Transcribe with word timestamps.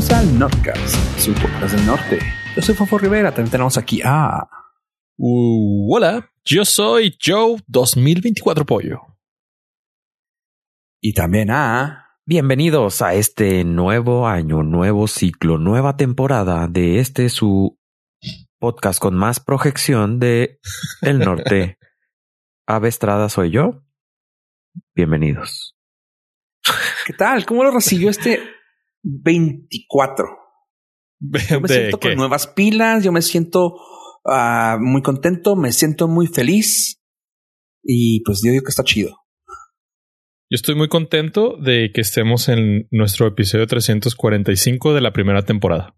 bienvenidos 0.00 0.10
al 0.10 0.38
Nordcast, 0.38 1.18
su 1.18 1.34
podcast 1.34 1.74
del 1.74 1.86
norte. 1.86 2.18
Yo 2.56 2.62
soy 2.62 2.74
Fofo 2.74 2.96
Rivera, 2.96 3.32
también 3.32 3.50
tenemos 3.50 3.76
aquí 3.76 4.00
a... 4.02 4.48
Uh, 5.18 5.94
hola, 5.94 6.32
yo 6.42 6.64
soy 6.64 7.18
Joe 7.22 7.58
2024 7.66 8.64
Pollo. 8.64 9.00
Y 11.02 11.12
también 11.12 11.50
a... 11.50 12.16
Bienvenidos 12.24 13.02
a 13.02 13.12
este 13.12 13.64
nuevo 13.64 14.26
año, 14.26 14.62
nuevo 14.62 15.06
ciclo, 15.06 15.58
nueva 15.58 15.98
temporada 15.98 16.66
de 16.66 17.00
este 17.00 17.28
su 17.28 17.78
podcast 18.58 19.00
con 19.00 19.14
más 19.14 19.38
proyección 19.38 20.18
de 20.18 20.60
el 21.02 21.18
norte. 21.18 21.78
Ave 22.66 22.88
Estrada 22.88 23.28
soy 23.28 23.50
yo. 23.50 23.82
Bienvenidos. 24.94 25.76
¿Qué 27.06 27.12
tal? 27.12 27.44
¿Cómo 27.44 27.64
lo 27.64 27.70
recibió 27.70 28.08
este 28.08 28.59
24? 29.02 30.26
Yo 31.48 31.60
me 31.60 31.68
¿De 31.68 31.74
siento 31.74 31.98
qué? 31.98 32.08
con 32.08 32.16
nuevas 32.18 32.46
pilas, 32.46 33.04
yo 33.04 33.12
me 33.12 33.22
siento 33.22 33.76
ah, 34.24 34.78
muy 34.80 35.02
contento, 35.02 35.56
me 35.56 35.72
siento 35.72 36.08
muy 36.08 36.26
feliz 36.26 37.00
y 37.82 38.22
pues 38.24 38.40
yo 38.44 38.50
digo 38.52 38.64
que 38.64 38.70
está 38.70 38.84
chido. 38.84 39.16
Yo 40.52 40.56
estoy 40.56 40.74
muy 40.74 40.88
contento 40.88 41.56
de 41.56 41.92
que 41.94 42.00
estemos 42.00 42.48
en 42.48 42.88
nuestro 42.90 43.28
episodio 43.28 43.68
345 43.68 44.94
de 44.94 45.00
la 45.00 45.12
primera 45.12 45.42
temporada. 45.42 45.94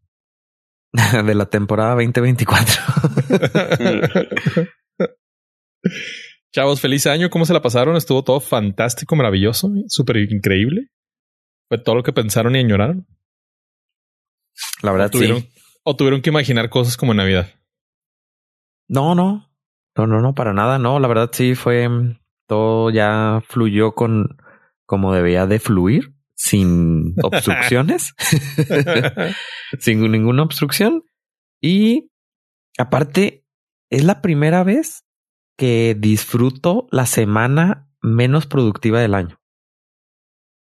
De 1.24 1.34
la 1.34 1.46
temporada 1.46 1.94
2024. 1.94 2.82
Chavos, 6.54 6.82
feliz 6.82 7.06
año. 7.06 7.30
¿Cómo 7.30 7.46
se 7.46 7.54
la 7.54 7.62
pasaron? 7.62 7.96
Estuvo 7.96 8.22
todo 8.22 8.40
fantástico, 8.40 9.16
maravilloso, 9.16 9.72
súper 9.88 10.18
increíble. 10.18 10.90
Fue 11.72 11.78
todo 11.78 11.94
lo 11.94 12.02
que 12.02 12.12
pensaron 12.12 12.54
y 12.54 12.58
añoraron. 12.58 13.06
La 14.82 14.92
verdad, 14.92 15.10
tuvieron, 15.10 15.40
sí. 15.40 15.48
O 15.84 15.96
tuvieron 15.96 16.20
que 16.20 16.28
imaginar 16.28 16.68
cosas 16.68 16.98
como 16.98 17.14
Navidad. 17.14 17.48
No, 18.88 19.14
no. 19.14 19.50
No, 19.96 20.06
no, 20.06 20.20
no, 20.20 20.34
para 20.34 20.52
nada. 20.52 20.78
No, 20.78 21.00
la 21.00 21.08
verdad 21.08 21.30
sí 21.32 21.54
fue 21.54 21.88
mm, 21.88 22.18
todo 22.46 22.90
ya 22.90 23.42
fluyó 23.48 23.94
con 23.94 24.36
como 24.84 25.14
debía 25.14 25.46
de 25.46 25.60
fluir, 25.60 26.12
sin 26.34 27.14
obstrucciones, 27.22 28.12
sin 29.78 30.12
ninguna 30.12 30.42
obstrucción. 30.42 31.04
Y 31.58 32.10
aparte, 32.76 33.46
es 33.88 34.04
la 34.04 34.20
primera 34.20 34.62
vez 34.62 35.06
que 35.56 35.96
disfruto 35.98 36.86
la 36.90 37.06
semana 37.06 37.88
menos 38.02 38.46
productiva 38.46 39.00
del 39.00 39.14
año. 39.14 39.41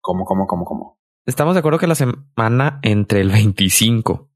¿Cómo, 0.04 0.26
cómo, 0.26 0.46
cómo, 0.48 0.66
cómo? 0.66 1.00
Estamos 1.26 1.56
de 1.56 1.60
acuerdo 1.60 1.80
que 1.80 1.88
la 1.88 1.96
semana 1.96 2.80
entre 2.84 3.22
el 3.22 3.30
25 3.30 4.30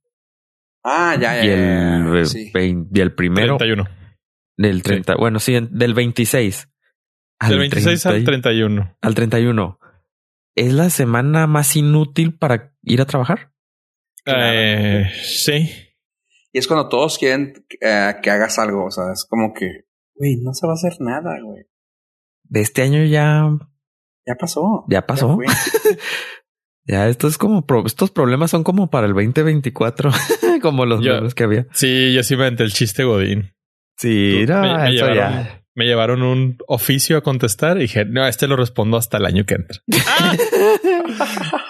Ah, 0.84 1.16
ya, 1.20 1.36
ya, 1.36 1.44
y 1.44 1.48
ya, 1.48 1.54
el, 1.98 2.14
ya, 2.20 2.26
sí. 2.26 2.52
vein- 2.54 2.88
y 2.94 3.02
el 3.02 3.14
primero 3.14 3.58
31. 3.58 3.90
del 4.56 4.82
30. 4.84 5.16
Bueno, 5.18 5.40
sí, 5.40 5.58
del 5.70 5.94
26 5.94 6.70
al 7.40 7.50
Del 7.50 7.60
26 7.60 8.06
al 8.06 8.12
30 8.24 8.32
31. 8.32 8.96
al 9.02 9.14
31. 9.16 9.80
¿Es 10.56 10.74
la 10.74 10.90
semana 10.90 11.46
más 11.46 11.76
inútil 11.76 12.38
para 12.38 12.74
ir 12.84 13.02
a 13.02 13.06
trabajar? 13.06 13.52
Eh, 14.26 15.06
sí. 15.24 15.70
Y 16.54 16.58
es 16.60 16.68
cuando 16.68 16.88
todos 16.90 17.18
quieren 17.18 17.54
eh, 17.82 18.16
que 18.24 18.32
hagas 18.32 18.58
algo, 18.58 18.86
o 18.86 18.92
sea, 18.92 19.12
es 19.14 19.26
como 19.30 19.54
que, 19.54 19.86
güey, 20.16 20.38
no 20.38 20.54
se 20.54 20.66
va 20.66 20.74
a 20.74 20.76
hacer 20.76 20.94
nada, 21.00 21.38
güey. 21.44 21.66
De 22.44 22.62
este 22.62 22.82
año 22.82 23.04
ya, 23.04 23.44
Ya 24.28 24.36
pasó. 24.36 24.84
ya 24.90 25.06
pasó. 25.06 25.36
fue. 25.36 25.46
Ya, 26.90 27.10
esto 27.10 27.28
es 27.28 27.38
como, 27.38 27.66
pro- 27.66 27.86
estos 27.86 28.12
problemas 28.12 28.50
son 28.52 28.64
como 28.64 28.90
para 28.90 29.08
el 29.08 29.14
2024, 29.14 30.10
como 30.62 30.86
los 30.86 31.04
Ya. 31.04 31.16
memes 31.16 31.36
que 31.36 31.44
había. 31.44 31.68
Sí, 31.74 32.14
yo 32.14 32.24
sí 32.24 32.38
me 32.38 32.48
el 32.48 32.72
chiste 32.72 33.04
Godín. 33.04 33.52
Sí, 33.98 34.46
Tú- 34.48 34.54
no, 34.54 34.62
me, 34.62 34.78
me 34.78 34.96
eso 34.96 35.06
llevaron, 35.08 35.18
ya. 35.46 35.64
me 35.76 35.86
llevaron 35.86 36.22
un 36.24 36.58
oficio 36.66 37.18
a 37.18 37.24
contestar 37.24 37.76
y 37.76 37.82
dije, 37.82 38.06
no, 38.06 38.26
este 38.26 38.48
lo 38.48 38.56
respondo 38.56 38.96
hasta 38.96 39.18
el 39.18 39.26
año 39.26 39.46
que 39.46 39.56
entra. 39.56 39.82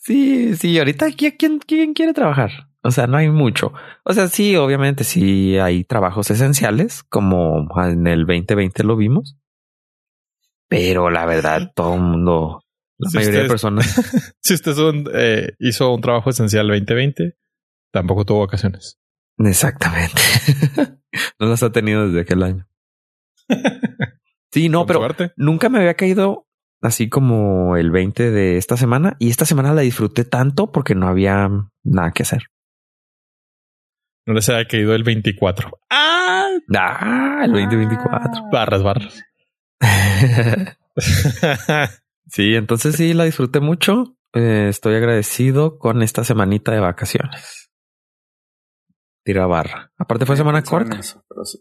Sí, 0.00 0.54
sí, 0.56 0.78
ahorita 0.78 1.06
aquí, 1.06 1.30
¿quién, 1.38 1.60
¿quién 1.60 1.94
quiere 1.94 2.12
trabajar? 2.12 2.50
O 2.82 2.90
sea, 2.90 3.06
no 3.06 3.16
hay 3.16 3.30
mucho. 3.30 3.72
O 4.04 4.12
sea, 4.12 4.28
sí, 4.28 4.54
obviamente 4.56 5.04
sí 5.04 5.56
hay 5.58 5.84
trabajos 5.84 6.30
esenciales, 6.30 7.02
como 7.04 7.66
en 7.82 8.06
el 8.06 8.26
2020 8.26 8.84
lo 8.84 8.96
vimos. 8.96 9.37
Pero 10.68 11.10
la 11.10 11.24
verdad, 11.26 11.72
todo 11.74 11.94
el 11.94 12.00
mundo, 12.02 12.62
la 12.98 13.10
Si 13.10 13.16
mayoría 13.16 13.42
de 13.42 13.48
personas, 13.48 13.86
Si 14.42 14.54
usted 14.54 14.72
es 14.72 14.78
un, 14.78 15.08
eh, 15.14 15.52
hizo 15.58 15.94
un 15.94 16.00
trabajo 16.00 16.30
esencial 16.30 16.68
2020, 16.68 17.36
tampoco 17.92 18.24
tuvo 18.24 18.40
vacaciones. 18.40 18.98
exactamente, 19.38 20.20
no 21.40 21.46
las 21.48 21.62
ha 21.62 21.72
tenido 21.72 22.06
desde 22.06 22.20
aquel 22.20 22.42
año. 22.42 22.68
Sí, 24.50 24.70
no, 24.70 24.86
pero 24.86 25.00
suerte. 25.00 25.32
nunca 25.36 25.68
me 25.68 25.78
había 25.78 25.92
caído 25.92 26.46
así 26.80 27.10
como 27.10 27.76
el 27.76 27.90
20 27.90 28.30
de 28.30 28.56
esta 28.56 28.78
semana 28.78 29.14
y 29.18 29.28
esta 29.28 29.44
semana 29.44 29.74
la 29.74 29.82
disfruté 29.82 30.24
tanto 30.24 30.72
porque 30.72 30.94
no 30.94 31.06
había 31.06 31.50
nada 31.84 32.12
que 32.12 32.22
hacer. 32.22 32.44
No 34.26 34.32
les 34.32 34.48
haya 34.48 34.66
caído 34.66 34.94
el 34.94 35.04
24. 35.04 35.70
¡Ah! 35.90 36.48
Ah, 36.74 37.42
el 37.44 37.52
2024. 37.52 38.44
Barras, 38.50 38.82
barras. 38.82 39.22
Sí, 42.30 42.54
entonces 42.56 42.96
sí 42.96 43.14
la 43.14 43.24
disfruté 43.24 43.60
mucho. 43.60 44.16
Eh, 44.34 44.66
estoy 44.68 44.96
agradecido 44.96 45.78
con 45.78 46.02
esta 46.02 46.24
semanita 46.24 46.72
de 46.72 46.80
vacaciones. 46.80 47.70
Tira 49.24 49.46
barra. 49.46 49.92
Aparte 49.96 50.26
fue 50.26 50.36
semana 50.36 50.62
corta. 50.62 50.98
eso, 50.98 51.24
pero 51.28 51.44
sí. 51.46 51.58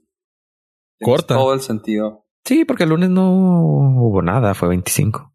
Tienes 0.99 1.15
Corta. 1.19 1.35
Todo 1.35 1.53
el 1.53 1.61
sentido. 1.61 2.25
Sí, 2.43 2.65
porque 2.65 2.83
el 2.83 2.89
lunes 2.89 3.09
no 3.09 3.29
hubo 3.31 4.21
nada, 4.21 4.53
fue 4.55 4.67
25. 4.69 5.33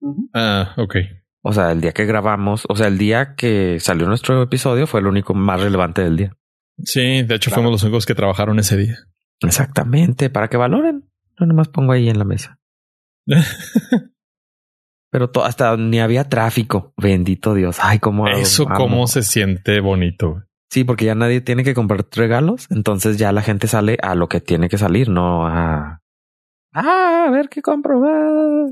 Ujú. 0.00 0.30
ah, 0.32 0.74
ok. 0.78 0.96
O 1.42 1.52
sea, 1.52 1.70
el 1.72 1.82
día 1.82 1.92
que 1.92 2.06
grabamos, 2.06 2.64
o 2.68 2.74
sea, 2.76 2.86
el 2.86 2.96
día 2.96 3.34
que 3.34 3.78
salió 3.80 4.06
nuestro 4.06 4.40
episodio 4.42 4.86
fue 4.86 5.00
el 5.00 5.06
único 5.08 5.34
más 5.34 5.60
relevante 5.60 6.00
del 6.02 6.16
día. 6.16 6.36
Sí, 6.82 7.22
de 7.22 7.34
hecho 7.34 7.50
Claro. 7.50 7.62
fuimos 7.62 7.72
los 7.72 7.82
únicos 7.82 8.06
que 8.06 8.14
trabajaron 8.14 8.58
ese 8.58 8.78
día. 8.78 8.96
Exactamente, 9.40 10.30
para 10.30 10.48
que 10.48 10.56
valoren. 10.56 11.10
No 11.38 11.46
nomás 11.46 11.68
pongo 11.68 11.92
ahí 11.92 12.08
en 12.08 12.18
la 12.18 12.24
mesa. 12.24 12.58
Pero 15.10 15.30
to- 15.30 15.44
hasta 15.44 15.76
ni 15.76 16.00
había 16.00 16.28
tráfico. 16.28 16.92
Bendito 16.96 17.54
Dios. 17.54 17.78
Ay, 17.80 17.98
cómo 18.00 18.26
Eso 18.28 18.64
amo. 18.66 18.74
cómo 18.76 19.06
se 19.06 19.22
siente 19.22 19.80
bonito. 19.80 20.30
güey. 20.32 20.42
Sí, 20.70 20.82
porque 20.82 21.04
ya 21.04 21.14
nadie 21.14 21.40
tiene 21.40 21.62
que 21.62 21.74
comprar 21.74 22.04
regalos. 22.12 22.66
Entonces 22.70 23.16
ya 23.16 23.30
la 23.30 23.42
gente 23.42 23.68
sale 23.68 23.96
a 24.02 24.14
lo 24.16 24.28
que 24.28 24.40
tiene 24.40 24.68
que 24.68 24.78
salir, 24.78 25.08
no 25.08 25.46
a. 25.46 26.00
Ah, 26.72 27.26
a 27.28 27.30
ver 27.30 27.48
qué 27.48 27.62
compro. 27.62 28.02
ah. 28.04 28.66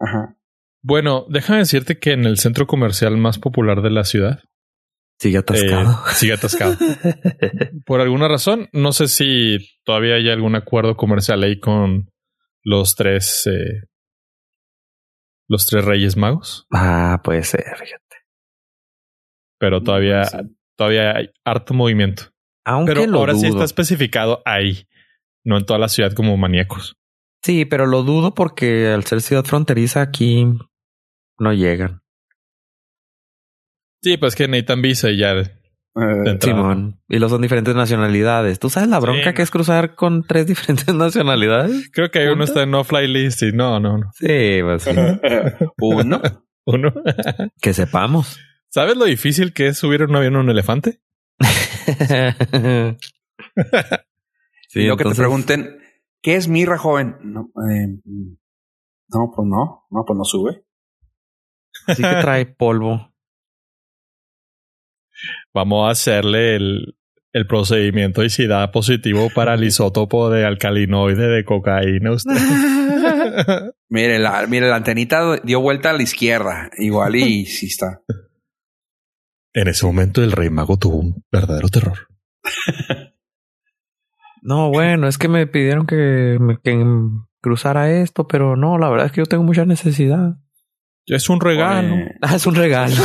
Ajá. 0.00 0.36
Bueno, 0.82 1.24
déjame 1.28 1.60
decirte 1.60 1.98
que 2.00 2.12
en 2.12 2.24
el 2.24 2.38
centro 2.38 2.66
comercial 2.66 3.16
más 3.16 3.38
popular 3.38 3.80
de 3.80 3.90
la 3.90 4.04
ciudad 4.04 4.40
Sigue 5.18 5.38
atascado. 5.38 5.90
eh, 5.92 6.14
sigue 6.14 6.32
atascado. 6.34 6.76
Por 7.86 8.00
alguna 8.00 8.28
razón, 8.28 8.68
no 8.72 8.92
sé 8.92 9.08
si 9.08 9.58
todavía 9.84 10.14
hay 10.16 10.28
algún 10.30 10.54
acuerdo 10.56 10.96
comercial 10.96 11.42
ahí 11.42 11.58
con 11.60 12.10
los 12.62 12.94
tres, 12.94 13.46
eh, 13.46 13.86
los 15.48 15.66
tres 15.66 15.84
Reyes 15.84 16.16
Magos, 16.16 16.66
ah, 16.72 17.20
puede 17.22 17.42
ser, 17.44 17.64
fíjate. 17.78 18.16
pero 19.58 19.82
todavía, 19.82 20.24
Sí. 20.24 20.38
todavía 20.76 21.16
hay 21.16 21.30
harto 21.44 21.74
movimiento. 21.74 22.24
Aunque 22.66 22.94
Pero 22.94 23.06
lo 23.06 23.18
ahora 23.18 23.34
sí 23.34 23.46
está 23.46 23.64
especificado 23.64 24.42
ahí, 24.46 24.88
no 25.44 25.58
en 25.58 25.64
toda 25.66 25.78
la 25.78 25.88
ciudad 25.88 26.12
como 26.12 26.36
maníacos. 26.36 26.96
Sí, 27.42 27.66
pero 27.66 27.86
lo 27.86 28.02
dudo 28.02 28.34
porque 28.34 28.88
al 28.88 29.04
ser 29.04 29.20
ciudad 29.20 29.44
fronteriza 29.44 30.00
aquí 30.00 30.46
no 31.38 31.52
llegan. 31.52 32.00
Sí, 34.04 34.18
pues 34.18 34.34
que 34.36 34.46
necesitan 34.48 34.82
visa 34.82 35.08
y 35.10 35.16
ya. 35.16 35.32
Entrada. 35.96 36.38
Simón. 36.40 37.00
Y 37.08 37.18
los 37.18 37.30
son 37.30 37.40
diferentes 37.40 37.74
nacionalidades. 37.74 38.58
¿Tú 38.58 38.68
sabes 38.68 38.90
la 38.90 39.00
bronca 39.00 39.30
Sí. 39.30 39.34
que 39.34 39.40
es 39.42 39.50
cruzar 39.50 39.94
con 39.94 40.26
tres 40.26 40.46
diferentes 40.52 40.94
nacionalidades? 40.94 41.90
Creo 41.90 42.10
que 42.10 42.18
hay 42.18 42.26
uno 42.28 42.44
está 42.44 42.64
en 42.64 42.70
no 42.70 42.84
fly 42.84 43.08
list 43.08 43.42
y 43.42 43.52
no, 43.52 43.80
no, 43.80 43.96
no. 43.96 44.10
Sí, 44.12 44.58
pues 44.62 44.82
sí. 44.82 44.90
Uno. 45.80 46.20
Uno. 46.66 46.92
que 47.62 47.72
sepamos. 47.72 48.38
¿Sabes 48.68 48.96
lo 48.98 49.06
difícil 49.06 49.54
que 49.54 49.68
es 49.68 49.78
subir 49.78 50.02
un 50.02 50.14
avión 50.16 50.36
a 50.36 50.40
un 50.40 50.50
elefante? 50.50 51.00
sí, 54.68 54.80
y 54.80 54.86
lo 54.86 54.96
que 54.98 55.04
te 55.04 55.14
pregunten, 55.14 55.78
¿qué 56.20 56.34
es 56.36 56.48
mirra, 56.48 56.76
joven? 56.76 57.16
No, 57.22 57.50
eh, 57.70 57.88
no, 58.04 59.32
pues 59.34 59.48
no. 59.48 59.86
No, 59.90 60.04
pues 60.06 60.16
no 60.18 60.24
sube. 60.24 60.64
Sí 61.86 62.02
que 62.02 62.16
trae 62.20 62.46
polvo. 62.46 63.13
Vamos 65.54 65.88
a 65.88 65.92
hacerle 65.92 66.56
el, 66.56 66.96
el 67.32 67.46
procedimiento 67.46 68.24
y 68.24 68.30
si 68.30 68.46
da 68.46 68.70
positivo 68.70 69.30
para 69.34 69.54
el 69.54 69.64
isótopo 69.64 70.30
de 70.30 70.44
alcalinoide 70.44 71.28
de 71.28 71.44
cocaína 71.44 72.12
usted. 72.12 72.32
Mire, 73.88 74.18
la, 74.18 74.46
mire, 74.48 74.68
la 74.68 74.76
antenita 74.76 75.36
dio 75.44 75.60
vuelta 75.60 75.90
a 75.90 75.92
la 75.92 76.02
izquierda. 76.02 76.70
Igual 76.78 77.14
y 77.16 77.46
sí 77.46 77.66
está. 77.66 78.00
En 79.52 79.68
ese 79.68 79.86
momento 79.86 80.22
el 80.22 80.32
rey 80.32 80.50
mago 80.50 80.76
tuvo 80.78 80.96
un 80.96 81.24
verdadero 81.30 81.68
terror. 81.68 82.08
no, 84.42 84.70
bueno, 84.70 85.06
es 85.06 85.16
que 85.16 85.28
me 85.28 85.46
pidieron 85.46 85.86
que, 85.86 86.38
que 86.64 86.84
cruzara 87.40 87.92
esto, 87.92 88.26
pero 88.26 88.56
no, 88.56 88.78
la 88.78 88.88
verdad 88.88 89.06
es 89.06 89.12
que 89.12 89.20
yo 89.20 89.26
tengo 89.26 89.44
mucha 89.44 89.64
necesidad. 89.64 90.36
Es 91.06 91.28
un 91.28 91.40
regalo. 91.40 91.96
Ah, 92.20 92.34
es 92.36 92.46
un 92.46 92.54
regalo. 92.56 92.96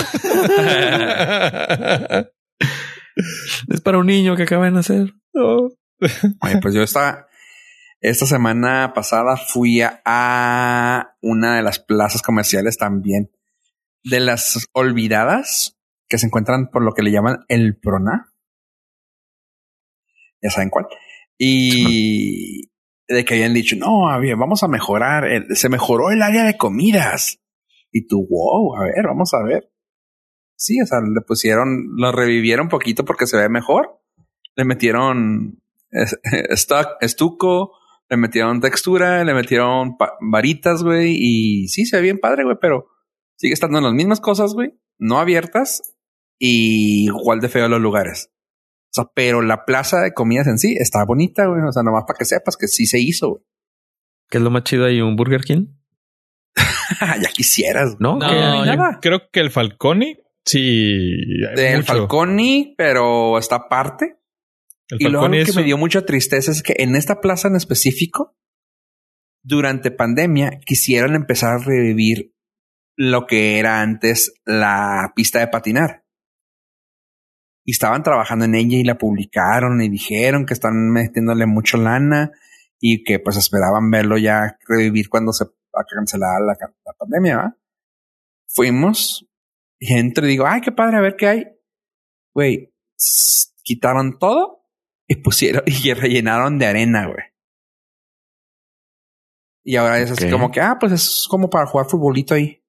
es 3.70 3.82
para 3.82 3.98
un 3.98 4.08
niño 4.08 4.36
que 4.36 4.44
acaba 4.44 4.66
de 4.66 4.72
nacer. 4.72 5.14
pues 6.62 6.74
yo 6.74 6.82
estaba, 6.82 7.28
esta 8.02 8.26
semana 8.26 8.94
pasada 8.94 9.38
fui 9.38 9.82
a 9.82 11.16
una 11.22 11.56
de 11.56 11.62
las 11.62 11.80
plazas 11.80 12.22
comerciales 12.22 12.78
también 12.78 13.32
de 14.04 14.20
las 14.20 14.70
olvidadas 14.74 15.78
que 16.08 16.18
se 16.18 16.26
encuentran 16.26 16.70
por 16.70 16.84
lo 16.84 16.94
que 16.94 17.04
le 17.04 17.12
llaman 17.12 17.46
el 17.50 17.78
Prona. 17.78 18.34
Ya 20.42 20.50
saben 20.50 20.70
cuál. 20.70 20.88
Y 21.38 22.70
de 23.08 23.26
que 23.26 23.36
habían 23.36 23.54
dicho, 23.54 23.76
no, 23.76 24.06
vamos 24.38 24.64
a 24.64 24.68
mejorar, 24.68 25.26
se 25.50 25.70
mejoró 25.70 26.12
el 26.12 26.22
área 26.22 26.44
de 26.44 26.58
comidas. 26.58 27.40
Y 27.92 28.08
tú, 28.08 28.28
wow, 28.30 28.76
a 28.78 28.86
ver, 28.86 29.06
vamos 29.06 29.34
a 29.34 29.44
ver. 29.44 29.72
Sí, 30.60 30.82
o 30.82 30.86
sea, 30.86 31.00
le 31.00 31.22
pusieron, 31.22 31.96
lo 31.96 32.12
revivieron 32.12 32.66
un 32.66 32.70
poquito 32.70 33.06
porque 33.06 33.28
se 33.28 33.38
ve 33.38 33.48
mejor. 33.48 34.02
Le 34.58 34.66
metieron 34.66 35.64
estuco, 37.00 37.72
le 38.10 38.18
metieron 38.18 38.60
textura, 38.60 39.24
le 39.24 39.34
metieron 39.34 39.96
varitas, 40.20 40.84
güey. 40.84 41.16
Y 41.18 41.70
sí, 41.70 41.86
se 41.86 41.96
ve 41.96 42.02
bien 42.04 42.20
padre, 42.20 42.44
güey, 42.44 42.58
pero 42.60 42.90
sigue 43.38 43.54
estando 43.54 43.78
en 43.78 43.86
las 43.86 43.94
mismas 43.94 44.20
cosas, 44.20 44.54
güey. 44.54 44.78
No 44.98 45.18
abiertas 45.18 45.96
y 46.38 47.06
igual 47.06 47.40
de 47.40 47.48
feo 47.48 47.70
los 47.70 47.80
lugares. 47.80 48.30
O 48.88 48.92
sea, 48.92 49.06
pero 49.16 49.42
la 49.42 49.64
plaza 49.64 50.02
de 50.02 50.14
comidas 50.14 50.48
en 50.48 50.60
sí 50.60 50.76
está 50.78 51.06
bonita, 51.06 51.46
güey. 51.46 51.62
O 51.62 51.72
sea, 51.72 51.84
nomás 51.84 52.04
para 52.06 52.18
que 52.18 52.26
sepas 52.26 52.58
que 52.58 52.68
sí 52.68 52.86
se 52.86 53.00
hizo, 53.00 53.30
güey. 53.30 53.44
¿Qué 54.30 54.40
es 54.40 54.44
lo 54.44 54.52
más 54.52 54.66
chido 54.66 54.86
ahí? 54.86 55.00
¿Un 55.00 55.16
Burger 55.16 55.42
King? 55.42 55.68
ya 57.22 57.30
quisieras. 57.34 57.96
No, 58.00 58.18
no 58.20 59.00
creo 59.00 59.22
que 59.32 59.40
el 59.40 59.52
Falconi 59.52 60.18
sí. 60.50 61.16
El 61.56 61.84
Falconi, 61.84 62.76
pero 62.78 63.38
está 63.38 63.56
aparte. 63.56 64.20
y 64.90 65.08
lo 65.10 65.22
que 65.22 65.54
me 65.56 65.64
dio 65.64 65.78
mucha 65.78 66.06
tristeza 66.06 66.52
es 66.52 66.64
que 66.64 66.76
en 66.78 66.96
esta 66.96 67.22
plaza 67.22 67.48
en 67.48 67.56
específico, 67.56 68.38
durante 69.44 69.92
pandemia, 69.92 70.60
quisieron 70.66 71.16
empezar 71.16 71.54
a 71.54 71.64
revivir 71.64 72.34
lo 72.96 73.28
que 73.28 73.60
era 73.60 73.82
antes 73.82 74.34
la 74.46 75.14
pista 75.16 75.40
de 75.40 75.48
patinar 75.48 76.04
y 77.70 77.72
estaban 77.72 78.02
trabajando 78.02 78.46
en 78.46 78.56
ella 78.56 78.80
y 78.80 78.84
la 78.84 78.98
publicaron 78.98 79.80
y 79.80 79.90
dijeron 79.90 80.48
que 80.48 80.56
están 80.56 80.90
metiéndole 80.90 81.46
mucho 81.46 81.78
lana 81.78 82.32
y 82.80 83.04
que 83.04 83.20
pues 83.20 83.38
esperaban 83.38 83.92
verlo 83.92 84.18
ya 84.18 84.58
revivir 84.68 85.08
cuando 85.08 85.32
se 85.34 85.46
cancelara 85.96 86.40
la, 86.40 86.58
la 86.84 86.94
pandemia. 86.98 87.56
Fuimos 88.48 89.29
y 89.80 89.94
entro 89.94 90.26
y 90.26 90.30
digo, 90.30 90.46
ay, 90.46 90.62
qué 90.62 90.72
padre, 90.72 90.98
a 90.98 91.02
ver 91.02 91.16
qué 91.16 91.28
hay. 91.28 91.46
Güey, 92.34 92.74
quitaron 93.64 94.20
todo 94.20 94.66
y 95.08 95.16
pusieron 95.16 95.64
y 95.66 95.94
rellenaron 95.94 96.58
de 96.58 96.66
arena, 96.66 97.08
güey. 97.08 97.24
Y 99.64 99.76
ahora 99.76 100.00
es 100.00 100.12
así 100.12 100.30
como 100.30 100.52
que, 100.52 100.62
ah, 100.62 100.78
pues 100.80 100.92
es 100.94 101.28
como 101.30 101.50
para 101.50 101.68
jugar 101.68 101.88
futbolito 101.88 102.34
ahí. 102.34 102.64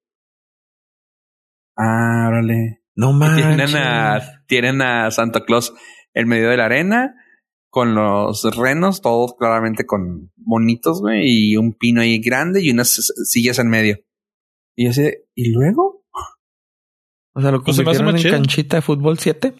Ah, 1.77 2.27
órale. 2.27 2.83
No 2.95 3.13
más. 3.13 3.35
Tienen 3.35 3.75
a, 3.75 4.43
tienen 4.45 4.81
a 4.81 5.09
Santa 5.09 5.43
Claus 5.45 5.73
en 6.13 6.27
medio 6.27 6.49
de 6.49 6.57
la 6.57 6.65
arena 6.65 7.15
con 7.71 7.95
los 7.95 8.43
renos, 8.55 9.01
todos 9.01 9.33
claramente 9.35 9.85
con 9.85 10.31
monitos, 10.35 10.99
güey, 10.99 11.23
y 11.23 11.57
un 11.57 11.73
pino 11.73 12.01
ahí 12.01 12.19
grande 12.19 12.61
y 12.61 12.69
unas 12.69 13.13
sillas 13.25 13.59
en 13.59 13.69
medio. 13.69 13.97
Y 14.75 14.85
yo 14.85 14.93
sé, 14.93 15.25
¿y 15.33 15.51
luego? 15.51 16.00
O 17.33 17.41
sea, 17.41 17.51
lo 17.51 17.63
pues 17.63 17.77
convirtieron 17.77 18.17
en 18.17 18.31
canchita 18.31 18.77
de 18.77 18.81
fútbol 18.81 19.17
7. 19.19 19.55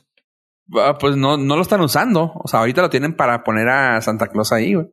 Ah, 0.76 0.98
pues 1.00 1.16
no, 1.16 1.38
no 1.38 1.56
lo 1.56 1.62
están 1.62 1.82
usando. 1.82 2.32
O 2.36 2.48
sea, 2.48 2.62
ahorita 2.62 2.82
lo 2.82 2.90
tienen 2.90 3.16
para 3.16 3.44
poner 3.44 3.70
a 3.70 4.02
Santa 4.02 4.28
Claus 4.28 4.52
ahí, 4.52 4.74
güey. 4.74 4.88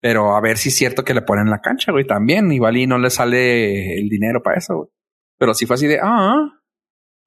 Pero 0.00 0.34
a 0.34 0.40
ver 0.40 0.56
si 0.56 0.70
es 0.70 0.76
cierto 0.76 1.04
que 1.04 1.14
le 1.14 1.22
ponen 1.22 1.50
la 1.50 1.60
cancha, 1.60 1.92
güey, 1.92 2.06
también. 2.06 2.50
Igual 2.52 2.76
y 2.78 2.86
no 2.86 2.98
le 2.98 3.10
sale 3.10 3.98
el 3.98 4.08
dinero 4.08 4.42
para 4.42 4.58
eso, 4.58 4.76
güey. 4.76 4.88
Pero 5.38 5.54
si 5.54 5.66
fue 5.66 5.74
así 5.74 5.86
de, 5.86 5.98
ah, 6.02 6.60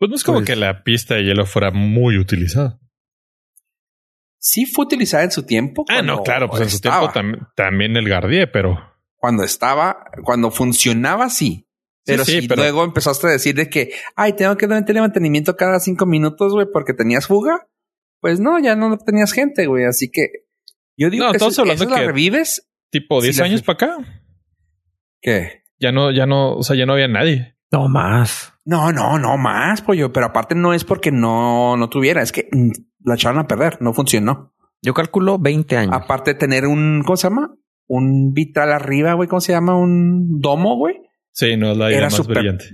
pues 0.03 0.09
no 0.09 0.15
es 0.15 0.23
como 0.25 0.39
pues 0.39 0.47
que 0.47 0.55
la 0.57 0.83
pista 0.83 1.15
de 1.15 1.23
hielo 1.23 1.45
fuera 1.45 1.71
muy 1.71 2.17
utilizada. 2.17 2.77
Sí 4.37 4.65
fue 4.65 4.83
utilizada 4.83 5.23
en 5.23 5.31
su 5.31 5.45
tiempo. 5.45 5.85
Ah, 5.87 6.01
no, 6.01 6.23
claro, 6.23 6.49
pues 6.49 6.63
en 6.63 6.69
su 6.69 6.81
tiempo 6.81 7.09
también 7.55 7.95
el 7.95 8.09
Gardier, 8.09 8.51
pero. 8.51 8.77
Cuando 9.15 9.43
estaba, 9.43 10.03
cuando 10.25 10.51
funcionaba, 10.51 11.29
sí. 11.29 11.69
Pero 12.05 12.25
sí, 12.25 12.41
si 12.41 12.47
luego 12.47 12.83
empezaste 12.83 13.27
a 13.27 13.31
decir 13.31 13.55
de 13.55 13.69
que, 13.69 13.91
ay, 14.15 14.33
tengo 14.33 14.57
que 14.57 14.67
darle 14.67 14.99
mantenimiento 14.99 15.55
cada 15.55 15.79
cinco 15.79 16.05
minutos, 16.05 16.53
güey, 16.53 16.67
porque 16.71 16.93
tenías 16.93 17.27
fuga. 17.27 17.67
Pues 18.19 18.39
no, 18.39 18.59
ya 18.59 18.75
no 18.75 18.97
tenías 18.97 19.31
gente, 19.31 19.67
güey. 19.67 19.85
Así 19.85 20.09
que 20.09 20.43
yo 20.97 21.09
digo 21.09 21.25
que 21.27 21.37
estamos 21.37 21.57
hablando 21.59 21.87
que 21.87 22.05
revives. 22.05 22.69
Tipo 22.89 23.21
10 23.21 23.39
años 23.41 23.61
para 23.63 23.75
acá. 23.75 23.97
¿Qué? 25.21 25.63
Ya 25.79 25.91
no, 25.91 26.11
ya 26.11 26.25
no, 26.25 26.55
o 26.55 26.63
sea, 26.63 26.75
ya 26.75 26.85
no 26.85 26.93
había 26.93 27.07
nadie. 27.07 27.57
No 27.71 27.87
más. 27.89 28.53
No, 28.65 28.91
no, 28.91 29.17
no 29.17 29.37
más, 29.37 29.81
pollo. 29.81 30.13
Pero 30.13 30.27
aparte 30.27 30.53
no 30.53 30.73
es 30.73 30.83
porque 30.83 31.11
no, 31.11 31.75
no 31.75 31.89
tuviera, 31.89 32.21
es 32.21 32.31
que 32.31 32.47
mm, 32.51 32.69
la 33.03 33.15
echaron 33.15 33.39
a 33.39 33.47
perder, 33.47 33.81
no 33.81 33.93
funcionó. 33.93 34.53
Yo 34.81 34.93
calculo 34.93 35.39
20 35.39 35.77
años. 35.77 35.93
Aparte 35.95 36.33
de 36.33 36.39
tener 36.39 36.67
un, 36.67 37.01
¿cómo 37.03 37.17
se 37.17 37.29
llama? 37.29 37.55
Un 37.87 38.33
vitral 38.33 38.71
arriba, 38.71 39.13
güey, 39.13 39.27
¿cómo 39.27 39.41
se 39.41 39.53
llama? 39.53 39.75
Un 39.75 40.39
domo, 40.39 40.77
güey. 40.77 41.01
Sí, 41.33 41.57
no 41.57 41.71
es 41.71 41.77
la 41.77 41.91
idea 41.91 42.09
más 42.09 42.27
brillante. 42.27 42.65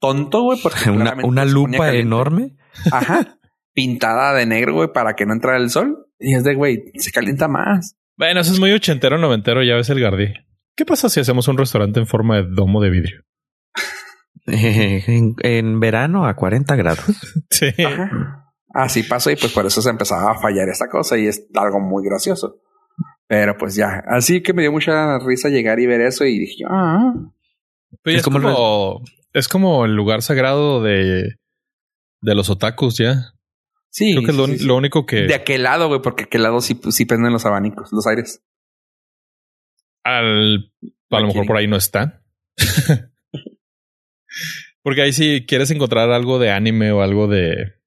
Tonto, 0.00 0.42
güey, 0.42 0.58
porque 0.62 0.90
una, 0.90 1.16
una 1.22 1.44
lupa 1.44 1.92
enorme. 1.92 2.56
Ajá. 2.92 3.38
pintada 3.72 4.32
de 4.34 4.46
negro, 4.46 4.74
güey, 4.74 4.92
para 4.92 5.14
que 5.14 5.26
no 5.26 5.32
entrara 5.32 5.58
el 5.58 5.70
sol. 5.70 6.06
Y 6.18 6.34
es 6.34 6.44
de, 6.44 6.54
güey, 6.54 6.84
se 6.94 7.10
calienta 7.10 7.48
más. 7.48 7.96
Bueno, 8.16 8.40
eso 8.40 8.52
es 8.52 8.60
muy 8.60 8.72
ochentero, 8.72 9.18
noventero, 9.18 9.62
ya 9.62 9.74
ves 9.74 9.90
el 9.90 10.00
Gardí. 10.00 10.32
¿Qué 10.76 10.84
pasa 10.84 11.08
si 11.08 11.20
hacemos 11.20 11.48
un 11.48 11.58
restaurante 11.58 12.00
en 12.00 12.06
forma 12.06 12.36
de 12.36 12.46
domo 12.48 12.80
de 12.80 12.90
vidrio? 12.90 13.22
en, 14.46 15.80
verano 15.80 16.26
a 16.26 16.34
40 16.34 16.76
grados. 16.76 17.04
Sí. 17.50 17.68
Así 18.72 19.04
pasó 19.04 19.30
y 19.30 19.36
pues 19.36 19.52
por 19.52 19.66
eso 19.66 19.80
se 19.80 19.90
empezaba 19.90 20.32
a 20.32 20.40
fallar 20.40 20.68
esta 20.68 20.88
cosa 20.88 21.16
y 21.16 21.26
es 21.26 21.46
algo 21.54 21.80
muy 21.80 22.04
gracioso. 22.04 22.60
Pero 23.26 23.56
pues 23.56 23.74
ya, 23.74 24.02
así 24.06 24.42
que 24.42 24.52
me 24.52 24.62
dio 24.62 24.72
mucha 24.72 25.18
risa 25.18 25.48
llegar 25.48 25.80
y 25.80 25.86
ver 25.86 26.00
eso 26.02 26.24
y 26.24 26.38
dije, 26.38 26.64
ah. 26.68 27.14
Pues 28.04 28.16
es, 28.16 28.22
como, 28.22 29.00
el... 29.00 29.12
es 29.32 29.48
como 29.48 29.84
el 29.84 29.96
lugar 29.96 30.22
sagrado 30.22 30.82
de, 30.82 31.36
de 32.20 32.34
los 32.34 32.50
otakus 32.50 32.98
ya. 32.98 33.32
Sí. 33.90 34.12
Creo 34.12 34.24
que 34.24 34.54
es 34.54 34.62
lo, 34.62 34.76
único 34.76 35.06
que... 35.06 35.22
De 35.22 35.34
aquel 35.34 35.64
lado, 35.64 35.88
güey, 35.88 36.02
porque 36.02 36.24
aquel 36.24 36.42
lado 36.42 36.60
sí, 36.60 36.78
sí 36.90 37.06
prenden 37.06 37.32
los 37.32 37.46
abanicos, 37.46 37.90
los 37.92 38.06
aires. 38.06 38.44
Al, 40.04 40.70
a 41.10 41.20
lo 41.20 41.26
mejor 41.28 41.46
por 41.46 41.56
ahí 41.56 41.66
no 41.66 41.76
está. 41.76 42.22
Porque 44.84 45.00
ahí 45.00 45.12
si 45.14 45.46
quieres 45.46 45.70
encontrar 45.70 46.10
algo 46.10 46.38
de 46.38 46.50
anime 46.50 46.92
o 46.92 47.00
algo 47.00 47.26
de. 47.26 47.80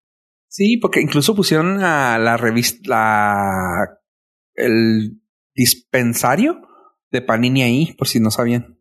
Sí, 0.49 0.77
porque 0.77 0.99
incluso 0.99 1.35
pusieron 1.35 1.83
a 1.83 2.17
la 2.17 2.37
revista, 2.37 2.89
la, 2.89 3.99
el 4.55 5.21
dispensario 5.53 6.59
de 7.11 7.21
Panini 7.21 7.61
ahí, 7.61 7.93
por 7.93 8.07
si 8.07 8.19
no 8.19 8.31
sabían. 8.31 8.76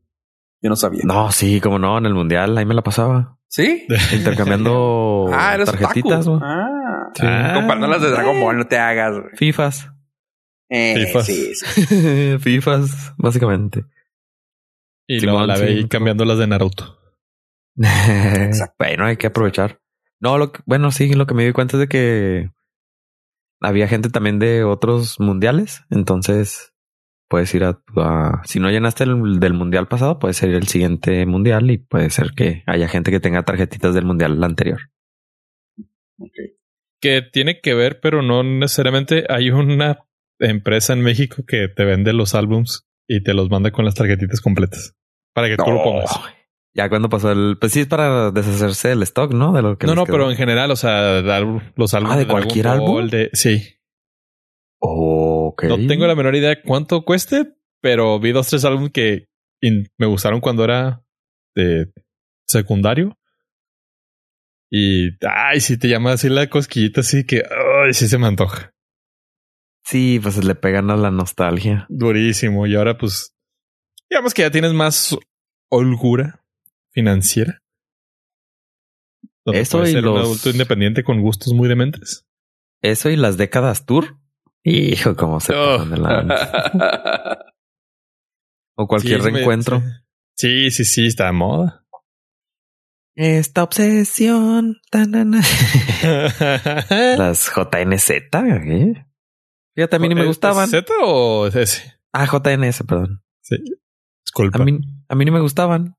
Yo 0.67 0.71
no 0.71 0.75
sabía. 0.75 1.03
No, 1.05 1.31
sí, 1.31 1.61
como 1.61 1.79
no, 1.79 1.97
en 1.97 2.07
el 2.07 2.15
mundial 2.15 2.59
ahí 2.59 2.67
me 2.67 2.75
la 2.75 2.83
pasaba. 2.83 3.39
Sí. 3.47 3.87
Intercambiando 4.13 5.31
ah, 5.33 5.57
tarjetitas. 5.65 6.27
Ah, 6.43 7.13
sí. 7.15 7.25
Comparando 7.55 7.87
las 7.87 8.03
de 8.03 8.11
Dragon 8.11 8.41
Ball, 8.41 8.59
no 8.59 8.67
te 8.67 8.77
hagas. 8.77 9.15
Fifas. 9.35 9.89
Eh, 10.69 11.07
Fifas. 11.07 11.25
Sí, 11.25 12.37
Fifas, 12.41 13.15
básicamente. 13.17 13.85
Y 15.07 15.21
luego 15.21 15.47
la 15.47 15.57
veí 15.57 15.87
cambiando 15.87 16.25
las 16.25 16.39
de 16.39 16.49
Naruto. 16.49 16.99
bueno, 17.77 19.07
hay 19.07 19.17
que 19.19 19.29
aprovechar. 19.29 19.79
No, 20.19 20.37
lo 20.37 20.51
bueno, 20.65 20.91
sí, 20.91 21.15
lo 21.15 21.29
que 21.29 21.35
me 21.35 21.47
di 21.47 21.53
cuenta 21.53 21.77
es 21.77 21.81
de 21.83 21.89
que 21.89 22.51
había 23.61 23.87
gente 23.87 24.11
también 24.11 24.41
de 24.41 24.65
otros 24.65 25.21
mundiales. 25.21 25.85
Entonces 25.91 26.73
puedes 27.29 27.55
ir 27.55 27.65
a, 27.65 27.81
si 28.45 28.61
no 28.61 28.71
llenaste 28.71 29.05
el 29.05 29.41
del 29.41 29.55
mundial 29.55 29.89
pasado, 29.89 30.19
puedes 30.19 30.43
ir 30.43 30.51
el 30.51 30.69
siguiente 30.69 31.27
mundial 31.27 31.71
y 31.71 31.79
puede 31.79 32.11
ser 32.11 32.33
que 32.37 32.63
haya 32.67 32.89
gente 32.89 33.11
que 33.11 33.21
tenga 33.21 33.45
tarjetitas 33.45 33.95
del 33.95 34.05
mundial 34.05 34.43
anterior. 34.43 34.81
Que 37.01 37.23
tiene 37.23 37.61
que 37.61 37.75
ver, 37.75 38.01
pero 38.01 38.23
no 38.23 38.43
necesariamente. 38.43 39.25
Hay 39.29 39.51
una 39.51 40.07
empresa 40.39 40.93
en 40.93 41.03
México 41.03 41.45
que 41.47 41.69
te 41.69 41.85
vende 41.85 42.13
los 42.13 42.35
álbums 42.35 42.87
y 43.09 43.23
te 43.23 43.35
los 43.35 43.51
manda 43.51 43.71
con 43.71 43.85
las 43.85 43.95
tarjetitas 43.95 44.41
completas 44.41 44.95
para 45.35 45.49
que 45.49 45.57
tú 45.57 45.71
lo 45.71 45.83
pongas. 45.83 46.11
Ya 46.75 46.91
cuando 46.91 47.09
pasó 47.09 47.33
el, 47.33 47.57
pues 47.59 47.73
sí 47.73 47.81
es 47.81 47.87
para 47.87 48.31
deshacerse 48.31 48.89
del 48.89 49.03
stock, 49.03 49.33
¿no? 49.33 49.53
De 49.53 49.63
lo 49.63 49.79
que 49.79 49.87
no, 49.87 49.95
no, 49.95 50.05
pero 50.05 50.31
en 50.31 50.37
general, 50.37 50.71
o 50.71 50.77
sea, 50.77 51.21
los 51.21 51.95
álbumes 51.95 52.17
ah, 52.17 52.19
de, 52.19 52.27
cualquier 52.27 52.69
álbum. 52.69 53.09
De, 53.09 53.31
sí. 53.33 53.79
No 55.63 55.87
tengo 55.87 56.07
la 56.07 56.15
menor 56.15 56.35
idea 56.35 56.51
de 56.51 56.63
cuánto 56.63 57.05
cueste, 57.05 57.55
pero 57.81 58.19
vi 58.19 58.33
dos, 58.33 58.49
tres 58.49 58.65
álbumes 58.65 58.93
que 58.93 59.27
me 59.61 60.07
gustaron 60.07 60.41
cuando 60.41 60.65
era 60.65 61.03
de 61.55 61.93
secundario. 62.47 63.19
Y, 64.71 65.11
ay, 65.27 65.61
si 65.61 65.79
te 65.79 65.89
llama 65.89 66.13
así 66.13 66.29
la 66.29 66.49
cosquillita, 66.49 67.01
así 67.01 67.25
que, 67.25 67.43
ay, 67.85 67.95
sí 67.95 68.09
se 68.09 68.19
me 68.19 68.27
antoja. 68.27 68.73
Sí, 69.85 70.19
pues 70.21 70.43
le 70.43 70.57
pegan 70.57 70.91
a 70.91 70.97
la 70.97 71.13
nostalgia. 71.13 71.87
Durísimo. 71.89 72.67
Y 72.67 72.75
ahora, 72.75 72.99
pues, 72.99 73.37
digamos 74.11 74.35
que 74.35 74.43
ya 74.43 74.51
tienes 74.51 74.73
más 74.73 75.17
holgura 75.71 76.45
financiera. 76.93 77.63
Eso 79.45 79.85
y 79.85 79.93
ser 79.93 80.07
un 80.09 80.19
adulto 80.19 80.51
independiente 80.51 81.05
con 81.05 81.21
gustos 81.21 81.53
muy 81.53 81.69
dementes. 81.69 82.27
Eso 82.83 83.11
y 83.11 83.17
las 83.17 83.37
décadas 83.37 83.87
tour. 83.87 84.19
Hijo, 84.69 85.15
cómo 85.15 85.39
se 85.39 85.55
oh. 85.55 85.85
de 85.85 85.97
la... 85.97 86.27
o 88.77 88.89
cualquier 88.89 89.23
reencuentro. 89.23 89.81
Sí, 90.37 90.73
sí, 90.73 90.85
sí, 90.85 91.07
está 91.07 91.27
de 91.27 91.33
moda. 91.33 91.87
Esta 93.15 93.63
obsesión. 93.63 94.81
Las 94.91 95.13
JNZ. 97.49 98.11
¿eh? 98.11 99.07
Fíjate, 99.77 99.97
a 99.97 99.99
mí 100.01 100.09
ni 100.09 100.17
me 100.17 100.27
gustaban. 100.27 100.69
¿Z 100.69 100.93
o 101.01 101.47
S? 101.47 102.01
Ah, 102.13 102.27
JNS, 102.27 102.83
perdón. 102.89 103.23
Sí. 103.43 103.59
Disculpa. 104.25 104.61
A 104.61 104.65
mí, 104.65 104.81
a 105.09 105.15
mí 105.15 105.25
ni 105.25 105.31
me 105.31 105.41
gustaban. 105.41 105.95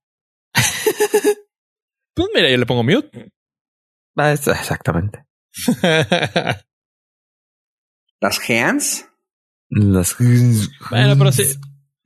pues 2.13 2.27
mira, 2.36 2.51
yo 2.51 2.57
le 2.57 2.65
pongo 2.65 2.83
mute. 2.83 3.31
Ah, 4.17 4.33
exactamente. 4.33 5.25
¿Las 8.21 8.50
hands? 8.50 9.09
Las. 9.69 10.15
Bueno, 10.89 11.15
pero 11.17 11.31
sí. 11.31 11.43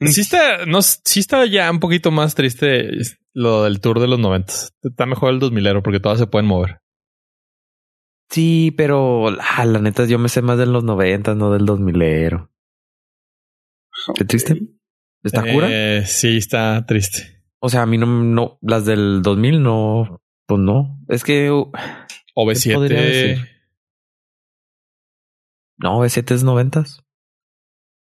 Sí 0.08 0.22
está, 0.22 0.66
no, 0.66 0.82
sí 0.82 1.20
está 1.20 1.46
ya 1.46 1.70
un 1.70 1.80
poquito 1.80 2.10
más 2.10 2.34
triste 2.34 2.90
lo 3.34 3.64
del 3.64 3.80
tour 3.82 4.00
de 4.00 4.08
los 4.08 4.20
noventas. 4.20 4.74
Está 4.82 5.06
mejor 5.06 5.32
el 5.32 5.40
2000 5.40 5.82
porque 5.84 6.00
todas 6.00 6.18
se 6.18 6.28
pueden 6.28 6.48
mover. 6.48 6.82
Sí, 8.30 8.74
pero 8.76 9.28
ah, 9.28 9.66
la 9.66 9.80
neta 9.80 10.06
yo 10.06 10.18
me 10.18 10.30
sé 10.30 10.42
más 10.42 10.58
de 10.58 10.66
los 10.66 10.84
noventas, 10.84 11.36
no 11.36 11.52
del 11.52 11.66
2000 11.66 12.48
¿Qué 14.16 14.26
triste? 14.26 14.60
¿Está 15.24 15.42
cura? 15.42 15.68
Eh, 15.70 16.04
sí, 16.08 16.38
está 16.38 16.84
triste. 16.88 17.44
O 17.60 17.70
sea, 17.70 17.84
a 17.84 17.86
mí 17.86 17.98
no, 17.98 18.08
no, 18.08 18.58
las 18.62 18.86
del 18.86 19.22
2000 19.22 19.62
no, 19.62 20.24
pues 20.48 20.60
no. 20.60 21.00
Es 21.10 21.24
que... 21.24 21.52
Uh, 21.52 21.72
OV7... 22.36 23.48
No, 25.82 26.00
OV7 26.00 26.32
es 26.36 26.44
noventas. 26.44 27.04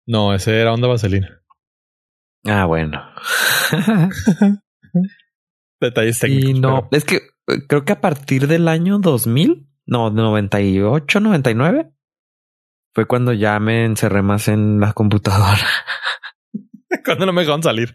No, 0.05 0.33
ese 0.33 0.59
era 0.59 0.73
onda 0.73 0.87
vaselina. 0.87 1.41
Ah, 2.45 2.65
bueno. 2.65 3.01
Detalles 5.79 6.19
técnicos. 6.19 6.49
Y 6.49 6.59
no, 6.59 6.87
es 6.91 7.05
que 7.05 7.15
eh, 7.15 7.67
creo 7.67 7.85
que 7.85 7.93
a 7.93 8.01
partir 8.01 8.47
del 8.47 8.67
año 8.67 8.99
2000, 8.99 9.67
no, 9.85 10.09
98, 10.11 11.19
99, 11.19 11.91
fue 12.93 13.05
cuando 13.05 13.33
ya 13.33 13.59
me 13.59 13.85
encerré 13.85 14.21
más 14.21 14.47
en 14.47 14.79
la 14.79 14.93
computadora. 14.93 15.65
cuando 17.05 17.25
no 17.25 17.33
me 17.33 17.41
dejaban 17.41 17.63
salir. 17.63 17.93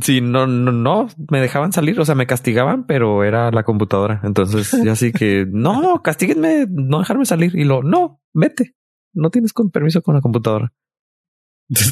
Sí, 0.00 0.20
no, 0.20 0.46
no, 0.46 0.72
no, 0.72 1.08
me 1.30 1.40
dejaban 1.40 1.72
salir, 1.72 2.00
o 2.00 2.04
sea, 2.04 2.14
me 2.14 2.26
castigaban, 2.26 2.86
pero 2.86 3.24
era 3.24 3.50
la 3.50 3.64
computadora. 3.64 4.20
Entonces, 4.24 4.70
ya 4.82 4.92
así 4.92 5.12
que, 5.12 5.46
no, 5.50 6.02
castíguenme, 6.02 6.66
no 6.70 7.00
dejarme 7.00 7.26
salir. 7.26 7.54
Y 7.54 7.64
lo, 7.64 7.82
no, 7.82 8.22
vete, 8.32 8.76
no 9.14 9.30
tienes 9.30 9.52
con 9.52 9.70
permiso 9.70 10.02
con 10.02 10.14
la 10.14 10.20
computadora. 10.20 10.72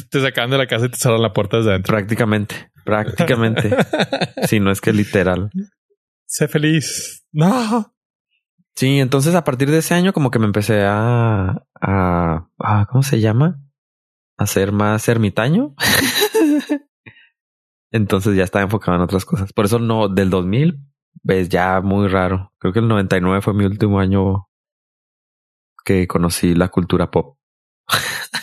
Te 0.09 0.21
sacan 0.21 0.51
de 0.51 0.57
la 0.57 0.67
casa 0.67 0.85
y 0.85 0.89
te 0.89 0.97
cerran 0.97 1.21
la 1.21 1.33
puerta 1.33 1.57
desde 1.57 1.71
adentro. 1.71 1.93
Prácticamente, 1.93 2.71
prácticamente. 2.85 3.75
si 4.47 4.59
no 4.59 4.71
es 4.71 4.81
que 4.81 4.93
literal. 4.93 5.49
Sé 6.25 6.47
feliz. 6.47 7.25
No. 7.31 7.93
Sí, 8.75 8.99
entonces 8.99 9.35
a 9.35 9.43
partir 9.43 9.69
de 9.69 9.79
ese 9.79 9.93
año 9.93 10.13
como 10.13 10.31
que 10.31 10.39
me 10.39 10.45
empecé 10.45 10.83
a, 10.83 11.63
a, 11.79 12.87
¿cómo 12.89 13.03
se 13.03 13.19
llama? 13.19 13.61
A 14.37 14.47
ser 14.47 14.71
más 14.71 15.07
ermitaño. 15.07 15.75
entonces 17.91 18.35
ya 18.35 18.43
estaba 18.43 18.63
enfocado 18.63 18.97
en 18.97 19.03
otras 19.03 19.25
cosas. 19.25 19.53
Por 19.53 19.65
eso 19.65 19.79
no, 19.79 20.07
del 20.07 20.29
2000, 20.29 20.79
ves 21.21 21.49
ya 21.49 21.81
muy 21.81 22.07
raro. 22.07 22.51
Creo 22.59 22.73
que 22.73 22.79
el 22.79 22.87
99 22.87 23.41
fue 23.41 23.53
mi 23.53 23.65
último 23.65 23.99
año 23.99 24.47
que 25.83 26.07
conocí 26.07 26.55
la 26.55 26.69
cultura 26.69 27.11
pop. 27.11 27.37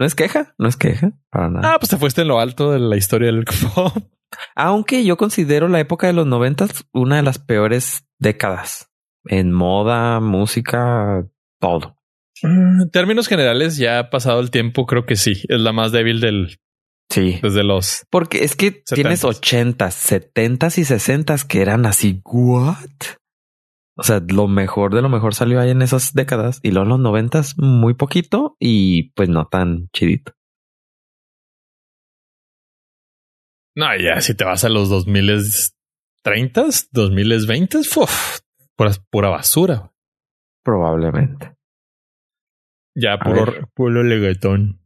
No 0.00 0.06
es 0.06 0.14
queja, 0.14 0.54
no 0.58 0.68
es 0.68 0.76
queja 0.76 1.10
para 1.28 1.50
nada. 1.50 1.74
Ah, 1.74 1.78
pues 1.80 1.90
te 1.90 1.96
fuiste 1.96 2.22
en 2.22 2.28
lo 2.28 2.38
alto 2.38 2.70
de 2.70 2.78
la 2.78 2.96
historia 2.96 3.32
del 3.32 3.44
pop. 3.74 3.96
Aunque 4.54 5.04
yo 5.04 5.16
considero 5.16 5.66
la 5.66 5.80
época 5.80 6.06
de 6.06 6.12
los 6.12 6.24
noventas 6.24 6.86
una 6.92 7.16
de 7.16 7.22
las 7.22 7.40
peores 7.40 8.06
décadas 8.20 8.90
en 9.24 9.52
moda, 9.52 10.20
música, 10.20 11.26
todo. 11.60 11.96
Mm, 12.42 12.82
en 12.82 12.90
términos 12.90 13.26
generales, 13.26 13.76
ya 13.76 13.98
ha 13.98 14.10
pasado 14.10 14.40
el 14.40 14.50
tiempo, 14.50 14.86
creo 14.86 15.04
que 15.04 15.16
sí. 15.16 15.42
Es 15.48 15.60
la 15.60 15.72
más 15.72 15.92
débil 15.92 16.20
del. 16.20 16.58
Sí. 17.10 17.40
Desde 17.42 17.64
los. 17.64 18.04
Porque 18.10 18.44
es 18.44 18.54
que 18.54 18.70
tienes 18.70 19.24
ochentas, 19.24 19.94
setentas 19.94 20.78
y 20.78 20.84
sesentas 20.84 21.44
que 21.44 21.62
eran 21.62 21.86
así. 21.86 22.20
What? 22.24 22.76
O 23.98 24.04
sea, 24.04 24.22
lo 24.28 24.46
mejor 24.46 24.94
de 24.94 25.02
lo 25.02 25.08
mejor 25.08 25.34
salió 25.34 25.60
ahí 25.60 25.70
en 25.70 25.82
esas 25.82 26.14
décadas 26.14 26.60
y 26.62 26.70
luego 26.70 26.84
en 26.84 26.90
los 26.90 27.00
noventas 27.00 27.58
muy 27.58 27.94
poquito 27.94 28.56
y 28.60 29.10
pues 29.14 29.28
no 29.28 29.48
tan 29.48 29.88
chidito. 29.92 30.32
No, 33.74 33.96
ya 33.96 34.20
si 34.20 34.36
te 34.36 34.44
vas 34.44 34.64
a 34.64 34.68
los 34.68 34.88
2030, 34.88 36.62
2020, 36.92 37.78
uf, 37.78 38.40
pura, 38.76 38.92
pura 39.10 39.30
basura. 39.30 39.92
Probablemente. 40.62 41.54
Ya 42.94 43.18
puro, 43.18 43.68
puro 43.74 44.02
leguetón. 44.04 44.80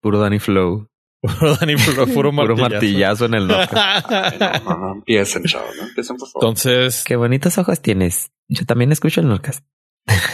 Puro 0.00 0.20
Danny 0.20 0.38
Flow. 0.38 0.88
Puro 1.20 1.56
Flow, 1.56 2.06
puro 2.14 2.32
martillazo. 2.56 3.26
en 3.26 3.34
el 3.34 3.46
norte. 3.46 3.74
no, 4.64 4.78
no, 4.78 4.92
empiecen, 4.94 5.44
chavo, 5.44 5.66
¿no? 5.76 5.88
Empiecen, 5.88 6.16
por 6.16 6.28
favor. 6.28 6.44
Entonces. 6.44 7.04
Qué 7.04 7.16
bonitos 7.16 7.58
ojos 7.58 7.80
tienes. 7.80 8.30
Yo 8.48 8.64
también 8.64 8.92
escucho 8.92 9.20
el 9.20 9.28
Norcas. 9.28 9.64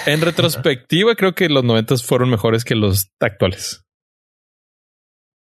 En 0.07 0.21
retrospectiva, 0.21 1.15
creo 1.15 1.35
que 1.35 1.49
los 1.49 1.65
noventas 1.65 2.05
fueron 2.05 2.29
mejores 2.29 2.65
que 2.65 2.75
los 2.75 3.11
actuales. 3.21 3.85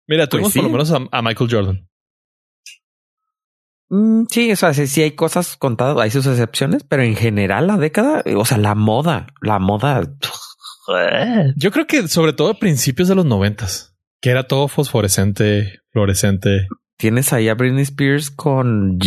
Mira, 0.08 0.24
pues 0.24 0.30
tuvimos 0.30 0.54
por 0.54 0.64
lo 0.64 0.70
menos 0.70 0.92
a, 1.12 1.22
Michael 1.22 1.50
Jordan. 1.52 1.90
Mm, 3.90 4.24
sí, 4.30 4.52
o 4.52 4.56
sea, 4.56 4.74
sí, 4.74 5.02
hay 5.02 5.12
cosas 5.12 5.58
contadas, 5.58 5.98
hay 5.98 6.10
sus 6.10 6.26
excepciones, 6.26 6.84
pero 6.84 7.04
en 7.04 7.16
general 7.16 7.68
la 7.68 7.78
década, 7.78 8.24
o 8.36 8.46
sea, 8.46 8.58
la 8.58 8.74
moda, 8.74 9.28
la 9.42 9.60
moda. 9.60 10.02
Yo 11.56 11.72
creo 11.72 11.86
que 11.86 12.08
sobre 12.08 12.34
todo 12.34 12.52
a 12.52 12.60
principios 12.60 13.10
de 13.10 13.16
los 13.16 13.26
noventas, 13.26 13.97
que 14.22 14.30
era 14.30 14.48
todo 14.48 14.68
fosforescente, 14.68 15.80
fluorescente. 15.92 16.68
Tienes 16.98 17.34
ahí 17.34 17.50
a 17.50 17.56
Britney 17.56 17.84
Spears 17.84 18.32
con, 18.32 19.00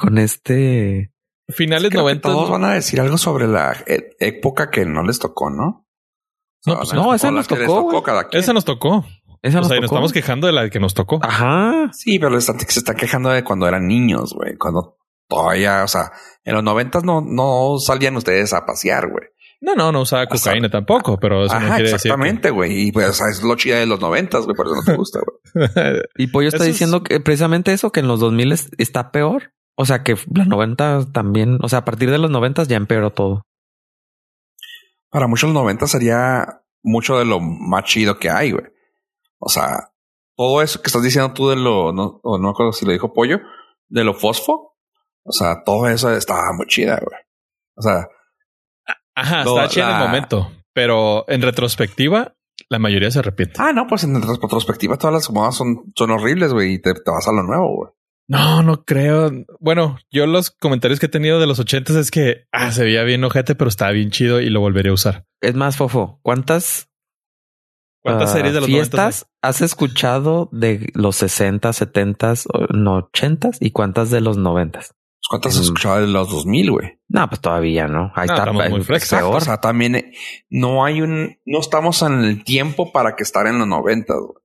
con 0.00 0.18
este 0.18 1.12
Finales 1.48 1.92
90. 1.92 2.28
Todos 2.28 2.50
van 2.50 2.64
a 2.64 2.74
decir 2.74 3.00
algo 3.00 3.16
sobre 3.16 3.46
la 3.46 3.76
e-, 3.86 4.10
época 4.20 4.70
que 4.70 4.84
no 4.84 5.02
les 5.02 5.18
tocó, 5.18 5.50
¿no? 5.50 5.86
No, 6.66 6.76
pues 6.76 6.92
no, 6.92 7.14
esa 7.14 7.30
nos 7.30 7.46
tocó. 7.46 8.02
esa 8.32 8.52
nos 8.52 8.64
tocó. 8.64 9.04
Esa 9.40 9.58
nos 9.58 9.66
o 9.66 9.68
sea, 9.68 9.76
nos 9.80 9.84
estamos 9.84 10.12
quejando 10.12 10.46
de 10.48 10.52
la 10.52 10.68
que 10.68 10.80
nos 10.80 10.94
tocó. 10.94 11.20
Ajá. 11.22 11.90
Sí, 11.92 12.18
pero 12.18 12.38
se 12.40 12.52
está 12.52 12.94
quejando 12.94 13.30
de 13.30 13.44
cuando 13.44 13.68
eran 13.68 13.86
niños, 13.86 14.34
güey. 14.34 14.56
Cuando 14.56 14.98
todavía, 15.28 15.84
o 15.84 15.88
sea, 15.88 16.12
en 16.44 16.54
los 16.54 16.64
noventas 16.64 17.04
no, 17.04 17.20
no 17.20 17.78
salían 17.78 18.16
ustedes 18.16 18.52
a 18.52 18.66
pasear, 18.66 19.08
güey. 19.10 19.28
No, 19.60 19.74
no, 19.74 19.90
no 19.90 20.02
usaba 20.02 20.26
cocaína 20.26 20.70
tampoco, 20.70 21.18
pero 21.18 21.44
eso 21.44 21.58
no 21.58 21.74
quiere 21.74 21.90
exactamente, 21.90 22.50
güey. 22.50 22.88
Y 22.88 22.92
pues 22.92 23.20
es 23.20 23.42
lo 23.42 23.56
chida 23.56 23.78
de 23.78 23.86
los 23.86 24.00
noventas, 24.00 24.44
güey, 24.44 24.54
por 24.54 24.66
eso 24.66 24.76
no 24.76 24.82
te 24.82 24.96
gusta, 24.96 25.20
güey. 25.20 26.00
y 26.16 26.28
Pollo 26.28 26.48
está 26.48 26.64
diciendo 26.64 27.02
que 27.02 27.18
precisamente 27.18 27.72
eso, 27.72 27.90
que 27.90 28.00
en 28.00 28.08
los 28.08 28.20
2000 28.20 28.52
está 28.78 29.10
peor. 29.10 29.52
O 29.74 29.84
sea 29.84 30.02
que 30.02 30.16
los 30.32 30.46
90 30.46 31.12
también, 31.12 31.58
o 31.62 31.68
sea, 31.68 31.80
a 31.80 31.84
partir 31.84 32.10
de 32.10 32.18
los 32.18 32.30
90 32.30 32.64
ya 32.64 32.76
empeoró 32.76 33.12
todo. 33.12 33.42
Para 35.10 35.26
muchos 35.26 35.48
los 35.48 35.62
90 35.62 35.86
sería 35.86 36.62
mucho 36.82 37.18
de 37.18 37.24
lo 37.24 37.40
más 37.40 37.84
chido 37.84 38.18
que 38.18 38.30
hay, 38.30 38.52
güey. 38.52 38.64
O 39.38 39.48
sea, 39.48 39.92
todo 40.36 40.62
eso 40.62 40.80
que 40.82 40.88
estás 40.88 41.02
diciendo 41.02 41.32
tú 41.32 41.48
de 41.48 41.56
lo, 41.56 41.92
no, 41.92 42.20
o 42.22 42.38
no 42.38 42.50
acuerdo 42.50 42.72
si 42.72 42.86
lo 42.86 42.92
dijo 42.92 43.12
Pollo, 43.12 43.38
de 43.88 44.04
lo 44.04 44.14
fosfo. 44.14 44.76
O 45.24 45.32
sea, 45.32 45.62
todo 45.64 45.88
eso 45.88 46.10
estaba 46.12 46.52
muy 46.52 46.66
chida, 46.66 47.00
güey. 47.04 47.20
O 47.76 47.82
sea. 47.82 48.08
Ajá, 49.18 49.40
está 49.40 49.68
chido 49.68 49.88
en 49.88 49.96
el 49.96 50.00
momento, 50.00 50.52
pero 50.72 51.24
en 51.28 51.42
retrospectiva, 51.42 52.36
la 52.68 52.78
mayoría 52.78 53.10
se 53.10 53.18
arrepiente. 53.18 53.54
Ah, 53.58 53.72
no, 53.72 53.86
pues 53.86 54.04
en 54.04 54.20
retrospectiva 54.20 54.96
todas 54.96 55.14
las 55.14 55.30
modas 55.30 55.56
son, 55.56 55.92
son 55.96 56.10
horribles, 56.10 56.52
güey, 56.52 56.74
y 56.74 56.78
te, 56.78 56.94
te 56.94 57.10
vas 57.10 57.26
a 57.26 57.32
lo 57.32 57.42
nuevo, 57.42 57.74
güey. 57.74 57.90
No, 58.28 58.62
no 58.62 58.84
creo. 58.84 59.32
Bueno, 59.58 59.98
yo 60.10 60.26
los 60.26 60.50
comentarios 60.50 61.00
que 61.00 61.06
he 61.06 61.08
tenido 61.08 61.40
de 61.40 61.46
los 61.46 61.58
ochentas 61.58 61.96
es 61.96 62.10
que 62.10 62.44
ah, 62.52 62.70
se 62.72 62.84
veía 62.84 63.02
bien 63.02 63.24
ojete, 63.24 63.54
pero 63.54 63.68
estaba 63.68 63.90
bien 63.90 64.10
chido 64.10 64.40
y 64.40 64.50
lo 64.50 64.60
volvería 64.60 64.90
a 64.90 64.94
usar. 64.94 65.24
Es 65.40 65.54
más, 65.54 65.78
Fofo, 65.78 66.20
¿cuántas 66.22 66.88
¿Cuántas 68.02 68.32
series 68.32 68.54
de 68.54 68.60
los 68.60 68.68
fiestas 68.68 69.26
has 69.42 69.60
escuchado 69.60 70.48
de 70.52 70.90
los 70.94 71.16
60, 71.16 71.72
70, 71.72 72.34
no 72.70 72.96
80 73.12 73.50
y 73.60 73.70
cuántas 73.72 74.10
de 74.10 74.20
los 74.20 74.36
90? 74.36 74.80
¿Cuántas 75.28 75.56
has 75.56 75.64
escuchado 75.64 76.00
de 76.00 76.06
los 76.06 76.30
2000, 76.30 76.70
güey? 76.70 76.98
No, 77.08 77.28
pues 77.28 77.40
todavía 77.40 77.86
no. 77.86 78.12
Ahí 78.14 78.28
está 78.30 78.50
muy 78.50 78.82
peor. 78.82 79.36
O 79.36 79.40
sea, 79.40 79.58
también 79.58 79.96
eh, 79.96 80.12
no 80.48 80.84
hay 80.84 81.02
un, 81.02 81.38
no 81.44 81.60
estamos 81.60 82.00
en 82.02 82.24
el 82.24 82.44
tiempo 82.44 82.92
para 82.92 83.14
que 83.14 83.24
estar 83.24 83.46
en 83.46 83.58
los 83.58 83.68
90, 83.68 84.14
güey. 84.14 84.38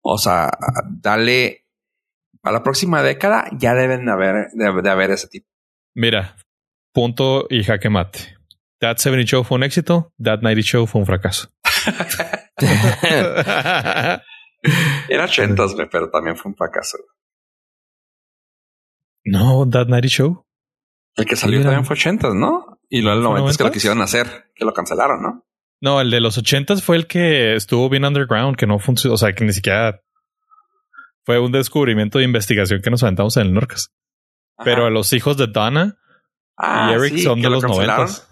O 0.00 0.18
sea, 0.18 0.50
dale 0.88 1.66
a 2.42 2.52
la 2.52 2.62
próxima 2.62 3.02
década 3.02 3.48
ya 3.52 3.74
deben 3.74 4.06
de 4.06 4.12
haber, 4.12 4.46
de, 4.52 4.90
haber 4.90 5.10
ese 5.10 5.28
tipo. 5.28 5.46
Mira, 5.94 6.36
punto 6.92 7.46
y 7.50 7.62
jaque 7.62 7.90
mate. 7.90 8.36
That 8.80 8.98
70 8.98 9.26
Show 9.26 9.44
fue 9.44 9.56
un 9.56 9.64
éxito, 9.64 10.12
That 10.22 10.40
90 10.40 10.62
Show 10.62 10.86
fue 10.86 11.00
un 11.00 11.06
fracaso. 11.06 11.48
Era 15.08 15.24
ochentas, 15.24 15.74
pero 15.90 16.10
también 16.10 16.36
fue 16.36 16.50
un 16.50 16.56
fracaso. 16.56 16.98
No, 19.24 19.68
That 19.68 19.86
Nighty 19.86 20.08
Show. 20.08 20.46
El 21.16 21.26
que 21.26 21.36
salió 21.36 21.62
también 21.62 21.84
fue 21.84 21.94
ochentas, 21.94 22.34
¿no? 22.34 22.80
Y 22.88 23.02
luego 23.02 23.18
el 23.18 23.24
90 23.24 23.50
es 23.50 23.58
que 23.58 23.64
lo 23.64 23.70
quisieron 23.72 24.02
hacer, 24.02 24.50
que 24.54 24.64
lo 24.64 24.72
cancelaron, 24.72 25.22
¿no? 25.22 25.46
No, 25.80 26.00
el 26.00 26.10
de 26.10 26.20
los 26.20 26.38
ochentas 26.38 26.82
fue 26.82 26.96
el 26.96 27.06
que 27.06 27.54
estuvo 27.54 27.88
bien 27.88 28.04
underground, 28.04 28.56
que 28.56 28.66
no 28.66 28.78
funcionó, 28.78 29.14
o 29.14 29.18
sea, 29.18 29.34
que 29.34 29.44
ni 29.44 29.52
siquiera 29.52 30.02
fue 31.24 31.38
un 31.38 31.52
descubrimiento 31.52 32.18
de 32.18 32.24
investigación 32.24 32.80
que 32.82 32.90
nos 32.90 33.02
aventamos 33.02 33.36
en 33.36 33.46
el 33.46 33.54
Norcas. 33.54 33.92
Pero 34.64 34.86
a 34.86 34.90
los 34.90 35.12
hijos 35.12 35.36
de 35.36 35.46
Donna 35.46 35.98
y 36.56 36.62
ah, 36.64 36.92
Eric 36.94 37.18
son 37.18 37.42
de 37.42 37.50
los 37.50 37.64
noventas. 37.64 38.28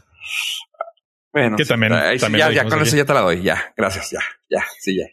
Bueno, 1.33 1.57
que 1.57 1.65
también, 1.65 1.93
ya, 1.93 2.51
ya 2.53 2.65
con 2.65 2.81
eso 2.83 2.97
ya 2.97 3.05
te 3.05 3.15
la 3.15 3.21
doy. 3.21 3.43
Ya, 3.43 3.73
gracias, 3.77 4.11
ya, 4.11 4.21
ya, 4.49 4.65
sí, 4.79 4.97
ya. 4.97 5.07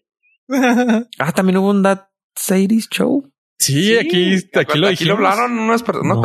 ah, 1.18 1.32
también 1.32 1.58
hubo 1.58 1.70
un 1.70 1.82
That 1.82 2.10
Sadie's 2.36 2.90
Show. 2.90 3.32
Sí, 3.60 3.98
aquí, 3.98 4.36
aquí 4.56 4.78
lo 4.80 4.88
Aquí 4.88 5.06
lo 5.06 5.14
hablaron 5.16 5.60
unas, 5.60 5.84
personas, 5.84 6.18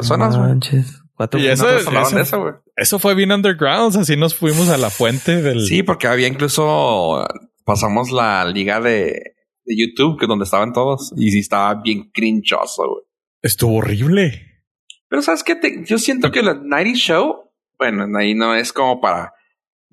y 1.33 1.47
eso, 1.47 1.69
eso, 1.69 2.63
eso, 2.77 2.99
fue 2.99 3.15
bien 3.15 3.31
underground. 3.31 3.97
Así 3.97 4.17
nos 4.17 4.35
fuimos 4.35 4.69
a 4.69 4.79
la 4.79 4.91
fuente 4.91 5.43
del. 5.43 5.67
Sí, 5.67 5.83
porque 5.83 6.07
había 6.07 6.27
incluso 6.27 7.25
pasamos 7.65 8.11
la 8.11 8.45
liga 8.47 8.81
de, 8.81 9.37
de 9.65 9.77
YouTube, 9.77 10.19
que 10.19 10.27
donde 10.27 10.45
estaban 10.45 10.73
todos, 10.73 11.13
y 11.17 11.31
sí 11.31 11.41
estaba 11.41 11.75
bien 11.83 12.11
crinchoso, 12.13 12.89
güey. 12.89 13.03
Estuvo 13.43 13.77
horrible. 13.77 14.63
Pero 15.09 15.23
sabes 15.23 15.45
que 15.45 15.57
yo 15.85 15.99
siento 15.99 16.31
que 16.31 16.43
la 16.43 16.55
Nighty 16.55 16.95
Show, 16.95 17.51
bueno, 17.79 18.07
ahí 18.19 18.35
no 18.35 18.55
es 18.55 18.73
como 18.73 19.01
para 19.01 19.35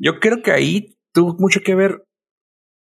yo 0.01 0.19
creo 0.19 0.41
que 0.41 0.51
ahí 0.51 0.97
tuvo 1.13 1.35
mucho 1.37 1.61
que 1.61 1.75
ver 1.75 2.03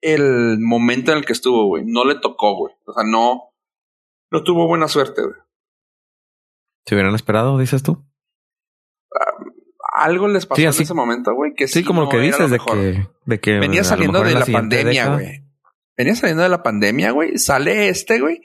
el 0.00 0.58
momento 0.60 1.10
en 1.10 1.18
el 1.18 1.24
que 1.24 1.32
estuvo, 1.32 1.66
güey. 1.66 1.82
No 1.84 2.04
le 2.04 2.14
tocó, 2.14 2.54
güey. 2.56 2.74
O 2.84 2.92
sea, 2.92 3.02
no, 3.04 3.47
no 4.30 4.42
tuvo 4.42 4.66
buena 4.66 4.88
suerte, 4.88 5.22
güey. 5.22 5.36
¿Se 6.86 6.94
hubieran 6.94 7.14
esperado, 7.14 7.58
dices 7.58 7.82
tú? 7.82 8.04
algo 9.98 10.28
les 10.28 10.46
pasó 10.46 10.62
en 10.62 10.68
ese 10.68 10.94
momento, 10.94 11.34
güey. 11.34 11.54
Que 11.54 11.66
sí, 11.66 11.84
como 11.84 12.02
lo 12.02 12.08
que 12.08 12.18
dices, 12.18 12.50
de 12.50 12.58
que, 12.58 13.06
de 13.26 13.40
que 13.40 13.58
venía 13.58 13.84
saliendo 13.84 14.22
de 14.22 14.34
la, 14.34 14.46
pandemia, 14.46 15.14
güey. 15.14 15.44
Venía 15.96 16.14
saliendo 16.14 16.42
de 16.42 16.48
la 16.48 16.62
pandemia, 16.62 17.10
güey. 17.10 17.36
Sale 17.38 17.88
este, 17.88 18.20
güey. 18.20 18.40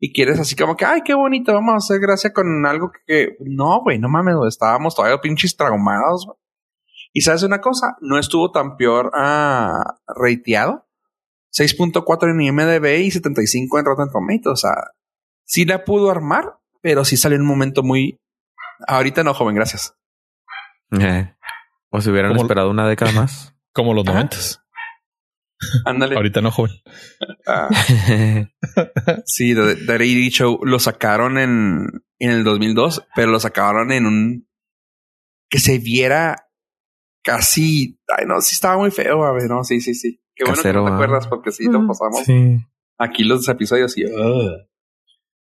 Y 0.00 0.12
quieres 0.12 0.38
así 0.38 0.56
como 0.56 0.76
que, 0.76 0.84
ay, 0.84 1.02
qué 1.04 1.14
bonito, 1.14 1.52
vamos 1.54 1.74
a 1.74 1.76
hacer 1.76 2.00
gracia 2.00 2.32
con 2.32 2.66
algo 2.66 2.90
que, 3.06 3.36
no, 3.40 3.80
güey, 3.82 3.98
no 3.98 4.08
mames, 4.08 4.36
güey. 4.36 4.48
Estábamos 4.48 4.94
todavía 4.94 5.20
pinches 5.20 5.56
traumados, 5.56 6.26
güey. 6.26 6.38
Y 7.12 7.20
sabes 7.20 7.42
una 7.44 7.60
cosa, 7.60 7.96
no 8.00 8.18
estuvo 8.18 8.50
tan 8.50 8.76
peor 8.76 9.12
ah, 9.14 9.98
reiteado. 10.16 10.86
6.4 11.56 12.30
en 12.30 12.40
IMDB 12.40 13.04
y 13.04 13.10
75 13.12 13.78
en 13.78 13.84
Rotten 13.84 14.10
Tomatoes. 14.10 14.52
O 14.52 14.56
sea, 14.56 14.74
sí 15.44 15.64
la 15.64 15.84
pudo 15.84 16.10
armar, 16.10 16.58
pero 16.80 17.04
sí 17.04 17.16
salió 17.16 17.36
en 17.36 17.42
un 17.42 17.48
momento 17.48 17.82
muy. 17.82 18.20
Ahorita 18.86 19.22
no, 19.22 19.34
joven, 19.34 19.54
gracias. 19.54 19.94
Eh, 21.00 21.34
o 21.90 22.00
si 22.00 22.10
hubieran 22.10 22.36
esperado 22.36 22.70
una 22.70 22.88
década 22.88 23.12
más. 23.20 23.54
Como 23.72 23.94
los 23.94 24.04
noventas. 24.04 24.60
Ándale. 25.84 26.16
Ahorita 26.16 26.40
no, 26.40 26.50
joven. 26.50 26.72
Ah. 27.46 27.68
sí, 29.24 29.54
The, 29.54 29.76
The 29.76 30.30
Show 30.30 30.60
lo 30.62 30.78
sacaron 30.78 31.38
en, 31.38 32.04
en 32.18 32.30
el 32.30 32.44
2002, 32.44 33.06
pero 33.14 33.30
lo 33.30 33.40
sacaron 33.40 33.92
en 33.92 34.06
un 34.06 34.48
que 35.48 35.58
se 35.58 35.78
viera 35.78 36.48
casi, 37.22 38.00
ay 38.08 38.26
no, 38.26 38.40
sí 38.40 38.54
estaba 38.54 38.76
muy 38.76 38.90
feo, 38.90 39.24
a 39.24 39.32
ver, 39.32 39.48
no, 39.48 39.64
sí, 39.64 39.80
sí, 39.80 39.94
sí. 39.94 40.20
Qué 40.34 40.44
bueno 40.44 40.62
que 40.62 40.72
no 40.72 40.84
te 40.84 40.92
acuerdas 40.92 41.26
porque 41.28 41.52
sí 41.52 41.66
lo 41.70 41.86
pasamos. 41.86 42.22
Aquí 42.98 43.24
los 43.24 43.48
episodios 43.48 43.96
y 43.96 44.04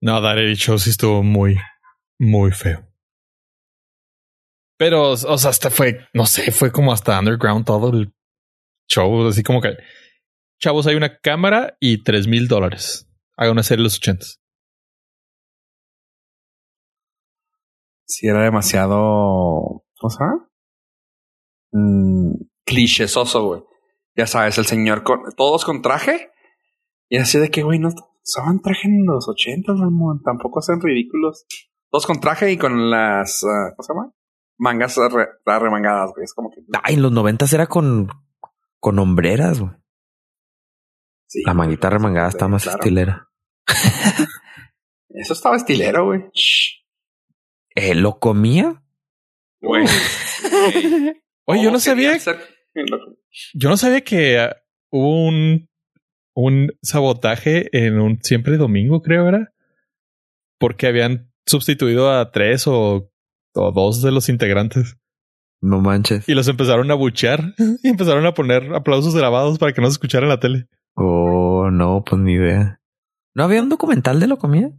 No, 0.00 0.20
Daddy 0.20 0.54
Show 0.54 0.78
sí 0.78 0.90
estuvo 0.90 1.22
muy, 1.22 1.56
muy 2.18 2.52
feo. 2.52 2.86
Pero, 4.78 5.10
o 5.12 5.16
sea, 5.38 5.50
hasta 5.50 5.70
fue, 5.70 6.06
no 6.12 6.26
sé, 6.26 6.52
fue 6.52 6.70
como 6.70 6.92
hasta 6.92 7.18
underground 7.18 7.64
todo 7.64 7.90
el 7.90 8.12
show, 8.88 9.26
así 9.26 9.42
como 9.42 9.60
que, 9.62 9.76
chavos, 10.60 10.86
hay 10.86 10.96
una 10.96 11.18
cámara 11.18 11.76
y 11.80 12.02
tres 12.02 12.26
mil 12.26 12.46
dólares. 12.46 13.08
Haga 13.36 13.52
una 13.52 13.62
serie 13.62 13.80
de 13.80 13.84
los 13.84 13.96
ochentas. 13.96 14.40
Sí, 18.06 18.28
era 18.28 18.42
demasiado, 18.44 19.84
¿cómo 19.98 20.10
se 20.10 20.18
llama? 20.20 20.48
mmm, 21.72 22.32
clichésoso, 22.64 23.44
güey. 23.44 23.62
Ya 24.16 24.26
sabes, 24.26 24.58
el 24.58 24.66
señor 24.66 25.02
con 25.02 25.20
todos 25.36 25.64
con 25.64 25.82
traje. 25.82 26.30
Y 27.08 27.18
así 27.18 27.38
de 27.38 27.50
que, 27.50 27.62
güey, 27.62 27.78
no 27.78 27.90
usaban 28.26 28.60
traje 28.60 28.88
en 28.88 29.06
los 29.06 29.28
ochentas, 29.28 29.76
mamón. 29.76 30.22
Tampoco 30.22 30.58
hacen 30.58 30.80
ridículos. 30.80 31.46
Todos 31.90 32.06
con 32.06 32.20
traje 32.20 32.50
y 32.50 32.58
con 32.58 32.90
las, 32.90 33.42
uh, 33.42 33.74
¿cómo 33.76 33.82
se 33.82 33.92
llama? 33.92 34.12
Mangas 34.58 34.96
remangadas, 35.44 36.10
güey. 36.12 36.24
Es 36.24 36.34
como 36.34 36.50
que. 36.50 36.62
Ay, 36.82 36.94
en 36.94 37.02
los 37.02 37.12
noventas 37.12 37.52
era 37.52 37.66
con, 37.66 38.08
con 38.80 38.98
hombreras, 38.98 39.60
güey. 39.60 39.72
Sí, 41.28 41.42
la 41.44 41.54
manguita 41.54 41.90
remangada 41.90 42.28
está 42.28 42.48
más 42.48 42.66
estilera. 42.66 43.28
Eso 45.08 45.32
estaba 45.32 45.56
estilero, 45.56 46.06
güey. 46.06 46.24
¿Eh, 47.74 47.94
¿Lo 47.94 48.18
comía? 48.18 48.82
Güey. 49.60 49.86
Oye, 51.46 51.62
yo 51.62 51.70
no 51.70 51.78
sabía. 51.78 52.16
Yo 53.54 53.68
no 53.68 53.76
sabía 53.76 54.02
que 54.02 54.38
ah, 54.38 54.56
hubo 54.90 55.26
un, 55.26 55.68
un 56.36 56.72
sabotaje 56.82 57.68
en 57.72 57.98
un 57.98 58.20
siempre 58.22 58.58
domingo, 58.58 59.02
creo 59.02 59.26
era. 59.26 59.52
Porque 60.58 60.86
habían 60.86 61.32
sustituido 61.46 62.12
a 62.12 62.30
tres 62.30 62.66
o, 62.66 63.10
o 63.54 63.72
dos 63.72 64.02
de 64.02 64.12
los 64.12 64.28
integrantes. 64.28 64.98
No 65.62 65.80
manches. 65.80 66.28
Y 66.28 66.34
los 66.34 66.46
empezaron 66.46 66.90
a 66.90 66.94
buchear 66.94 67.54
y 67.82 67.88
empezaron 67.88 68.26
a 68.26 68.34
poner 68.34 68.74
aplausos 68.74 69.16
grabados 69.16 69.58
para 69.58 69.72
que 69.72 69.80
no 69.80 69.88
se 69.88 69.92
escuchara 69.92 70.26
en 70.26 70.30
la 70.30 70.40
tele. 70.40 70.68
Oh, 70.94 71.70
no, 71.70 72.04
pues 72.04 72.20
ni 72.20 72.34
idea. 72.34 72.80
¿No 73.34 73.44
había 73.44 73.62
un 73.62 73.70
documental 73.70 74.20
de 74.20 74.26
lo 74.26 74.38
comía? 74.38 74.70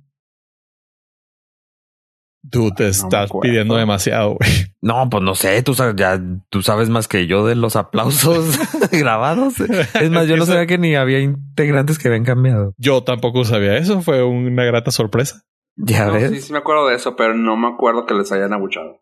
Tú 2.50 2.72
te 2.72 2.88
estás 2.88 3.30
pidiendo 3.42 3.76
demasiado, 3.76 4.36
güey. 4.36 4.50
No, 4.82 5.10
pues 5.10 5.24
no 5.24 5.36
sé, 5.36 5.62
tú 5.64 5.74
sabes, 5.74 5.96
ya 5.98 6.22
tú 6.50 6.62
sabes 6.62 6.88
más 6.88 7.08
que 7.08 7.28
yo 7.28 7.46
de 7.46 7.56
los 7.56 7.76
aplausos 7.76 8.58
grabados. 8.92 9.60
Es 9.60 10.10
más, 10.10 10.28
yo 10.28 10.38
no 10.38 10.46
sabía 10.46 10.66
que 10.66 10.78
ni 10.78 10.96
había 10.96 11.20
integrantes 11.20 11.98
que 11.98 12.08
habían 12.08 12.24
cambiado. 12.24 12.74
Yo 12.78 13.04
tampoco 13.04 13.44
sabía 13.44 13.78
eso, 13.78 14.02
fue 14.02 14.24
una 14.24 14.64
grata 14.64 14.92
sorpresa. 14.92 15.44
Ya 15.76 16.10
ves. 16.10 16.32
Sí, 16.32 16.42
sí 16.42 16.54
me 16.54 16.60
acuerdo 16.60 16.88
de 16.88 16.96
eso, 16.96 17.16
pero 17.16 17.36
no 17.36 17.58
me 17.58 17.68
acuerdo 17.68 18.06
que 18.06 18.14
les 18.14 18.32
hayan 18.32 18.54
abuchado. 18.54 19.02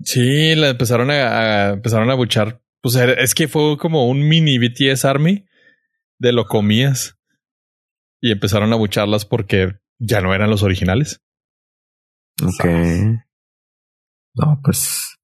Sí, 0.00 0.54
le 0.54 0.70
empezaron 0.70 1.10
a, 1.10 1.70
empezaron 1.70 2.10
a 2.10 2.12
abuchar. 2.12 2.60
Pues 2.82 2.96
es 2.96 3.34
que 3.34 3.48
fue 3.48 3.78
como 3.78 4.08
un 4.08 4.28
mini 4.28 4.58
BTS 4.58 5.04
Army 5.06 5.46
de 6.18 6.32
lo 6.32 6.44
comías. 6.44 7.18
Y 8.20 8.32
empezaron 8.32 8.72
a 8.72 8.76
abucharlas 8.76 9.24
porque 9.26 9.74
ya 9.98 10.20
no 10.20 10.34
eran 10.34 10.50
los 10.50 10.62
originales. 10.62 11.22
Ok. 12.42 12.64
No, 14.34 14.60
pues 14.62 15.18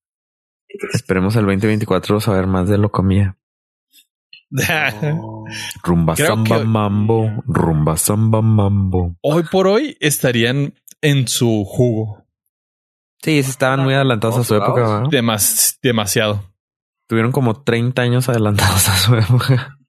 esperemos 0.92 1.34
el 1.36 1.42
2024 1.42 2.20
saber 2.20 2.46
más 2.46 2.68
de 2.68 2.78
lo 2.78 2.90
comía. 2.90 3.36
Rumba 5.82 6.16
samba 6.16 6.64
mambo, 6.64 7.42
rumba 7.46 7.96
samba 7.96 8.42
mambo. 8.42 9.16
Hoy 9.22 9.44
por 9.44 9.68
hoy 9.68 9.96
estarían 10.00 10.74
en 11.00 11.28
su 11.28 11.64
jugo. 11.64 12.26
Sí, 13.22 13.38
estaban 13.38 13.80
muy 13.80 13.94
adelantados 13.94 14.38
a 14.38 14.44
su 14.44 14.54
época. 14.56 15.04
demasiado. 15.82 16.52
Tuvieron 17.06 17.32
como 17.32 17.62
30 17.62 18.02
años 18.02 18.28
adelantados 18.28 18.88
a 18.88 18.96
su 18.96 19.14
época. 19.16 19.76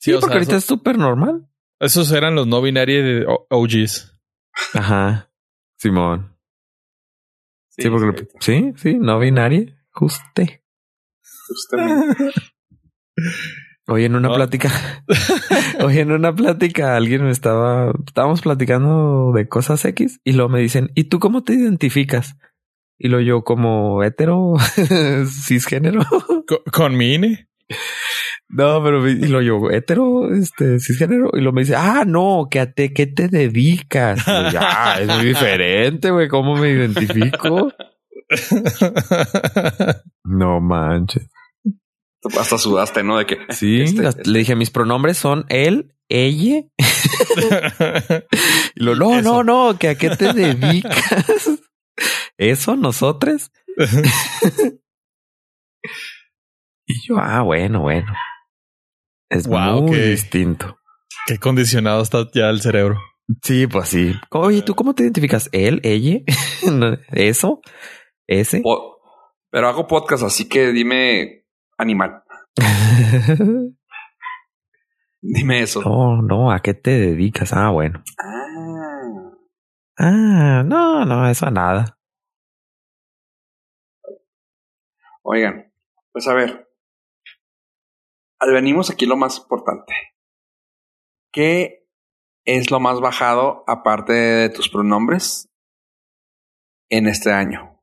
Sí, 0.00 0.12
porque 0.20 0.34
ahorita 0.34 0.54
es 0.54 0.64
súper 0.64 0.96
normal. 0.96 1.48
Esos 1.80 2.12
eran 2.12 2.36
los 2.36 2.46
no 2.46 2.62
binarios 2.62 3.02
de 3.02 3.26
OGs. 3.50 4.16
Ajá. 4.74 5.27
Simón. 5.78 6.36
Sí, 7.70 7.88
porque 7.88 8.26
sí, 8.40 8.72
sí, 8.76 8.98
no 8.98 9.20
binaria, 9.20 9.78
juste. 9.90 10.64
Justamente. 11.46 12.32
Hoy 13.86 14.04
en 14.04 14.16
una 14.16 14.28
plática, 14.34 14.70
hoy 15.80 15.98
en 15.98 16.12
una 16.12 16.34
plática 16.34 16.96
alguien 16.96 17.24
me 17.24 17.30
estaba, 17.30 17.92
estábamos 18.06 18.42
platicando 18.42 19.32
de 19.32 19.48
cosas 19.48 19.84
X 19.84 20.20
y 20.24 20.32
luego 20.32 20.50
me 20.50 20.60
dicen, 20.60 20.90
¿y 20.94 21.04
tú 21.04 21.20
cómo 21.20 21.42
te 21.42 21.54
identificas? 21.54 22.36
Y 22.98 23.08
lo 23.08 23.20
yo 23.20 23.44
como 23.44 24.02
hetero, 24.02 24.56
cisgénero. 25.26 26.02
¿Con, 26.46 26.58
con 26.72 26.96
mi 26.96 27.14
INE? 27.14 27.48
No, 28.50 28.82
pero 28.82 29.06
y 29.06 29.26
lo 29.26 29.42
yo, 29.42 29.70
hetero, 29.70 30.32
este, 30.32 30.80
cisgénero, 30.80 31.30
y 31.34 31.42
lo 31.42 31.52
me 31.52 31.62
dice, 31.62 31.76
ah, 31.76 32.04
no, 32.06 32.48
que 32.50 32.60
a 32.60 32.72
te, 32.72 32.94
¿qué 32.94 33.06
te 33.06 33.28
dedicas? 33.28 34.24
Ya, 34.26 34.96
es 35.00 35.06
muy 35.06 35.26
diferente, 35.26 36.10
güey, 36.10 36.28
¿cómo 36.28 36.56
me 36.56 36.70
identifico? 36.70 37.70
no 40.24 40.60
manches. 40.60 41.28
Hasta 42.38 42.58
sudaste, 42.58 43.04
¿no? 43.04 43.18
De 43.18 43.26
que. 43.26 43.38
Sí, 43.50 43.82
este, 43.82 44.28
le 44.28 44.40
dije, 44.40 44.56
mis 44.56 44.70
pronombres 44.70 45.18
son 45.18 45.44
él, 45.48 45.94
ella. 46.08 46.64
y 48.74 48.82
lo, 48.82 48.96
no, 48.96 49.22
no, 49.22 49.44
no, 49.44 49.78
que 49.78 49.90
a 49.90 49.94
qué 49.94 50.10
te 50.10 50.32
dedicas. 50.32 51.60
Eso, 52.36 52.76
nosotros. 52.76 53.52
y 56.86 57.06
yo, 57.06 57.18
ah, 57.18 57.42
bueno, 57.42 57.82
bueno. 57.82 58.12
Es 59.30 59.46
muy 59.46 59.98
distinto. 59.98 60.78
Qué 61.26 61.38
condicionado 61.38 62.02
está 62.02 62.26
ya 62.32 62.48
el 62.48 62.60
cerebro. 62.60 62.98
Sí, 63.42 63.66
pues 63.66 63.88
sí. 63.88 64.14
Oye, 64.30 64.62
¿tú 64.62 64.74
cómo 64.74 64.94
te 64.94 65.02
identificas? 65.02 65.50
¿Él? 65.52 65.80
¿Ella? 65.84 66.20
¿Eso? 67.12 67.60
¿Ese? 68.26 68.62
pero 69.50 69.68
hago 69.68 69.86
podcast, 69.86 70.24
así 70.24 70.48
que 70.48 70.72
dime 70.72 71.44
animal. 71.76 72.22
dime 75.20 75.62
eso. 75.62 75.82
No, 75.82 76.22
no, 76.22 76.52
¿a 76.52 76.60
qué 76.60 76.74
te 76.74 76.90
dedicas? 76.90 77.52
Ah, 77.52 77.70
bueno. 77.70 78.02
Ah. 78.18 78.38
Ah, 79.98 80.62
no, 80.64 81.04
no, 81.04 81.28
eso 81.28 81.46
a 81.46 81.50
nada. 81.50 81.98
Oigan, 85.22 85.72
pues 86.12 86.28
a 86.28 86.34
ver, 86.34 86.67
venimos 88.46 88.90
aquí 88.90 89.06
lo 89.06 89.16
más 89.16 89.38
importante. 89.38 89.94
¿Qué 91.32 91.86
es 92.44 92.70
lo 92.70 92.80
más 92.80 93.00
bajado 93.00 93.64
aparte 93.66 94.12
de 94.12 94.48
tus 94.48 94.68
pronombres 94.68 95.48
en 96.88 97.06
este 97.06 97.32
año? 97.32 97.82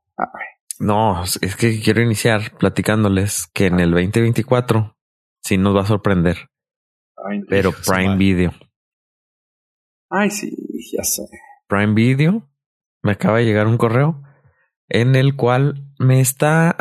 No, 0.80 1.24
es 1.24 1.56
que 1.56 1.80
quiero 1.82 2.02
iniciar 2.02 2.58
platicándoles 2.58 3.48
que 3.54 3.68
en 3.68 3.80
el 3.80 3.92
2024 3.92 4.98
sí 5.42 5.58
nos 5.58 5.76
va 5.76 5.82
a 5.82 5.86
sorprender. 5.86 6.50
pero 7.48 7.72
Prime 7.72 8.18
Video. 8.18 8.52
Ay, 10.10 10.30
sí, 10.32 10.56
ya 10.92 11.04
sé. 11.04 11.24
Prime 11.68 11.94
Video. 11.94 12.50
Me 13.02 13.14
acaba 13.14 13.38
de 13.38 13.46
llegar 13.46 13.68
un 13.68 13.78
correo 13.78 14.22
en 14.90 15.16
el 15.16 15.36
cual 15.36 15.92
me 16.00 16.20
está 16.20 16.76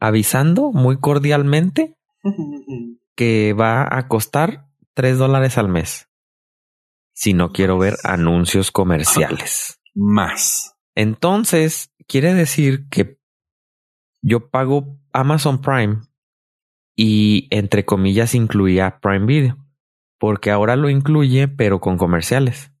avisando 0.00 0.72
muy 0.72 0.98
cordialmente 0.98 1.97
que 3.16 3.52
va 3.52 3.86
a 3.90 4.08
costar 4.08 4.68
3 4.94 5.18
dólares 5.18 5.58
al 5.58 5.68
mes. 5.68 6.08
Si 7.14 7.34
no 7.34 7.52
quiero 7.52 7.78
ver 7.78 7.96
anuncios 8.04 8.70
comerciales. 8.70 9.80
Más. 9.94 10.76
Entonces, 10.94 11.92
quiere 12.06 12.34
decir 12.34 12.88
que 12.88 13.18
yo 14.22 14.50
pago 14.50 14.98
Amazon 15.12 15.60
Prime 15.60 16.00
y 16.96 17.46
entre 17.50 17.84
comillas 17.84 18.34
incluía 18.34 18.98
Prime 19.00 19.26
Video. 19.26 19.56
Porque 20.18 20.50
ahora 20.50 20.74
lo 20.74 20.90
incluye, 20.90 21.46
pero 21.46 21.80
con 21.80 21.96
comerciales. 21.96 22.72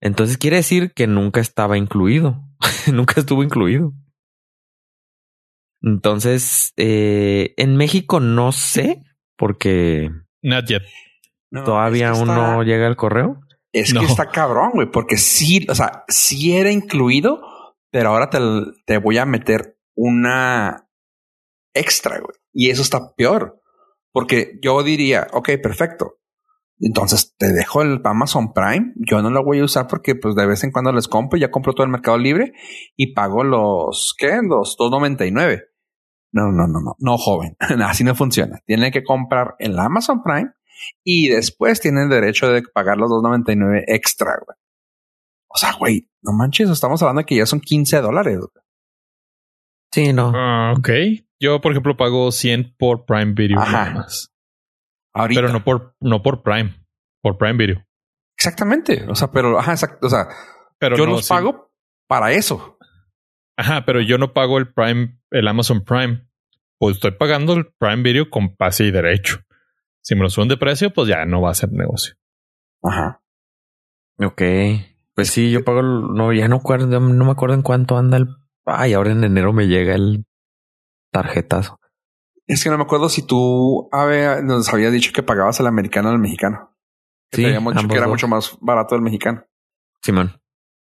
Entonces 0.00 0.38
quiere 0.38 0.56
decir 0.56 0.92
que 0.92 1.06
nunca 1.06 1.40
estaba 1.40 1.76
incluido. 1.76 2.44
nunca 2.92 3.20
estuvo 3.20 3.42
incluido. 3.42 3.92
Entonces, 5.82 6.72
eh, 6.76 7.54
en 7.56 7.76
México 7.76 8.20
no 8.20 8.52
sé, 8.52 9.02
porque. 9.36 10.10
Not 10.42 10.66
yet. 10.66 10.82
todavía 11.50 12.10
aún 12.10 12.28
no 12.28 12.62
llega 12.62 12.86
el 12.86 12.96
correo. 12.96 13.40
Es 13.72 13.92
que 13.92 14.04
está 14.04 14.30
cabrón, 14.30 14.70
güey, 14.74 14.90
porque 14.90 15.18
sí, 15.18 15.66
o 15.68 15.74
sea, 15.74 16.04
sí 16.08 16.56
era 16.56 16.70
incluido, 16.70 17.42
pero 17.90 18.10
ahora 18.10 18.30
te, 18.30 18.38
te 18.86 18.98
voy 18.98 19.18
a 19.18 19.26
meter 19.26 19.76
una 19.94 20.88
extra, 21.74 22.18
güey. 22.18 22.36
Y 22.54 22.70
eso 22.70 22.82
está 22.82 23.14
peor. 23.14 23.60
Porque 24.12 24.58
yo 24.62 24.82
diría, 24.82 25.26
ok, 25.32 25.50
perfecto. 25.62 26.18
Entonces 26.78 27.34
te 27.38 27.52
dejo 27.52 27.82
el 27.82 28.00
Amazon 28.04 28.52
Prime. 28.52 28.92
Yo 28.96 29.22
no 29.22 29.30
lo 29.30 29.42
voy 29.42 29.60
a 29.60 29.64
usar 29.64 29.86
porque 29.86 30.14
pues 30.14 30.34
de 30.34 30.46
vez 30.46 30.62
en 30.64 30.72
cuando 30.72 30.92
les 30.92 31.08
compro. 31.08 31.38
Ya 31.38 31.50
compro 31.50 31.72
todo 31.72 31.84
el 31.84 31.92
mercado 31.92 32.18
libre 32.18 32.52
y 32.96 33.14
pago 33.14 33.44
los, 33.44 34.14
¿qué? 34.18 34.40
Los 34.42 34.76
2.99. 34.78 35.62
No, 36.32 36.52
no, 36.52 36.66
no, 36.66 36.80
no, 36.80 36.96
no, 36.98 37.18
joven. 37.18 37.56
Así 37.84 38.04
no 38.04 38.14
funciona. 38.14 38.60
Tienen 38.66 38.92
que 38.92 39.04
comprar 39.04 39.54
en 39.58 39.74
la 39.74 39.84
Amazon 39.84 40.22
Prime 40.22 40.50
y 41.02 41.28
después 41.28 41.80
tienen 41.80 42.04
el 42.04 42.10
derecho 42.10 42.48
de 42.48 42.62
pagar 42.62 42.98
los 42.98 43.10
2.99 43.10 43.84
extra, 43.86 44.32
güey. 44.44 44.58
O 45.48 45.58
sea, 45.58 45.72
güey, 45.72 46.10
no 46.20 46.32
manches, 46.32 46.68
estamos 46.68 47.00
hablando 47.00 47.20
de 47.20 47.26
que 47.26 47.36
ya 47.36 47.46
son 47.46 47.60
15 47.60 48.02
dólares. 48.02 48.40
Sí, 49.90 50.12
no. 50.12 50.32
Ah, 50.34 50.74
ok. 50.76 50.90
Yo, 51.40 51.62
por 51.62 51.72
ejemplo, 51.72 51.96
pago 51.96 52.30
100 52.30 52.74
por 52.76 53.06
Prime 53.06 53.32
Video. 53.32 53.58
Ajá. 53.58 54.06
Pero 55.28 55.48
no 55.48 55.64
por, 55.64 55.94
no 56.00 56.22
por 56.22 56.42
Prime, 56.42 56.74
por 57.22 57.38
Prime 57.38 57.54
Video. 57.54 57.86
Exactamente. 58.36 59.06
O 59.08 59.14
sea, 59.14 59.30
pero, 59.30 59.58
ajá, 59.58 59.72
exacto. 59.72 60.06
O 60.06 60.10
sea, 60.10 60.28
pero 60.78 60.96
yo 60.96 61.06
los 61.06 61.28
pago 61.28 61.72
para 62.06 62.32
eso. 62.32 62.78
Ajá, 63.56 63.84
pero 63.86 64.00
yo 64.00 64.18
no 64.18 64.34
pago 64.34 64.58
el 64.58 64.72
Prime, 64.72 65.18
el 65.30 65.48
Amazon 65.48 65.82
Prime. 65.84 66.28
Pues 66.78 66.96
estoy 66.96 67.12
pagando 67.12 67.54
el 67.54 67.72
Prime 67.78 68.02
Video 68.02 68.28
con 68.28 68.54
pase 68.54 68.84
y 68.84 68.90
derecho. 68.90 69.38
Si 70.02 70.14
me 70.14 70.22
lo 70.22 70.30
suben 70.30 70.48
de 70.48 70.58
precio, 70.58 70.92
pues 70.92 71.08
ya 71.08 71.24
no 71.24 71.40
va 71.40 71.50
a 71.50 71.54
ser 71.54 71.72
negocio. 71.72 72.14
Ajá. 72.82 73.22
Ok. 74.18 74.42
Pues 75.14 75.30
sí, 75.30 75.50
yo 75.50 75.64
pago, 75.64 75.82
no, 75.82 76.32
ya 76.34 76.46
no, 76.48 76.56
acuerdo, 76.56 77.00
no 77.00 77.24
me 77.24 77.30
acuerdo 77.30 77.54
en 77.54 77.62
cuánto 77.62 77.96
anda 77.96 78.18
el. 78.18 78.28
Ay, 78.66 78.92
ahora 78.92 79.12
en 79.12 79.24
enero 79.24 79.54
me 79.54 79.66
llega 79.66 79.94
el 79.94 80.26
tarjetazo. 81.10 81.80
Es 82.46 82.62
que 82.62 82.70
no 82.70 82.78
me 82.78 82.84
acuerdo 82.84 83.08
si 83.08 83.26
tú 83.26 83.88
nos 83.92 84.72
habías 84.72 84.92
dicho 84.92 85.12
que 85.12 85.22
pagabas 85.22 85.58
el 85.60 85.66
americano 85.66 86.10
al 86.10 86.18
mexicano. 86.18 86.76
Que 87.30 87.36
sí, 87.36 87.44
dicho 87.44 87.88
que 87.88 87.96
era 87.96 88.06
mucho 88.06 88.28
más 88.28 88.56
barato 88.60 88.94
el 88.94 89.02
mexicano. 89.02 89.44
Simón. 90.02 90.40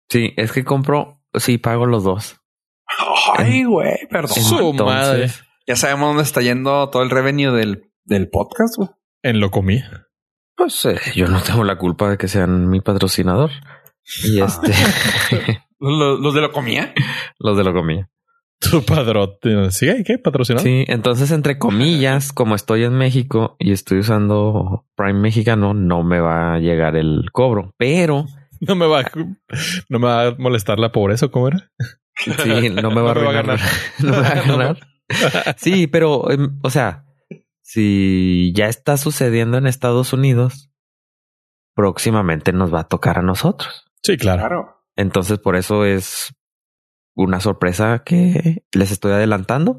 Sí, 0.09 0.33
es 0.37 0.53
que 0.53 0.65
compro, 0.65 1.23
sí, 1.35 1.59
pago 1.59 1.87
los 1.87 2.05
dos. 2.05 2.41
Ay, 3.37 3.65
güey, 3.65 4.07
perdón. 4.11 4.37
Su 4.37 4.73
madre. 4.73 5.31
Ya 5.67 5.77
sabemos 5.77 6.09
dónde 6.09 6.23
está 6.23 6.41
yendo 6.41 6.89
todo 6.91 7.03
el 7.03 7.11
revenue 7.11 7.53
del, 7.53 7.91
del 8.05 8.29
podcast, 8.29 8.77
güey. 8.77 8.89
En 9.23 9.41
lo 9.41 9.51
comí. 9.51 9.81
Pues 10.57 10.85
eh, 10.87 10.99
yo 11.15 11.29
no 11.29 11.41
tengo 11.43 11.65
la 11.65 11.79
culpa 11.79 12.11
de 12.11 12.19
que 12.19 12.29
sean 12.29 12.69
mi 12.69 12.81
patrocinador. 12.81 13.51
Y 14.25 14.41
ah. 14.41 14.47
este. 14.47 14.73
¿Los, 15.79 16.35
de 16.35 16.41
lo 16.41 16.53
comía? 16.53 16.95
Los 17.39 17.57
de 17.57 17.65
lo 17.65 17.73
comía. 17.73 18.09
Tu 18.71 18.85
padrote. 18.85 19.71
¿Sí? 19.71 19.89
¿Qué? 20.05 20.19
¿Patrocinado? 20.19 20.65
Sí, 20.65 20.85
entonces, 20.89 21.31
entre 21.31 21.59
comillas, 21.59 22.33
como 22.33 22.55
estoy 22.55 22.85
en 22.85 22.95
México 22.95 23.57
y 23.59 23.73
estoy 23.73 24.01
usando 24.01 24.87
Prime 24.95 25.21
mexicano, 25.21 25.75
no 25.75 26.03
me 26.03 26.21
va 26.21 26.55
a 26.55 26.59
llegar 26.59 26.97
el 26.97 27.31
cobro, 27.33 27.75
pero. 27.77 28.27
No 28.65 28.77
me 28.77 28.87
va, 28.87 29.01
a, 29.01 29.11
no 29.89 29.99
me 29.99 30.07
va 30.07 30.27
a 30.29 30.35
molestar 30.39 30.79
la 30.79 30.93
pobreza, 30.93 31.27
¿cómo 31.27 31.49
era? 31.49 31.73
Sí, 32.15 32.71
no 32.71 32.93
me 32.93 33.01
va, 33.03 33.11
a, 33.11 33.33
ganar. 33.33 33.59
No 33.99 34.13
me 34.13 34.21
va 34.21 34.29
a 34.29 34.35
ganar. 34.47 34.77
Sí, 35.57 35.89
pero, 35.89 36.31
em, 36.31 36.61
o 36.63 36.71
sea, 36.71 37.05
si 37.63 38.53
ya 38.55 38.69
está 38.69 38.99
sucediendo 38.99 39.59
en 39.59 39.67
Estados 39.67 40.13
Unidos, 40.13 40.71
próximamente 41.75 42.53
nos 42.53 42.73
va 42.73 42.83
a 42.83 42.89
tocar 42.89 43.19
a 43.19 43.23
nosotros. 43.23 43.85
Sí, 44.01 44.17
claro. 44.17 44.77
Entonces, 44.95 45.41
por 45.41 45.57
eso 45.57 45.85
es 45.85 46.33
una 47.15 47.41
sorpresa 47.41 48.03
que 48.05 48.65
les 48.73 48.91
estoy 48.91 49.13
adelantando. 49.13 49.79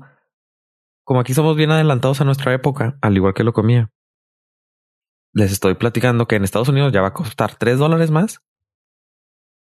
Como 1.03 1.19
aquí 1.19 1.33
somos 1.33 1.55
bien 1.55 1.71
adelantados 1.71 2.21
a 2.21 2.25
nuestra 2.25 2.53
época, 2.53 2.97
al 3.01 3.15
igual 3.15 3.33
que 3.33 3.43
lo 3.43 3.53
comía. 3.53 3.91
Les 5.33 5.51
estoy 5.51 5.75
platicando 5.75 6.27
que 6.27 6.35
en 6.35 6.43
Estados 6.43 6.69
Unidos 6.69 6.93
ya 6.93 7.01
va 7.01 7.09
a 7.09 7.13
costar 7.13 7.55
tres 7.55 7.79
dólares 7.79 8.11
más. 8.11 8.41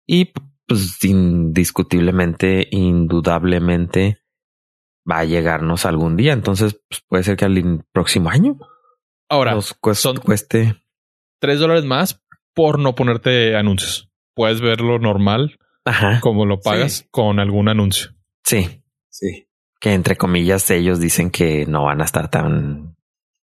Y 0.07 0.33
pues 0.67 1.03
indiscutiblemente, 1.03 2.67
indudablemente 2.71 4.21
va 5.09 5.19
a 5.19 5.25
llegarnos 5.25 5.85
algún 5.85 6.17
día. 6.17 6.33
Entonces 6.33 6.81
pues, 6.89 7.01
puede 7.07 7.23
ser 7.23 7.37
que 7.37 7.45
al 7.45 7.85
próximo 7.91 8.29
año 8.29 8.57
ahora 9.29 9.53
nos 9.53 9.73
cueste 9.73 10.83
tres 11.39 11.59
dólares 11.59 11.85
más 11.85 12.23
por 12.53 12.79
no 12.79 12.95
ponerte 12.95 13.55
anuncios. 13.55 14.11
Puedes 14.35 14.61
verlo 14.61 14.99
normal 14.99 15.59
Ajá. 15.89 16.19
Como 16.21 16.45
lo 16.45 16.59
pagas 16.59 17.07
con 17.09 17.39
algún 17.39 17.67
anuncio. 17.67 18.11
Sí. 18.43 18.83
Sí. 19.09 19.47
Que 19.79 19.93
entre 19.93 20.17
comillas 20.17 20.69
ellos 20.69 20.99
dicen 20.99 21.31
que 21.31 21.65
no 21.65 21.85
van 21.85 22.01
a 22.01 22.05
estar 22.05 22.29
tan... 22.29 22.95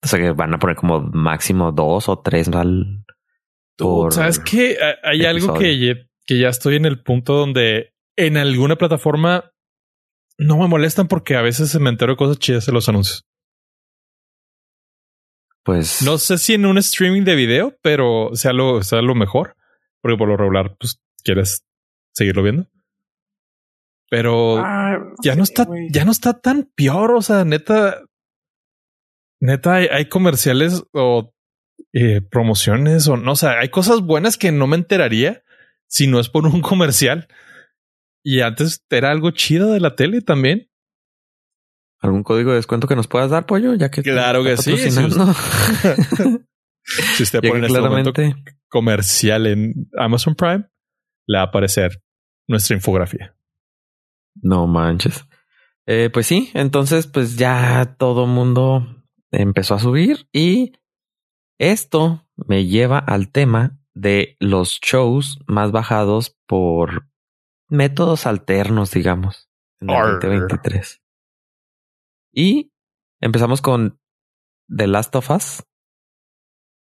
O 0.02 0.06
sea, 0.06 0.20
que 0.20 0.30
van 0.30 0.54
a 0.54 0.58
poner 0.58 0.76
como 0.76 1.00
máximo 1.00 1.72
dos 1.72 2.08
o 2.08 2.20
tres 2.20 2.48
al... 2.48 3.04
¿Sabes 4.10 4.38
qué? 4.40 4.76
Hay 5.02 5.24
algo 5.24 5.54
que, 5.54 6.08
que 6.26 6.38
ya 6.38 6.48
estoy 6.48 6.76
en 6.76 6.84
el 6.84 7.02
punto 7.02 7.34
donde 7.34 7.94
en 8.16 8.36
alguna 8.36 8.76
plataforma 8.76 9.52
no 10.36 10.58
me 10.58 10.66
molestan 10.66 11.06
porque 11.06 11.36
a 11.36 11.42
veces 11.42 11.70
se 11.70 11.78
me 11.78 11.90
entero 11.90 12.16
cosas 12.16 12.38
chidas 12.38 12.66
en 12.68 12.74
los 12.74 12.88
anuncios. 12.88 13.24
Pues 15.62 16.02
no 16.02 16.18
sé 16.18 16.38
si 16.38 16.54
en 16.54 16.66
un 16.66 16.78
streaming 16.78 17.22
de 17.22 17.34
video, 17.34 17.76
pero 17.82 18.30
sea 18.34 18.52
lo, 18.52 18.82
sea 18.82 19.02
lo 19.02 19.14
mejor, 19.14 19.54
porque 20.00 20.16
por 20.16 20.28
lo 20.28 20.36
regular, 20.36 20.76
pues 20.78 21.00
quieres 21.22 21.67
seguirlo 22.12 22.42
viendo. 22.42 22.66
Pero 24.10 24.58
ah, 24.58 24.98
ya 25.22 25.36
no 25.36 25.42
está, 25.42 25.66
ya 25.90 26.04
no 26.04 26.12
está 26.12 26.40
tan 26.40 26.70
peor. 26.74 27.12
O 27.12 27.22
sea, 27.22 27.44
neta, 27.44 28.02
neta, 29.40 29.74
hay, 29.74 30.08
comerciales 30.08 30.84
o 30.92 31.34
eh, 31.92 32.20
promociones 32.22 33.06
o 33.08 33.16
no, 33.16 33.32
o 33.32 33.36
sea, 33.36 33.60
hay 33.60 33.68
cosas 33.68 34.00
buenas 34.00 34.36
que 34.38 34.50
no 34.50 34.66
me 34.66 34.76
enteraría 34.76 35.42
si 35.86 36.06
no 36.06 36.20
es 36.20 36.28
por 36.28 36.46
un 36.46 36.60
comercial. 36.62 37.28
Y 38.24 38.40
antes 38.40 38.84
era 38.90 39.10
algo 39.10 39.30
chido 39.30 39.72
de 39.72 39.80
la 39.80 39.94
tele 39.94 40.20
también. 40.22 40.68
¿Algún 42.00 42.22
código 42.22 42.50
de 42.50 42.56
descuento 42.56 42.86
que 42.86 42.94
nos 42.94 43.08
puedas 43.08 43.30
dar, 43.30 43.46
pollo? 43.46 43.74
Ya 43.74 43.90
que 43.90 44.02
claro 44.02 44.44
que 44.44 44.56
sí. 44.56 44.76
Si 47.16 47.22
usted, 47.22 47.40
pone 47.48 47.66
este 47.66 48.34
comercial 48.68 49.46
en 49.46 49.90
Amazon 49.96 50.34
Prime, 50.34 50.64
le 51.28 51.38
va 51.38 51.44
a 51.44 51.46
aparecer 51.46 52.02
nuestra 52.48 52.74
infografía. 52.74 53.36
No 54.34 54.66
manches. 54.66 55.24
Eh, 55.86 56.10
pues 56.12 56.26
sí, 56.26 56.50
entonces 56.54 57.06
pues 57.06 57.36
ya 57.36 57.96
todo 57.98 58.26
mundo 58.26 59.04
empezó 59.30 59.74
a 59.74 59.78
subir 59.78 60.28
y 60.32 60.72
esto 61.58 62.26
me 62.36 62.66
lleva 62.66 62.98
al 62.98 63.30
tema 63.30 63.78
de 63.94 64.36
los 64.38 64.80
shows 64.80 65.38
más 65.46 65.72
bajados 65.72 66.36
por 66.46 67.08
métodos 67.68 68.26
alternos, 68.26 68.90
digamos, 68.90 69.50
en 69.80 69.90
el 69.90 70.12
2023. 70.20 71.02
Y 72.32 72.72
empezamos 73.20 73.60
con 73.60 74.00
The 74.68 74.86
Last 74.86 75.14
of 75.16 75.30
Us, 75.30 75.64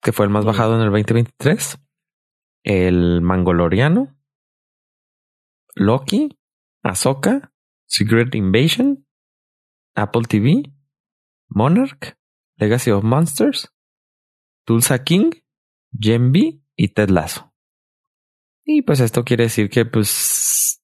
que 0.03 0.12
fue 0.12 0.27
el 0.27 0.31
más 0.31 0.44
bajado 0.44 0.75
en 0.75 0.83
el 0.83 0.90
2023. 0.90 1.79
El 2.64 3.20
Mangoloriano, 3.20 4.16
Loki, 5.77 6.37
Ahsoka, 6.83 7.53
Secret 7.87 8.35
Invasion, 8.35 9.07
Apple 9.95 10.23
TV, 10.23 10.73
Monarch, 11.49 12.17
Legacy 12.57 12.91
of 12.91 13.05
Monsters, 13.05 13.69
Tulsa 14.67 15.05
King, 15.05 15.31
Gen 15.93 16.33
y 16.77 16.89
Ted 16.89 17.11
Lasso. 17.11 17.53
Y 18.65 18.83
pues 18.83 19.01
esto 19.01 19.25
quiere 19.25 19.45
decir 19.45 19.71
que 19.71 19.85
pues 19.85 20.83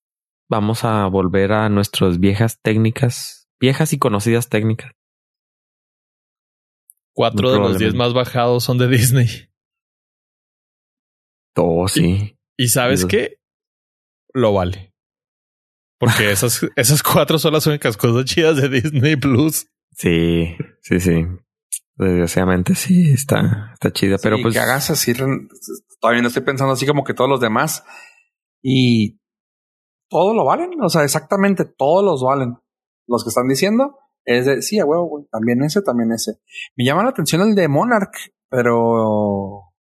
vamos 0.48 0.84
a 0.84 1.06
volver 1.06 1.52
a 1.52 1.68
nuestras 1.68 2.20
viejas 2.20 2.60
técnicas, 2.60 3.48
viejas 3.58 3.92
y 3.92 3.98
conocidas 3.98 4.48
técnicas. 4.48 4.92
Cuatro 7.14 7.50
de 7.50 7.58
los 7.58 7.78
diez 7.78 7.94
más 7.94 8.14
bajados 8.14 8.64
son 8.64 8.78
de 8.78 8.88
Disney. 8.88 9.26
Oh, 11.56 11.88
sí. 11.88 12.38
Y, 12.56 12.68
sabes 12.68 13.04
qué? 13.04 13.41
Lo 14.32 14.52
vale. 14.52 14.94
Porque 15.98 16.30
esas, 16.32 16.66
esas 16.76 17.02
cuatro 17.02 17.38
son 17.38 17.52
las 17.52 17.66
únicas 17.66 17.96
cosas 17.96 18.24
chidas 18.24 18.56
de 18.56 18.68
Disney 18.68 19.16
Plus. 19.16 19.68
Sí, 19.92 20.56
sí, 20.80 21.00
sí. 21.00 21.26
Desgraciadamente 21.94 22.74
sí, 22.74 23.12
está, 23.12 23.70
está 23.74 23.92
chida, 23.92 24.16
pero 24.22 24.38
pues. 24.40 24.54
Que 24.54 24.60
hagas 24.60 24.90
así, 24.90 25.12
todavía 25.14 26.22
no 26.22 26.28
estoy 26.28 26.42
pensando 26.42 26.72
así 26.72 26.86
como 26.86 27.04
que 27.04 27.14
todos 27.14 27.30
los 27.30 27.40
demás. 27.40 27.84
Y 28.62 29.20
todos 30.08 30.34
lo 30.34 30.44
valen. 30.44 30.70
O 30.82 30.88
sea, 30.88 31.04
exactamente 31.04 31.64
todos 31.64 32.04
los 32.04 32.22
valen. 32.22 32.56
Los 33.06 33.24
que 33.24 33.28
están 33.28 33.48
diciendo 33.48 33.98
es 34.24 34.46
de 34.46 34.62
sí, 34.62 34.78
a 34.78 34.84
huevo, 34.84 35.08
güey. 35.08 35.26
También 35.30 35.62
ese, 35.62 35.82
también 35.82 36.12
ese. 36.12 36.40
Me 36.76 36.84
llama 36.84 37.02
la 37.02 37.10
atención 37.10 37.42
el 37.42 37.54
de 37.54 37.68
Monarch, 37.68 38.32
pero 38.48 39.72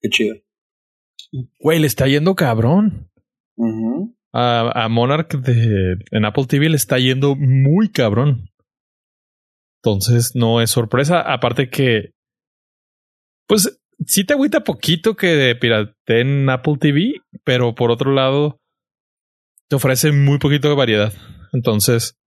qué 0.00 0.08
chido. 0.08 0.36
Güey, 1.60 1.78
le 1.78 1.86
está 1.86 2.06
yendo 2.06 2.34
cabrón. 2.34 3.11
A, 4.32 4.84
a, 4.84 4.88
Monarch 4.88 5.34
de, 5.34 5.96
en 6.10 6.24
Apple 6.24 6.46
TV 6.46 6.68
le 6.68 6.76
está 6.76 6.98
yendo 6.98 7.34
muy 7.36 7.90
cabrón. 7.90 8.50
Entonces 9.82 10.32
no 10.34 10.60
es 10.60 10.70
sorpresa. 10.70 11.20
Aparte 11.20 11.68
que, 11.68 12.12
pues 13.46 13.80
sí 14.06 14.24
te 14.24 14.34
agüita 14.34 14.64
poquito 14.64 15.16
que 15.16 15.56
en 16.06 16.50
Apple 16.50 16.76
TV, 16.78 17.14
pero 17.44 17.74
por 17.74 17.90
otro 17.90 18.12
lado 18.12 18.58
te 19.68 19.76
ofrece 19.76 20.12
muy 20.12 20.38
poquito 20.38 20.68
de 20.68 20.74
variedad. 20.74 21.12
Entonces, 21.52 22.18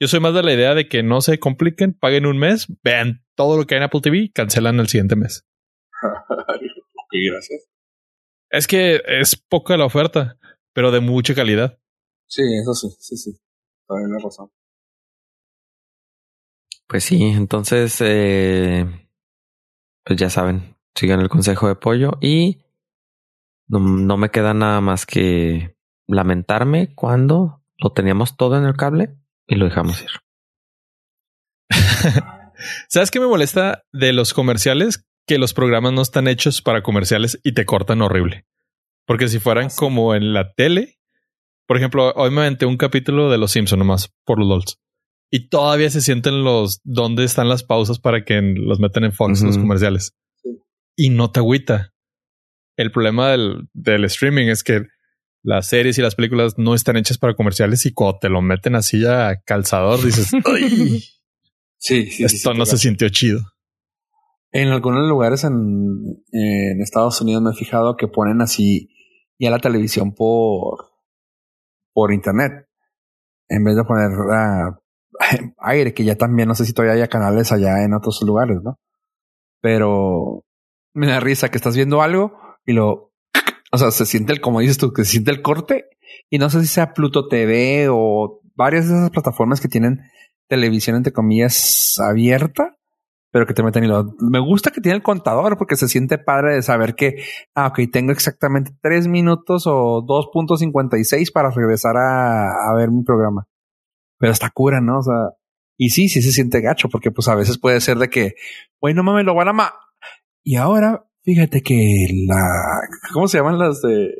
yo 0.00 0.08
soy 0.08 0.20
más 0.20 0.34
de 0.34 0.42
la 0.42 0.52
idea 0.52 0.74
de 0.74 0.88
que 0.88 1.02
no 1.02 1.20
se 1.20 1.38
compliquen, 1.38 1.94
paguen 1.94 2.26
un 2.26 2.38
mes, 2.38 2.66
vean 2.82 3.24
todo 3.36 3.56
lo 3.56 3.66
que 3.66 3.74
hay 3.74 3.78
en 3.78 3.84
Apple 3.84 4.00
TV, 4.00 4.30
cancelan 4.32 4.80
el 4.80 4.88
siguiente 4.88 5.16
mes. 5.16 5.46
ok, 6.02 7.12
gracias. 7.30 7.68
Es 8.50 8.66
que 8.66 9.02
es 9.06 9.36
poca 9.36 9.76
la 9.76 9.84
oferta, 9.84 10.38
pero 10.74 10.90
de 10.90 11.00
mucha 11.00 11.34
calidad. 11.34 11.78
Sí, 12.26 12.42
eso 12.60 12.74
sí, 12.74 12.88
sí, 12.98 13.16
sí. 13.16 13.40
Razón. 13.88 14.50
Pues 16.86 17.04
sí, 17.04 17.22
entonces, 17.22 17.96
eh, 18.00 18.84
pues 20.04 20.18
ya 20.18 20.28
saben, 20.30 20.76
sigan 20.94 21.20
el 21.20 21.28
consejo 21.28 21.68
de 21.68 21.76
pollo 21.76 22.18
y 22.20 22.62
no, 23.68 23.78
no, 23.78 24.16
me 24.16 24.30
queda 24.30 24.52
nada 24.52 24.80
más 24.80 25.06
que 25.06 25.76
lamentarme 26.06 26.94
cuando 26.94 27.62
lo 27.78 27.92
teníamos 27.92 28.36
todo 28.36 28.58
en 28.58 28.64
el 28.64 28.76
cable 28.76 29.16
y 29.46 29.54
lo 29.54 29.64
dejamos 29.64 30.02
ir. 30.02 30.10
¿Sabes 32.88 33.10
qué 33.10 33.20
me 33.20 33.26
molesta 33.26 33.84
de 33.92 34.12
los 34.12 34.34
comerciales? 34.34 35.06
Que 35.26 35.38
los 35.38 35.54
programas 35.54 35.92
no 35.94 36.02
están 36.02 36.28
hechos 36.28 36.60
para 36.60 36.82
comerciales 36.82 37.40
y 37.42 37.52
te 37.52 37.64
cortan 37.64 38.02
horrible. 38.02 38.44
Porque 39.06 39.28
si 39.28 39.38
fueran 39.38 39.68
como 39.74 40.14
en 40.14 40.32
la 40.32 40.52
tele, 40.54 40.98
por 41.66 41.76
ejemplo, 41.76 42.12
hoy 42.16 42.30
me 42.30 42.42
aventé 42.42 42.66
un 42.66 42.76
capítulo 42.76 43.30
de 43.30 43.38
Los 43.38 43.52
Simpson 43.52 43.78
nomás 43.78 44.12
por 44.24 44.38
los 44.38 44.48
LOLs 44.48 44.80
y 45.30 45.48
todavía 45.48 45.90
se 45.90 46.00
sienten 46.00 46.44
los 46.44 46.80
dónde 46.84 47.24
están 47.24 47.48
las 47.48 47.64
pausas 47.64 47.98
para 47.98 48.24
que 48.24 48.40
los 48.40 48.78
metan 48.78 49.02
en 49.02 49.12
Fox 49.12 49.42
los 49.42 49.58
comerciales. 49.58 50.14
Y 50.94 51.10
no 51.10 51.32
te 51.32 51.40
agüita. 51.40 51.92
El 52.76 52.92
problema 52.92 53.30
del, 53.30 53.68
del, 53.72 54.04
streaming 54.04 54.46
es 54.46 54.62
que 54.62 54.82
las 55.42 55.66
series 55.66 55.98
y 55.98 56.02
las 56.02 56.14
películas 56.14 56.54
no 56.56 56.72
están 56.72 56.96
hechas 56.96 57.18
para 57.18 57.34
comerciales 57.34 57.84
y 57.84 57.92
cuando 57.92 58.18
te 58.20 58.28
lo 58.28 58.42
meten 58.42 58.76
así 58.76 59.04
a 59.04 59.42
calzador 59.44 60.04
dices, 60.04 60.30
¡ay! 60.44 61.02
Sí, 61.78 62.06
sí, 62.06 62.22
Esto 62.22 62.54
no 62.54 62.64
se 62.64 62.78
sintió 62.78 63.08
chido. 63.08 63.40
En 64.52 64.68
algunos 64.68 65.08
lugares 65.08 65.42
en, 65.42 66.22
en, 66.30 66.80
Estados 66.80 67.20
Unidos 67.20 67.42
me 67.42 67.50
he 67.50 67.54
fijado 67.54 67.96
que 67.96 68.06
ponen 68.06 68.40
así 68.40 68.88
ya 69.38 69.50
la 69.50 69.58
televisión 69.58 70.14
por, 70.14 70.90
por 71.92 72.12
internet. 72.12 72.68
En 73.48 73.64
vez 73.64 73.76
de 73.76 73.84
poner 73.84 74.10
ah, 74.32 74.80
aire, 75.58 75.94
que 75.94 76.04
ya 76.04 76.16
también 76.16 76.48
no 76.48 76.54
sé 76.54 76.64
si 76.64 76.72
todavía 76.72 77.02
hay 77.02 77.08
canales 77.08 77.52
allá 77.52 77.84
en 77.84 77.94
otros 77.94 78.22
lugares, 78.22 78.58
¿no? 78.62 78.78
Pero 79.60 80.44
me 80.92 81.06
da 81.06 81.20
risa 81.20 81.50
que 81.50 81.58
estás 81.58 81.76
viendo 81.76 82.02
algo 82.02 82.38
y 82.64 82.72
lo, 82.72 83.12
o 83.72 83.78
sea, 83.78 83.90
se 83.90 84.06
siente 84.06 84.32
el, 84.32 84.40
como 84.40 84.60
dices 84.60 84.78
tú, 84.78 84.92
que 84.92 85.04
se 85.04 85.12
siente 85.12 85.30
el 85.30 85.42
corte 85.42 85.88
y 86.30 86.38
no 86.38 86.50
sé 86.50 86.60
si 86.60 86.66
sea 86.66 86.94
Pluto 86.94 87.28
TV 87.28 87.88
o 87.90 88.40
varias 88.54 88.88
de 88.88 88.94
esas 88.94 89.10
plataformas 89.10 89.60
que 89.60 89.68
tienen 89.68 90.00
televisión 90.48 90.96
entre 90.96 91.12
comillas 91.12 91.96
abierta, 91.98 92.76
pero 93.34 93.46
que 93.46 93.54
te 93.54 93.64
meten 93.64 93.82
y 93.82 93.88
lo, 93.88 94.14
me 94.20 94.38
gusta 94.38 94.70
que 94.70 94.80
tiene 94.80 94.94
el 94.94 95.02
contador 95.02 95.58
porque 95.58 95.74
se 95.74 95.88
siente 95.88 96.18
padre 96.18 96.54
de 96.54 96.62
saber 96.62 96.94
que, 96.94 97.16
ah, 97.56 97.66
ok, 97.66 97.80
tengo 97.92 98.12
exactamente 98.12 98.70
tres 98.80 99.08
minutos 99.08 99.64
o 99.66 100.06
2.56 100.06 101.32
para 101.32 101.50
regresar 101.50 101.96
a, 101.96 102.70
a 102.70 102.74
ver 102.76 102.92
mi 102.92 103.02
programa 103.02 103.48
pero 104.24 104.32
está 104.32 104.48
cura, 104.48 104.80
¿no? 104.80 105.00
O 105.00 105.02
sea, 105.02 105.36
y 105.76 105.90
sí, 105.90 106.08
sí 106.08 106.22
se 106.22 106.32
siente 106.32 106.62
gacho, 106.62 106.88
porque 106.88 107.10
pues 107.10 107.28
a 107.28 107.34
veces 107.34 107.58
puede 107.58 107.80
ser 107.80 107.98
de 107.98 108.08
que, 108.08 108.36
güey, 108.80 108.94
no 108.94 109.02
mames, 109.02 109.26
lo 109.26 109.34
van 109.34 109.48
a 109.48 109.52
ma. 109.52 109.74
Y 110.42 110.56
ahora, 110.56 111.04
fíjate 111.24 111.62
que 111.62 112.06
la, 112.26 112.40
¿cómo 113.12 113.28
se 113.28 113.36
llaman 113.36 113.58
las 113.58 113.82
de? 113.82 114.14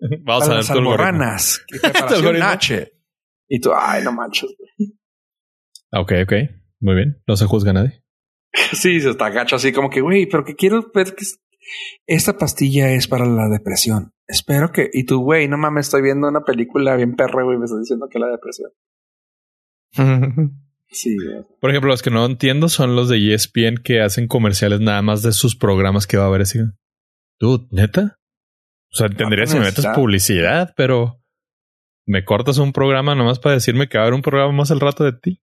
Vamos 0.24 0.44
a 0.44 0.48
ver 0.48 0.56
las 0.56 0.70
almorranas. 0.70 1.64
H. 2.42 2.92
Y 3.48 3.60
tú, 3.60 3.70
ay, 3.74 4.02
no 4.02 4.12
manches. 4.12 4.50
Ok, 5.92 6.12
ok. 6.24 6.32
Muy 6.80 6.96
bien. 6.96 7.22
No 7.26 7.36
se 7.36 7.46
juzga 7.46 7.72
nadie. 7.72 8.02
sí, 8.72 9.00
se 9.00 9.10
está 9.10 9.30
gacho 9.30 9.56
así 9.56 9.72
como 9.72 9.90
que, 9.90 10.00
güey, 10.00 10.26
pero 10.26 10.44
que 10.44 10.54
quiero 10.54 10.90
ver 10.94 11.14
que 11.14 11.24
esta 12.06 12.36
pastilla 12.38 12.92
es 12.92 13.08
para 13.08 13.26
la 13.26 13.48
depresión. 13.48 14.12
Espero 14.26 14.72
que, 14.72 14.90
y 14.92 15.04
tú, 15.04 15.20
güey, 15.22 15.48
no 15.48 15.58
mames, 15.58 15.86
estoy 15.86 16.02
viendo 16.02 16.28
una 16.28 16.42
película 16.42 16.96
bien 16.96 17.14
perra, 17.16 17.42
güey, 17.44 17.58
me 17.58 17.64
estás 17.64 17.80
diciendo 17.80 18.08
que 18.10 18.18
la 18.18 18.28
depresión. 18.28 18.70
sí. 20.90 21.16
Por 21.60 21.70
ejemplo, 21.70 21.90
los 21.90 22.02
que 22.02 22.10
no 22.10 22.24
entiendo 22.24 22.68
son 22.68 22.94
los 22.94 23.08
de 23.08 23.34
ESPN 23.34 23.78
que 23.82 24.00
hacen 24.02 24.28
comerciales 24.28 24.80
nada 24.80 25.02
más 25.02 25.22
de 25.22 25.32
sus 25.32 25.56
programas 25.56 26.06
que 26.06 26.16
va 26.16 26.24
a 26.24 26.28
haber 26.28 26.42
así. 26.42 26.58
Dude, 27.38 27.66
neta. 27.70 28.18
O 28.90 28.96
sea, 28.96 29.06
entendería 29.06 29.46
si 29.46 29.58
me 29.58 29.64
metes 29.64 29.86
publicidad, 29.94 30.72
pero 30.76 31.22
me 32.06 32.24
cortas 32.24 32.58
un 32.58 32.72
programa 32.72 33.14
nomás 33.14 33.38
para 33.38 33.54
decirme 33.54 33.88
que 33.88 33.98
va 33.98 34.04
a 34.04 34.06
haber 34.06 34.14
un 34.14 34.22
programa 34.22 34.52
más 34.52 34.70
al 34.70 34.80
rato 34.80 35.04
de 35.04 35.12
ti. 35.12 35.42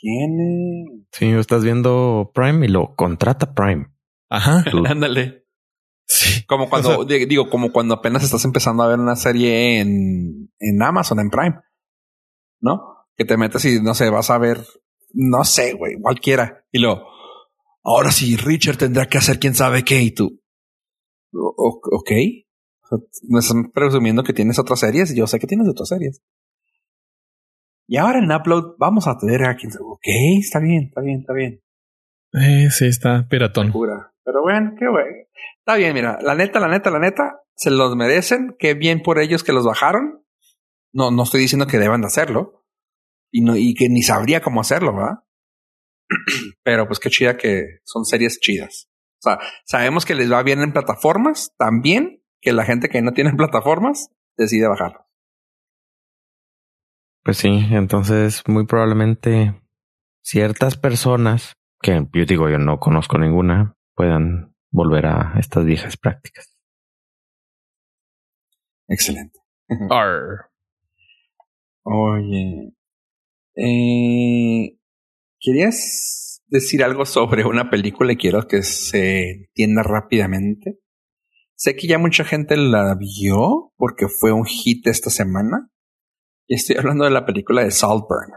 Tiene. 0.00 1.06
Sí, 1.12 1.26
estás 1.30 1.64
viendo 1.64 2.30
Prime 2.34 2.66
y 2.66 2.68
lo 2.68 2.94
contrata 2.94 3.54
Prime. 3.54 3.86
Ajá. 4.28 4.64
Ándale. 4.88 5.44
Sí. 6.06 6.44
Como 6.46 6.70
cuando, 6.70 7.04
digo, 7.04 7.50
como 7.50 7.70
cuando 7.70 7.94
apenas 7.94 8.22
estás 8.22 8.44
empezando 8.44 8.82
a 8.82 8.88
ver 8.88 8.98
una 8.98 9.16
serie 9.16 9.80
en, 9.80 10.50
en 10.58 10.82
Amazon, 10.82 11.20
en 11.20 11.30
Prime. 11.30 11.60
¿No? 12.60 13.06
Que 13.16 13.24
te 13.24 13.36
metes 13.36 13.64
y 13.64 13.82
no 13.82 13.94
sé, 13.94 14.08
vas 14.08 14.30
a 14.30 14.38
ver, 14.38 14.64
no 15.12 15.44
sé, 15.44 15.74
güey, 15.74 16.00
cualquiera. 16.00 16.64
Y 16.72 16.78
lo, 16.78 17.04
ahora 17.82 18.10
sí, 18.10 18.36
Richard 18.36 18.78
tendrá 18.78 19.06
que 19.06 19.18
hacer 19.18 19.38
quién 19.38 19.54
sabe 19.54 19.84
qué 19.84 20.00
y 20.00 20.12
tú. 20.12 20.40
ok. 21.32 22.10
Me 23.28 23.40
están 23.40 23.70
presumiendo 23.70 24.22
que 24.22 24.32
tienes 24.32 24.58
otras 24.58 24.80
series. 24.80 25.14
Yo 25.14 25.26
sé 25.26 25.38
que 25.38 25.46
tienes 25.46 25.68
otras 25.68 25.88
series. 25.90 26.22
Y 27.88 27.96
ahora 27.96 28.18
en 28.18 28.30
Upload 28.30 28.76
vamos 28.78 29.08
a 29.08 29.16
tener 29.16 29.44
a 29.44 29.56
quien... 29.56 29.72
Ok, 29.72 30.04
está 30.38 30.60
bien, 30.60 30.84
está 30.88 31.00
bien, 31.00 31.20
está 31.20 31.32
bien. 31.32 31.62
Eh, 32.34 32.70
sí, 32.70 32.86
está 32.86 33.26
piratón. 33.28 33.72
Pero 34.24 34.42
bueno, 34.42 34.74
qué 34.78 34.86
bueno. 34.86 35.16
Está 35.58 35.76
bien, 35.76 35.94
mira, 35.94 36.18
la 36.20 36.34
neta, 36.34 36.60
la 36.60 36.68
neta, 36.68 36.90
la 36.90 36.98
neta, 36.98 37.40
se 37.56 37.70
los 37.70 37.96
merecen. 37.96 38.56
Qué 38.58 38.74
bien 38.74 39.02
por 39.02 39.18
ellos 39.18 39.42
que 39.42 39.54
los 39.54 39.64
bajaron. 39.64 40.22
No, 40.92 41.10
no 41.10 41.22
estoy 41.22 41.40
diciendo 41.40 41.66
que 41.66 41.78
deban 41.78 42.02
de 42.02 42.08
hacerlo. 42.08 42.66
Y, 43.32 43.40
no, 43.40 43.56
y 43.56 43.72
que 43.72 43.88
ni 43.88 44.02
sabría 44.02 44.42
cómo 44.42 44.60
hacerlo, 44.60 44.94
¿verdad? 44.94 45.24
Pero 46.62 46.86
pues 46.86 47.00
qué 47.00 47.08
chida 47.08 47.38
que 47.38 47.78
son 47.84 48.04
series 48.04 48.38
chidas. 48.38 48.90
O 49.20 49.30
sea, 49.30 49.38
sabemos 49.64 50.04
que 50.04 50.14
les 50.14 50.30
va 50.30 50.42
bien 50.42 50.60
en 50.60 50.72
plataformas, 50.72 51.54
también 51.58 52.22
que 52.40 52.52
la 52.52 52.64
gente 52.64 52.90
que 52.90 53.00
no 53.00 53.12
tiene 53.12 53.32
plataformas 53.36 54.10
decide 54.36 54.68
bajarlo. 54.68 55.07
Pues 57.24 57.36
sí, 57.38 57.66
entonces 57.70 58.42
muy 58.46 58.66
probablemente 58.66 59.60
ciertas 60.22 60.76
personas, 60.76 61.54
que 61.80 62.06
yo 62.12 62.24
digo 62.24 62.48
yo 62.48 62.58
no 62.58 62.78
conozco 62.78 63.18
ninguna, 63.18 63.74
puedan 63.94 64.54
volver 64.70 65.06
a 65.06 65.34
estas 65.38 65.64
viejas 65.64 65.96
prácticas. 65.96 66.54
Excelente. 68.88 69.38
Oye, 71.82 72.74
eh, 73.56 74.78
¿querías 75.40 76.42
decir 76.48 76.84
algo 76.84 77.04
sobre 77.04 77.44
una 77.44 77.70
película 77.70 78.12
y 78.12 78.16
quiero 78.16 78.46
que 78.46 78.62
se 78.62 79.30
entienda 79.30 79.82
rápidamente? 79.82 80.78
Sé 81.54 81.74
que 81.76 81.88
ya 81.88 81.98
mucha 81.98 82.24
gente 82.24 82.56
la 82.56 82.94
vio 82.94 83.72
porque 83.76 84.06
fue 84.08 84.32
un 84.32 84.44
hit 84.44 84.86
esta 84.86 85.10
semana. 85.10 85.70
Y 86.48 86.54
estoy 86.54 86.76
hablando 86.76 87.04
de 87.04 87.10
la 87.10 87.26
película 87.26 87.62
de 87.62 87.70
Saltburn. 87.70 88.32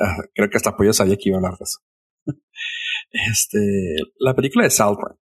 Ah, 0.00 0.16
creo 0.34 0.48
que 0.50 0.56
hasta 0.56 0.76
Pollo 0.76 0.92
sabía 0.92 1.16
que 1.16 1.30
iba 1.30 1.36
a 1.36 1.40
hablar 1.40 1.58
de 1.58 1.64
eso. 1.64 1.78
Este, 3.10 3.96
la 4.18 4.34
película 4.34 4.64
de 4.64 4.70
Saltburn. 4.70 5.18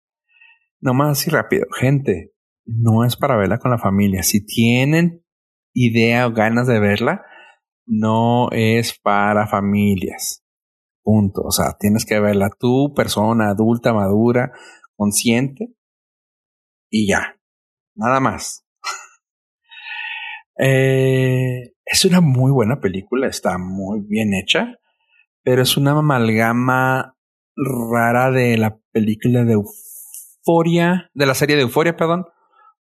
más 0.81 1.18
así 1.18 1.31
rápido. 1.31 1.66
Gente, 1.78 2.35
no 2.66 3.04
es 3.04 3.16
para 3.16 3.37
verla 3.37 3.59
con 3.59 3.70
la 3.70 3.78
familia. 3.78 4.22
Si 4.22 4.44
tienen 4.44 5.24
idea 5.74 6.26
o 6.26 6.33
ganas 6.33 6.66
de 6.66 6.81
verla, 6.81 7.24
no 7.87 8.50
es 8.50 8.98
para 8.98 9.46
familias. 9.46 10.44
Punto. 11.02 11.42
O 11.42 11.50
sea, 11.50 11.76
tienes 11.78 12.04
que 12.04 12.20
verla 12.20 12.50
tú, 12.59 12.92
persona 12.94 13.50
adulta, 13.50 13.94
madura, 13.94 14.52
consciente, 14.96 15.74
y 16.90 17.09
ya. 17.09 17.38
Nada 17.94 18.20
más. 18.20 18.67
Eh, 20.59 21.73
es 21.85 22.05
una 22.05 22.21
muy 22.21 22.51
buena 22.51 22.81
película, 22.81 23.29
está 23.29 23.59
muy 23.59 24.01
bien 24.01 24.35
hecha, 24.35 24.79
pero 25.42 25.62
es 25.62 25.77
una 25.77 25.92
amalgama 25.92 27.16
rara 27.57 28.31
de 28.31 28.59
la 28.59 28.79
película 28.92 29.44
de 29.44 29.55
Euforia, 29.55 31.11
de 31.14 31.27
la 31.27 31.35
serie 31.35 31.57
de 31.57 31.62
Euforia, 31.62 31.97
perdón, 31.97 32.27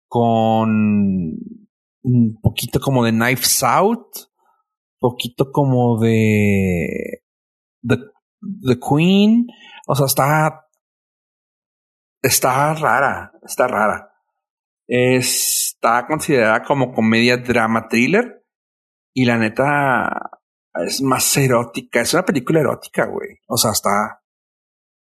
con 0.08 1.38
un 2.04 2.40
poquito 2.42 2.80
como 2.80 3.04
de 3.04 3.12
Knives 3.12 3.64
Out, 3.64 4.08
poquito 5.00 5.52
como 5.52 6.00
de 6.00 7.24
The, 7.86 8.80
Queen, 8.80 9.48
o 9.88 9.96
sea, 9.96 10.06
está 10.06 10.68
está 12.22 12.74
rara, 12.74 13.32
está 13.44 13.68
rara. 13.68 14.12
Está 15.76 16.08
considerada 16.08 16.64
como 16.64 16.94
comedia 16.94 17.38
drama 17.38 17.88
thriller 17.88 18.44
y 19.14 19.26
la 19.26 19.38
neta 19.38 20.10
es 20.86 21.02
más 21.02 21.36
erótica. 21.38 22.02
Es 22.02 22.14
una 22.14 22.26
película 22.26 22.60
erótica, 22.60 23.06
güey. 23.06 23.40
O 23.48 23.58
sea, 23.58 23.72
está, 23.72 24.22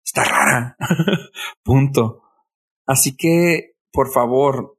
está 0.04 0.24
rara. 0.24 0.78
Punto. 1.64 2.24
Así 2.86 3.16
que, 3.16 3.76
por 3.92 4.12
favor, 4.12 4.78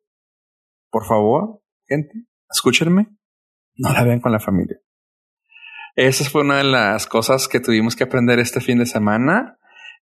por 0.90 1.06
favor, 1.06 1.62
gente, 1.86 2.26
escúchenme. 2.50 3.08
No 3.76 3.92
la 3.92 4.02
vean 4.02 4.20
con 4.20 4.32
la 4.32 4.40
familia. 4.40 4.80
Esa 5.94 6.28
fue 6.28 6.42
una 6.42 6.58
de 6.58 6.64
las 6.64 7.06
cosas 7.06 7.48
que 7.48 7.60
tuvimos 7.60 7.96
que 7.96 8.04
aprender 8.04 8.38
este 8.38 8.60
fin 8.60 8.78
de 8.78 8.86
semana. 8.86 9.58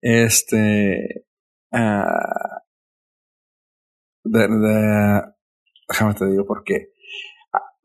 Este, 0.01 1.25
Uh, 1.73 2.51
déjame 5.91 6.13
te 6.13 6.25
digo 6.25 6.45
por 6.45 6.63
qué. 6.63 6.93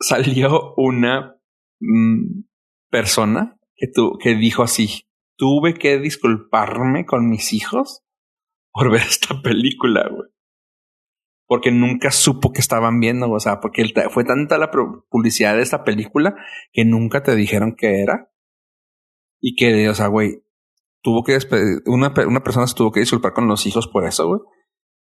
Salió 0.01 0.75
una 0.77 1.37
mm, 1.81 2.45
persona 2.90 3.59
que, 3.75 3.87
tu, 3.92 4.19
que 4.19 4.35
dijo 4.35 4.62
así, 4.62 5.07
tuve 5.37 5.75
que 5.75 5.99
disculparme 5.99 7.05
con 7.05 7.29
mis 7.29 7.53
hijos 7.53 8.05
por 8.73 8.90
ver 8.90 9.03
esta 9.03 9.40
película, 9.42 10.09
güey. 10.09 10.29
Porque 11.49 11.71
nunca 11.71 12.11
supo 12.11 12.53
que 12.53 12.61
estaban 12.61 12.99
viendo, 12.99 13.31
o 13.31 13.38
sea, 13.38 13.61
porque 13.61 13.85
fue 14.11 14.25
tanta 14.25 14.59
la 14.59 14.71
publicidad 15.09 15.55
de 15.55 15.62
esta 15.62 15.85
película 15.85 16.35
que 16.73 16.85
nunca 16.85 17.23
te 17.23 17.37
dijeron 17.37 17.77
que 17.77 18.03
era. 18.03 18.33
Y 19.40 19.55
que, 19.55 19.88
o 19.88 19.95
sea, 19.95 20.09
güey, 20.09 20.42
tuvo 21.03 21.23
que 21.23 21.38
una, 21.87 22.12
una 22.27 22.42
persona 22.42 22.66
se 22.66 22.75
tuvo 22.75 22.90
que 22.90 23.01
disculpar 23.01 23.33
con 23.33 23.47
los 23.47 23.64
hijos 23.64 23.87
por 23.87 24.05
eso, 24.05 24.27
güey. 24.27 24.40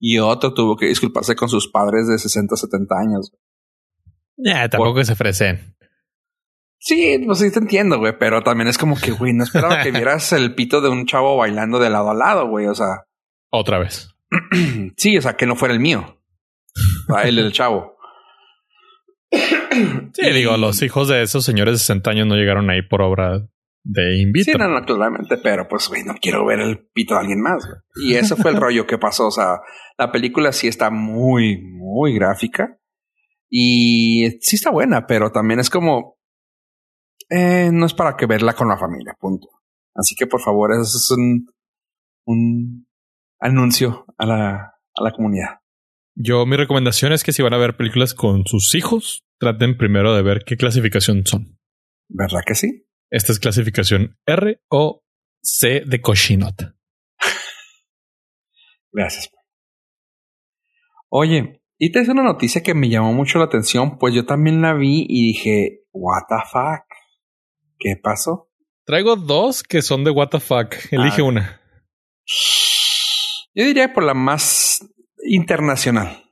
Y 0.01 0.19
otro 0.19 0.55
tuvo 0.55 0.77
que 0.77 0.87
disculparse 0.87 1.35
con 1.35 1.49
sus 1.49 1.69
padres 1.69 2.07
de 2.09 2.19
60, 2.19 2.57
70 2.57 2.95
años. 2.95 3.33
Ya, 4.37 4.69
tampoco 4.69 5.03
se 5.05 5.13
ofrecen. 5.13 5.75
Sí, 6.79 7.21
pues 7.27 7.41
sí 7.41 7.51
te 7.51 7.59
entiendo, 7.59 7.99
güey, 7.99 8.17
pero 8.19 8.43
también 8.43 8.69
es 8.69 8.79
como 8.79 8.97
que, 8.97 9.11
güey, 9.11 9.33
no 9.33 9.43
esperaba 9.43 9.83
que 9.83 9.91
vieras 9.93 10.33
el 10.33 10.55
pito 10.55 10.81
de 10.81 10.89
un 10.89 11.07
chavo 11.07 11.37
bailando 11.37 11.79
de 11.81 11.91
lado 11.91 12.11
a 12.11 12.15
lado, 12.15 12.49
güey, 12.49 12.67
o 12.67 12.75
sea. 12.75 13.05
Otra 13.51 13.79
vez. 13.79 14.15
sí, 14.97 15.19
o 15.19 15.23
sea, 15.23 15.37
que 15.37 15.47
no 15.47 15.57
fuera 15.57 15.75
el 15.75 15.81
mío. 15.81 16.21
el 17.25 17.37
del 17.37 17.53
chavo. 17.53 17.97
Sí, 19.31 20.31
digo, 20.33 20.57
los 20.57 20.81
hijos 20.83 21.09
de 21.09 21.23
esos 21.23 21.45
señores 21.45 21.75
de 21.75 21.79
60 21.79 22.11
años 22.11 22.27
no 22.27 22.37
llegaron 22.37 22.71
ahí 22.71 22.83
por 22.83 23.03
obra 23.03 23.47
de 23.85 24.21
invito. 24.21 24.53
Sí, 24.53 24.59
no, 24.59 24.69
no, 24.69 24.85
claramente, 24.85 25.39
pero 25.43 25.67
pues, 25.69 25.89
güey, 25.89 26.05
no 26.05 26.15
quiero 26.21 26.45
ver 26.45 26.61
el 26.61 26.89
pito 26.93 27.15
de 27.15 27.21
alguien 27.21 27.41
más. 27.41 27.67
Y 27.97 28.15
eso 28.15 28.37
fue 28.37 28.51
el 28.51 28.57
rollo 28.61 28.87
que 28.87 28.99
pasó. 28.99 29.29
O 29.29 29.31
sea, 29.31 29.61
la 29.97 30.13
película 30.13 30.53
sí 30.53 30.69
está 30.69 30.91
muy, 30.91 31.63
muy 31.63 32.15
gráfica 32.15 32.79
y 33.51 34.39
sí 34.41 34.57
está 34.57 34.71
buena, 34.71 35.07
pero 35.07 35.33
también 35.33 35.61
es 35.61 35.71
como, 35.71 36.19
eh, 37.31 37.71
no 37.73 37.87
es 37.87 37.95
para 37.95 38.17
que 38.17 38.27
verla 38.27 38.55
con 38.55 38.69
la 38.69 38.79
familia, 38.79 39.15
punto. 39.19 39.49
Así 39.95 40.15
que 40.15 40.27
por 40.27 40.41
favor, 40.41 40.73
eso 40.73 40.83
es 40.83 41.11
un, 41.11 41.47
un 42.27 42.87
anuncio 43.41 44.05
a 44.17 44.27
la, 44.27 44.55
a 44.55 45.03
la 45.03 45.13
comunidad. 45.13 45.61
Yo, 46.15 46.47
mi 46.47 46.57
recomendación 46.57 47.13
es 47.13 47.23
que 47.23 47.33
si 47.33 47.43
van 47.43 47.55
a 47.55 47.59
ver 47.59 47.77
películas 47.77 48.13
con 48.13 48.45
sus 48.45 48.75
hijos, 48.75 49.25
traten 49.39 49.77
primero 49.77 50.15
de 50.15 50.23
ver 50.23 50.43
qué 50.45 50.57
clasificación 50.57 51.25
son. 51.25 51.59
¿Verdad 52.09 52.41
que 52.45 52.55
sí? 52.55 52.88
Esta 53.11 53.33
es 53.33 53.39
clasificación 53.39 54.19
R 54.27 54.61
o 54.69 55.05
C 55.43 55.83
de 55.87 56.01
cochinota. 56.01 56.77
Gracias. 58.93 59.31
Oye, 61.09 61.63
y 61.79 61.93
te 61.93 62.01
es 62.01 62.09
una 62.09 62.23
noticia 62.23 62.63
que 62.63 62.75
me 62.75 62.89
llamó 62.89 63.13
mucho 63.13 63.39
la 63.39 63.47
atención, 63.47 63.99
pues 63.99 64.15
yo 64.15 64.27
también 64.27 64.61
la 64.61 64.75
vi 64.75 65.07
y 65.09 65.29
dije, 65.29 65.85
what 65.93 66.23
the 66.29 66.37
fuck, 66.51 66.85
¿qué 67.79 67.97
pasó? 68.03 68.51
Traigo 68.85 69.17
dos 69.17 69.63
que 69.63 69.81
son 69.83 70.05
de 70.05 70.11
what 70.11 70.29
the 70.29 70.41
fuck. 70.41 70.75
Elige 70.91 71.23
una. 71.23 71.61
Yo 73.55 73.65
diría 73.65 73.93
por 73.93 74.05
la 74.05 74.15
más 74.15 74.87
internacional. 75.25 76.25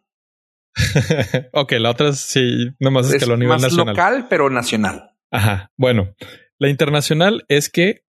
ok, 1.53 1.73
la 1.73 1.91
otra 1.91 2.13
sí, 2.13 2.71
nomás 2.79 3.11
es, 3.11 3.23
que 3.23 3.27
lo 3.27 3.37
nivel 3.37 3.61
más 3.61 3.73
local, 3.73 4.27
pero 4.29 4.51
nacional. 4.51 5.11
Ajá. 5.31 5.71
Bueno, 5.77 6.15
la 6.59 6.69
internacional 6.69 7.45
es 7.49 7.69
que, 7.69 8.05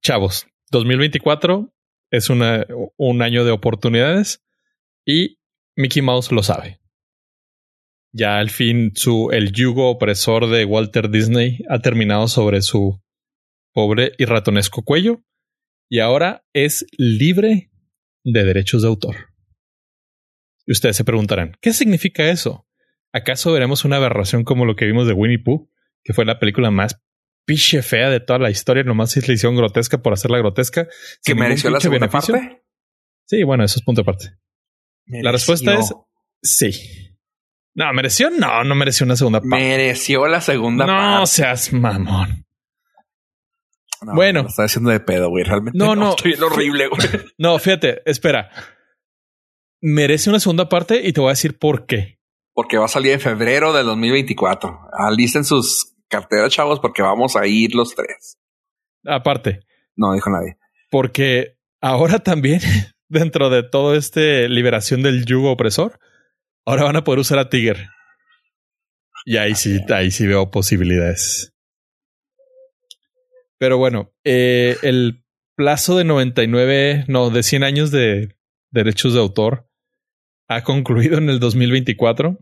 chavos, 0.00 0.46
2024 0.70 1.72
es 2.10 2.30
una, 2.30 2.66
un 2.96 3.22
año 3.22 3.44
de 3.44 3.52
oportunidades 3.52 4.42
y 5.04 5.38
Mickey 5.76 6.02
Mouse 6.02 6.32
lo 6.32 6.42
sabe. 6.42 6.80
Ya 8.12 8.38
al 8.38 8.50
fin 8.50 8.92
su, 8.94 9.30
el 9.32 9.52
yugo 9.52 9.88
opresor 9.88 10.48
de 10.48 10.64
Walter 10.64 11.10
Disney 11.10 11.60
ha 11.68 11.78
terminado 11.78 12.28
sobre 12.28 12.60
su 12.60 13.00
pobre 13.72 14.12
y 14.18 14.26
ratonesco 14.26 14.82
cuello 14.82 15.22
y 15.88 16.00
ahora 16.00 16.44
es 16.52 16.86
libre 16.98 17.70
de 18.24 18.44
derechos 18.44 18.82
de 18.82 18.88
autor. 18.88 19.16
Y 20.66 20.72
ustedes 20.72 20.96
se 20.96 21.04
preguntarán, 21.04 21.56
¿qué 21.60 21.72
significa 21.72 22.28
eso? 22.28 22.66
¿Acaso 23.12 23.52
veremos 23.52 23.84
una 23.84 23.96
aberración 23.96 24.44
como 24.44 24.64
lo 24.64 24.76
que 24.76 24.86
vimos 24.86 25.06
de 25.06 25.12
Winnie 25.12 25.38
Pooh, 25.38 25.70
que 26.04 26.12
fue 26.12 26.24
la 26.24 26.38
película 26.38 26.70
más 26.70 27.02
piche 27.44 27.82
fea 27.82 28.10
de 28.10 28.20
toda 28.20 28.38
la 28.38 28.50
historia, 28.50 28.82
nomás 28.82 29.16
la 29.16 29.34
hicieron 29.34 29.56
grotesca 29.56 29.98
por 29.98 30.12
hacerla 30.12 30.38
grotesca? 30.38 30.88
¿Que 31.24 31.34
mereció 31.34 31.70
la 31.70 31.80
segunda 31.80 32.08
parte? 32.08 32.62
Sí, 33.26 33.42
bueno, 33.44 33.64
eso 33.64 33.78
es 33.78 33.84
punto 33.84 34.02
aparte. 34.02 34.36
La 35.06 35.32
respuesta 35.32 35.74
es 35.74 35.92
sí. 36.42 36.72
No, 37.74 37.92
mereció, 37.94 38.30
no, 38.30 38.64
no 38.64 38.74
mereció 38.74 39.06
una 39.06 39.16
segunda 39.16 39.40
parte. 39.40 39.56
Mereció 39.56 40.26
la 40.26 40.40
segunda 40.40 40.86
parte. 40.86 41.18
No 41.18 41.26
seas 41.26 41.72
mamón. 41.72 42.46
bueno, 44.02 44.46
está 44.46 44.64
haciendo 44.64 44.90
de 44.90 45.00
pedo, 45.00 45.30
güey. 45.30 45.44
Realmente 45.44 45.78
no, 45.78 45.96
no, 45.96 46.10
estoy 46.10 46.34
horrible, 46.34 46.88
güey. 46.88 47.00
No, 47.38 47.58
fíjate, 47.58 48.02
espera. 48.04 48.50
Merece 49.80 50.30
una 50.30 50.38
segunda 50.38 50.68
parte 50.68 51.00
y 51.06 51.12
te 51.12 51.20
voy 51.20 51.28
a 51.28 51.32
decir 51.32 51.58
por 51.58 51.86
qué. 51.86 52.20
Porque 52.52 52.76
va 52.76 52.84
a 52.84 52.88
salir 52.88 53.12
en 53.12 53.20
febrero 53.20 53.72
del 53.72 53.86
2024. 53.86 54.78
Alisten 54.92 55.44
sus 55.44 55.91
carteras, 56.12 56.52
chavos, 56.52 56.78
porque 56.78 57.02
vamos 57.02 57.34
a 57.34 57.46
ir 57.46 57.74
los 57.74 57.94
tres. 57.94 58.38
Aparte. 59.04 59.60
No 59.96 60.12
dijo 60.12 60.30
nadie. 60.30 60.56
Porque 60.90 61.56
ahora 61.80 62.20
también, 62.20 62.60
dentro 63.08 63.50
de 63.50 63.62
todo 63.62 63.96
este 63.96 64.48
liberación 64.48 65.02
del 65.02 65.24
yugo 65.24 65.50
opresor, 65.50 65.98
Ahora 66.64 66.84
van 66.84 66.96
a 66.96 67.04
poder 67.04 67.20
usar 67.20 67.38
a 67.38 67.48
Tiger. 67.48 67.88
Y 69.24 69.36
ahí 69.36 69.54
sí, 69.54 69.80
ahí 69.92 70.10
sí 70.10 70.26
veo 70.26 70.50
posibilidades. 70.50 71.52
Pero 73.58 73.78
bueno, 73.78 74.12
eh, 74.24 74.76
el 74.82 75.24
plazo 75.56 75.96
de 75.96 76.04
99, 76.04 77.04
no, 77.08 77.30
de 77.30 77.42
100 77.42 77.64
años 77.64 77.90
de 77.90 78.36
derechos 78.70 79.14
de 79.14 79.20
autor 79.20 79.68
ha 80.48 80.62
concluido 80.62 81.18
en 81.18 81.30
el 81.30 81.40
2024. 81.40 82.38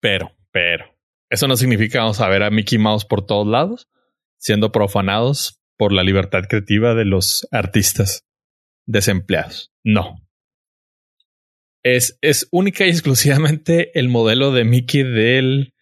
Pero, 0.00 0.32
pero, 0.50 0.86
eso 1.30 1.46
no 1.46 1.56
significa 1.56 2.00
vamos 2.00 2.20
a 2.20 2.28
ver 2.28 2.42
a 2.42 2.50
Mickey 2.50 2.78
Mouse 2.78 3.04
por 3.04 3.24
todos 3.24 3.46
lados, 3.46 3.88
siendo 4.38 4.72
profanados 4.72 5.60
por 5.76 5.92
la 5.92 6.02
libertad 6.02 6.42
creativa 6.48 6.94
de 6.94 7.04
los 7.04 7.48
artistas 7.52 8.26
desempleados. 8.86 9.72
No. 9.84 10.20
Es, 11.82 12.18
es 12.20 12.48
única 12.50 12.84
y 12.84 12.90
exclusivamente 12.90 13.98
el 13.98 14.08
modelo 14.08 14.52
de 14.52 14.64
Mickey 14.64 15.04
del, 15.04 15.72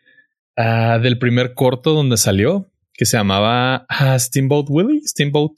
uh, 0.56 1.00
del 1.00 1.18
primer 1.18 1.54
corto 1.54 1.94
donde 1.94 2.18
salió, 2.18 2.70
que 2.92 3.06
se 3.06 3.16
llamaba 3.16 3.86
uh, 3.88 4.18
Steamboat 4.18 4.66
Willie, 4.68 5.00
Steamboat. 5.04 5.52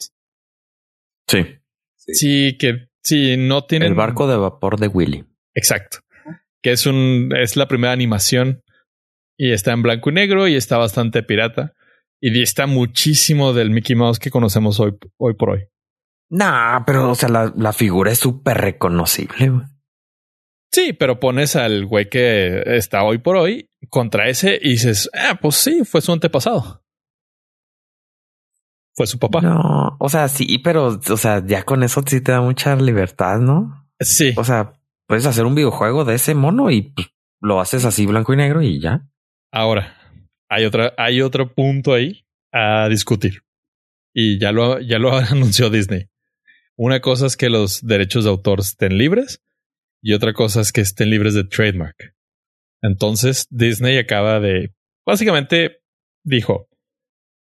Sí. 1.27 1.47
Sí, 1.97 2.57
que 2.59 2.89
sí, 3.03 3.37
no 3.37 3.65
tiene. 3.65 3.87
El 3.87 3.95
barco 3.95 4.27
de 4.27 4.37
vapor 4.37 4.79
de 4.79 4.87
Willy. 4.87 5.25
Exacto. 5.55 5.99
Que 6.63 6.73
es 6.73 6.87
un, 6.87 7.31
es 7.37 7.57
la 7.57 7.69
primera 7.69 7.93
animación 7.93 8.63
y 9.43 9.53
está 9.53 9.73
en 9.73 9.81
blanco 9.81 10.11
y 10.11 10.13
negro 10.13 10.49
y 10.49 10.55
está 10.55 10.77
bastante 10.77 11.23
pirata 11.23 11.73
y 12.21 12.43
está 12.43 12.67
muchísimo 12.67 13.55
del 13.55 13.71
Mickey 13.71 13.97
Mouse 13.97 14.19
que 14.19 14.31
conocemos 14.31 14.79
hoy, 14.81 14.99
hoy 15.17 15.33
por 15.33 15.51
hoy. 15.51 15.67
Nah, 16.29 16.85
pero 16.85 17.11
o 17.11 17.15
sea, 17.15 17.31
la, 17.31 17.51
la 17.57 17.73
figura 17.73 18.13
es 18.13 18.19
súper 18.19 18.59
reconocible. 18.59 19.63
Sí, 20.71 20.93
pero 20.93 21.21
pones 21.21 21.57
al 21.57 21.87
güey 21.87 22.11
que 22.11 22.63
está 22.67 23.03
hoy 23.03 23.17
por 23.17 23.37
hoy 23.37 23.71
contra 23.89 24.29
ese 24.29 24.59
y 24.61 24.73
dices, 24.73 25.09
ah, 25.15 25.39
pues 25.41 25.55
sí, 25.55 25.87
fue 25.87 26.03
su 26.03 26.13
antepasado. 26.13 26.85
Fue 28.95 29.07
su 29.07 29.19
papá. 29.19 29.41
No, 29.41 29.97
o 29.99 30.09
sea, 30.11 30.29
sí, 30.29 30.59
pero, 30.59 31.01
o 31.09 31.17
sea, 31.17 31.43
ya 31.47 31.63
con 31.63 31.83
eso 31.83 32.03
sí 32.07 32.21
te 32.21 32.33
da 32.33 32.43
mucha 32.43 32.77
libertad, 32.77 33.39
¿no? 33.39 33.89
Sí. 34.01 34.35
O 34.37 34.45
sea, 34.45 34.75
puedes 35.07 35.25
hacer 35.25 35.47
un 35.47 35.55
videojuego 35.55 36.05
de 36.05 36.17
ese 36.17 36.35
mono 36.35 36.71
y 36.71 36.93
pues, 36.93 37.09
lo 37.41 37.59
haces 37.59 37.87
así 37.87 38.05
blanco 38.05 38.35
y 38.35 38.37
negro 38.37 38.61
y 38.61 38.79
ya. 38.83 39.07
Ahora, 39.53 39.97
hay 40.49 40.65
otra, 40.65 40.95
hay 40.97 41.23
otro 41.23 41.55
punto 41.55 41.95
ahí 41.95 42.25
a 42.53 42.89
discutir. 42.89 43.43
Y 44.15 44.39
ya 44.39 44.53
lo, 44.53 44.81
ya 44.81 44.99
lo 44.99 45.13
anunció 45.17 45.71
Disney. 45.71 46.09
Una 46.77 47.01
cosa 47.01 47.27
es 47.27 47.37
que 47.37 47.51
los 47.51 47.87
derechos 47.87 48.25
de 48.25 48.31
autor 48.31 48.61
estén 48.61 48.97
libres 48.97 49.43
y 50.03 50.15
otra 50.15 50.33
cosa 50.33 50.61
es 50.61 50.73
que 50.73 50.81
estén 50.81 51.11
libres 51.11 51.35
de 51.35 51.45
trademark. 51.45 52.15
Entonces 52.83 53.47
Disney 53.51 53.99
acaba 53.99 54.41
de, 54.41 54.73
básicamente 55.05 55.83
dijo, 56.25 56.69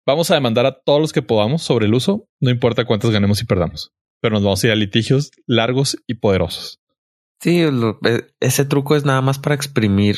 vamos 0.05 0.31
a 0.31 0.35
demandar 0.35 0.65
a 0.65 0.81
todos 0.81 1.01
los 1.01 1.13
que 1.13 1.21
podamos 1.21 1.63
sobre 1.63 1.87
el 1.87 1.93
uso, 1.93 2.29
no 2.39 2.49
importa 2.49 2.85
cuántos 2.85 3.11
ganemos 3.11 3.41
y 3.41 3.45
perdamos, 3.45 3.91
pero 4.21 4.35
nos 4.35 4.43
vamos 4.43 4.63
a 4.63 4.67
ir 4.67 4.73
a 4.73 4.75
litigios 4.75 5.31
largos 5.45 5.97
y 6.07 6.15
poderosos. 6.15 6.79
Sí, 7.41 7.61
e, 7.61 8.27
ese 8.39 8.65
truco 8.65 8.95
es 8.95 9.03
nada 9.03 9.21
más 9.21 9.39
para 9.39 9.55
exprimir. 9.55 10.15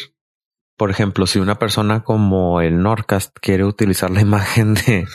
Por 0.77 0.91
ejemplo, 0.91 1.25
si 1.25 1.39
una 1.39 1.59
persona 1.59 2.03
como 2.03 2.61
el 2.61 2.81
Norcast 2.81 3.35
quiere 3.41 3.65
utilizar 3.65 4.11
la 4.11 4.21
imagen 4.21 4.75
de, 4.75 5.07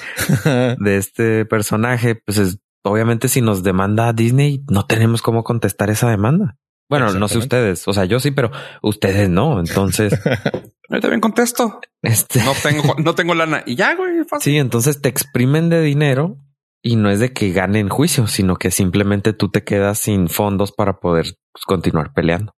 de 0.78 0.96
este 0.96 1.46
personaje, 1.46 2.16
pues 2.16 2.58
obviamente 2.82 3.28
si 3.28 3.40
nos 3.40 3.62
demanda 3.62 4.12
Disney, 4.12 4.64
no 4.68 4.86
tenemos 4.86 5.22
cómo 5.22 5.44
contestar 5.44 5.90
esa 5.90 6.10
demanda. 6.10 6.56
Bueno, 6.88 7.10
no 7.14 7.26
sé 7.26 7.38
ustedes, 7.38 7.88
o 7.88 7.94
sea, 7.94 8.04
yo 8.04 8.20
sí, 8.20 8.32
pero 8.32 8.50
ustedes 8.82 9.30
no. 9.30 9.60
Entonces, 9.60 10.12
yo 10.90 11.00
también 11.00 11.20
contesto. 11.20 11.80
Este... 12.02 12.44
No 12.44 12.52
tengo, 12.62 12.96
no 12.98 13.14
tengo 13.14 13.34
lana 13.34 13.62
y 13.64 13.76
ya, 13.76 13.94
güey. 13.94 14.12
Sí, 14.40 14.58
entonces 14.58 15.00
te 15.00 15.08
exprimen 15.08 15.70
de 15.70 15.80
dinero 15.80 16.36
y 16.82 16.96
no 16.96 17.10
es 17.10 17.20
de 17.20 17.32
que 17.32 17.50
ganen 17.52 17.88
juicio, 17.88 18.26
sino 18.26 18.56
que 18.56 18.70
simplemente 18.70 19.32
tú 19.32 19.50
te 19.50 19.64
quedas 19.64 20.00
sin 20.00 20.28
fondos 20.28 20.72
para 20.72 21.00
poder 21.00 21.26
pues, 21.52 21.64
continuar 21.64 22.12
peleando. 22.12 22.52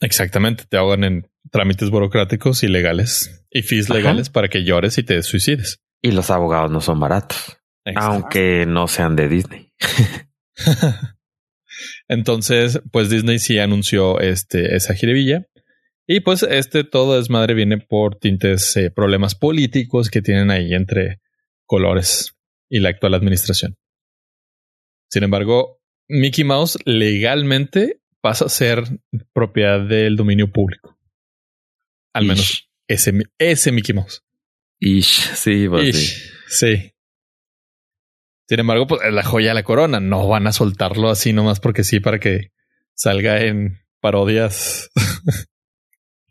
Exactamente, 0.00 0.64
te 0.68 0.78
ahogan 0.78 1.04
en 1.04 1.30
trámites 1.50 1.90
burocráticos 1.90 2.62
y 2.62 2.68
legales 2.68 3.44
y 3.50 3.62
fees 3.62 3.88
legales 3.88 4.30
para 4.30 4.48
que 4.48 4.64
llores 4.64 4.98
y 4.98 5.02
te 5.02 5.22
suicides. 5.22 5.80
Y 6.02 6.12
los 6.12 6.30
abogados 6.30 6.70
no 6.70 6.80
son 6.80 7.00
baratos, 7.00 7.58
aunque 7.94 8.66
no 8.66 8.88
sean 8.88 9.16
de 9.16 9.28
Disney. 9.28 9.72
Entonces, 12.08 12.80
pues 12.92 13.10
Disney 13.10 13.38
sí 13.38 13.58
anunció 13.58 14.20
este, 14.20 14.76
esa 14.76 14.94
jiribilla. 14.94 15.46
Y 16.06 16.20
pues 16.20 16.44
este 16.44 16.84
todo 16.84 17.16
desmadre 17.16 17.54
viene 17.54 17.78
por 17.78 18.16
tintes 18.16 18.76
eh, 18.76 18.90
problemas 18.90 19.34
políticos 19.34 20.08
que 20.08 20.22
tienen 20.22 20.50
ahí 20.50 20.72
entre 20.72 21.20
colores 21.64 22.36
y 22.68 22.78
la 22.78 22.90
actual 22.90 23.14
administración. 23.14 23.76
Sin 25.10 25.24
embargo, 25.24 25.80
Mickey 26.08 26.44
Mouse 26.44 26.78
legalmente 26.84 28.00
pasa 28.20 28.46
a 28.46 28.48
ser 28.48 28.84
propiedad 29.32 29.80
del 29.80 30.16
dominio 30.16 30.52
público. 30.52 30.95
Al 32.16 32.24
menos 32.24 32.70
ese, 32.88 33.12
ese 33.38 33.72
Mickey 33.72 33.94
Mouse. 33.94 34.22
Ish, 34.78 35.34
sí, 35.34 35.66
Ish, 35.82 36.32
sí. 36.48 36.92
Sin 38.48 38.60
embargo, 38.60 38.86
pues 38.86 39.02
es 39.02 39.12
la 39.12 39.22
joya 39.22 39.48
de 39.48 39.54
la 39.54 39.64
corona. 39.64 40.00
No 40.00 40.26
van 40.28 40.46
a 40.46 40.52
soltarlo 40.52 41.10
así 41.10 41.32
nomás 41.34 41.60
porque 41.60 41.84
sí, 41.84 42.00
para 42.00 42.18
que 42.18 42.52
salga 42.94 43.42
en 43.42 43.80
parodias 44.00 44.90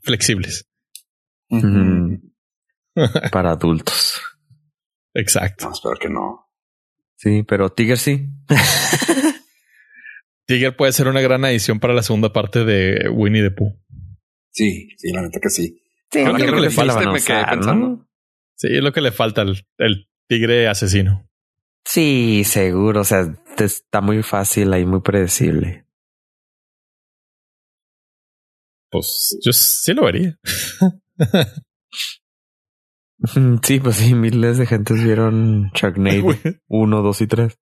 flexibles. 0.02 0.68
para 3.32 3.52
adultos. 3.52 4.22
Exacto. 5.14 5.66
No, 5.66 5.74
espero 5.74 5.96
que 6.00 6.10
no. 6.10 6.50
Sí, 7.18 7.44
pero 7.44 7.70
Tiger 7.70 8.00
sí. 8.00 8.28
Tiger 10.48 10.76
puede 10.76 10.94
ser 10.94 11.08
una 11.08 11.22
gran 11.22 11.46
adición 11.46 11.80
para 11.80 11.94
la 11.94 12.02
segunda 12.04 12.34
parte 12.34 12.66
de 12.66 13.10
Winnie 13.10 13.44
the 13.44 13.52
Pooh. 13.52 13.80
Sí, 14.56 14.88
sí, 14.98 15.12
la 15.12 15.22
neta 15.22 15.40
que 15.42 15.50
sí. 15.50 15.82
Sí, 16.10 16.24
lo 16.24 16.34
que, 16.34 16.46
le 16.46 16.70
falta, 16.70 17.12
me 17.12 17.22
quedé 17.22 17.44
pensando. 17.46 18.08
Sí, 18.56 18.68
es 18.72 18.82
lo 18.82 18.94
que 18.94 19.02
le 19.02 19.12
falta 19.12 19.42
el 19.42 20.08
tigre 20.30 20.70
asesino. 20.70 21.28
Sí, 21.84 22.44
seguro. 22.46 23.02
O 23.02 23.04
sea, 23.04 23.28
está 23.58 24.00
muy 24.00 24.24
fácil 24.24 24.72
ahí, 24.72 24.86
muy 24.86 25.02
predecible. 25.02 25.86
Pues 28.90 29.38
yo 29.44 29.52
sí 29.52 29.94
lo 29.94 30.08
haría. 30.08 30.40
sí, 33.64 33.82
pues 33.82 33.98
sí, 33.98 34.16
miles 34.16 34.58
de 34.58 34.66
gentes 34.66 35.04
vieron 35.04 35.70
Sharknado 35.74 36.34
1, 36.68 37.02
2 37.02 37.22
y 37.22 37.28
3. 37.28 37.60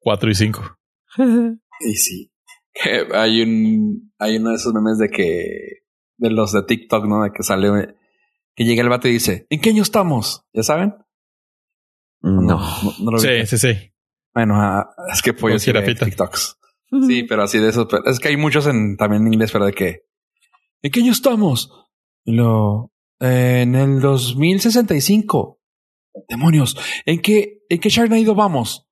4 0.00 0.30
y 0.30 0.34
5. 0.34 0.78
y 1.80 1.94
sí. 1.94 2.32
Que 2.72 3.06
hay 3.14 3.40
un, 3.42 4.12
hay 4.18 4.38
uno 4.38 4.50
de 4.50 4.56
esos 4.56 4.74
memes 4.74 4.98
de 4.98 5.08
que, 5.08 5.83
de 6.24 6.30
los 6.30 6.52
de 6.52 6.62
TikTok, 6.62 7.04
¿no? 7.06 7.22
De 7.22 7.32
que 7.32 7.42
sale, 7.42 7.94
que 8.54 8.64
llega 8.64 8.82
el 8.82 8.88
vato 8.88 9.08
y 9.08 9.12
dice, 9.12 9.46
¿en 9.50 9.60
qué 9.60 9.70
año 9.70 9.82
estamos? 9.82 10.44
¿Ya 10.52 10.62
saben? 10.62 10.94
No. 12.22 12.58
no, 13.00 13.18
sí, 13.18 13.46
sí, 13.46 13.58
sí. 13.58 13.92
Bueno, 14.32 14.54
ah, 14.56 14.88
es 15.12 15.20
que 15.20 15.34
pollo 15.34 15.58
sí 15.58 15.72
TikToks. 15.72 16.58
Sí, 17.06 17.24
pero 17.24 17.42
así 17.42 17.58
de 17.58 17.68
eso. 17.68 17.86
Es 18.06 18.18
que 18.18 18.28
hay 18.28 18.36
muchos 18.36 18.66
en, 18.66 18.96
también 18.96 19.26
en 19.26 19.34
inglés, 19.34 19.52
pero 19.52 19.66
de 19.66 19.72
que, 19.72 20.06
¿en 20.82 20.90
qué 20.90 21.00
año 21.00 21.12
estamos? 21.12 21.70
lo, 22.24 22.92
en 23.20 23.74
el 23.74 24.00
2065. 24.00 25.60
Demonios. 26.28 26.76
¿En 27.04 27.20
qué, 27.20 27.64
en 27.68 27.80
qué 27.80 27.88
Sharknado 27.90 28.34
vamos? 28.34 28.88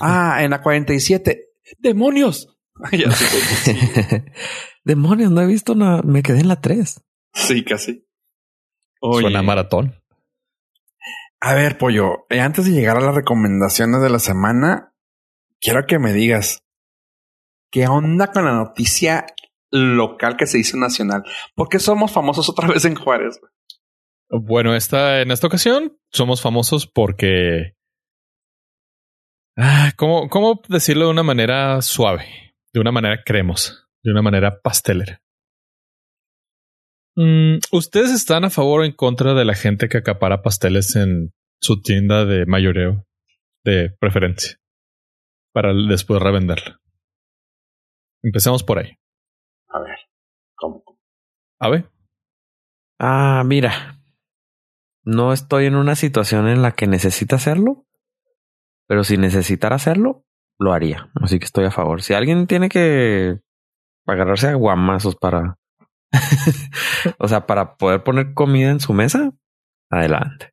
ah, 0.00 0.38
en 0.42 0.50
la 0.50 0.62
47. 0.62 1.50
Demonios. 1.78 2.48
Demonios, 4.84 5.30
no 5.30 5.40
he 5.40 5.46
visto 5.46 5.74
nada. 5.74 6.02
Me 6.02 6.22
quedé 6.22 6.40
en 6.40 6.48
la 6.48 6.60
3. 6.60 7.00
Sí, 7.34 7.64
casi. 7.64 8.06
Suena 9.00 9.42
maratón. 9.42 9.94
A 11.40 11.54
ver, 11.54 11.76
pollo, 11.76 12.26
eh, 12.30 12.40
antes 12.40 12.66
de 12.66 12.72
llegar 12.72 12.96
a 12.96 13.00
las 13.00 13.14
recomendaciones 13.14 14.00
de 14.00 14.10
la 14.10 14.20
semana, 14.20 14.94
quiero 15.60 15.86
que 15.86 15.98
me 15.98 16.12
digas 16.12 16.62
qué 17.72 17.88
onda 17.88 18.30
con 18.30 18.44
la 18.44 18.52
noticia 18.52 19.26
local 19.72 20.36
que 20.36 20.46
se 20.46 20.58
hizo 20.58 20.76
nacional. 20.76 21.24
¿Por 21.56 21.68
qué 21.68 21.80
somos 21.80 22.12
famosos 22.12 22.48
otra 22.48 22.68
vez 22.68 22.84
en 22.84 22.94
Juárez? 22.94 23.40
Bueno, 24.28 24.74
esta, 24.74 25.20
en 25.20 25.30
esta 25.30 25.46
ocasión 25.46 25.98
somos 26.12 26.40
famosos 26.40 26.86
porque. 26.86 27.74
Ah, 29.56 29.92
¿cómo, 29.96 30.28
¿Cómo 30.28 30.62
decirlo 30.68 31.06
de 31.06 31.10
una 31.10 31.22
manera 31.22 31.82
suave? 31.82 32.54
De 32.72 32.80
una 32.80 32.92
manera 32.92 33.22
cremosa, 33.24 33.81
de 34.02 34.12
una 34.12 34.22
manera 34.22 34.60
pastelera. 34.60 35.20
Mm, 37.16 37.58
¿Ustedes 37.72 38.10
están 38.10 38.44
a 38.44 38.50
favor 38.50 38.80
o 38.80 38.84
en 38.84 38.92
contra 38.92 39.34
de 39.34 39.44
la 39.44 39.54
gente 39.54 39.88
que 39.88 39.98
acapara 39.98 40.42
pasteles 40.42 40.96
en 40.96 41.32
su 41.60 41.82
tienda 41.82 42.24
de 42.24 42.46
mayoreo 42.46 43.06
de 43.64 43.90
preferencia 44.00 44.58
para 45.52 45.74
después 45.74 46.22
revenderla? 46.22 46.80
Empecemos 48.22 48.62
por 48.62 48.78
ahí. 48.78 48.96
A 49.68 49.80
ver, 49.80 49.98
¿cómo? 50.54 50.82
A 51.58 51.68
ver. 51.68 51.90
Ah, 52.98 53.42
mira. 53.44 53.98
No 55.04 55.32
estoy 55.32 55.66
en 55.66 55.74
una 55.74 55.96
situación 55.96 56.46
en 56.46 56.62
la 56.62 56.72
que 56.72 56.86
necesita 56.86 57.34
hacerlo, 57.36 57.84
pero 58.86 59.02
si 59.02 59.16
necesitara 59.16 59.74
hacerlo, 59.74 60.24
lo 60.58 60.72
haría. 60.72 61.10
Así 61.20 61.40
que 61.40 61.44
estoy 61.44 61.64
a 61.64 61.72
favor. 61.72 62.02
Si 62.02 62.14
alguien 62.14 62.46
tiene 62.46 62.68
que 62.68 63.40
agarrarse 64.06 64.48
a 64.48 64.54
guamazos 64.54 65.16
para, 65.16 65.58
o 67.18 67.28
sea, 67.28 67.46
para 67.46 67.76
poder 67.76 68.02
poner 68.02 68.34
comida 68.34 68.70
en 68.70 68.80
su 68.80 68.92
mesa, 68.92 69.32
adelante. 69.90 70.52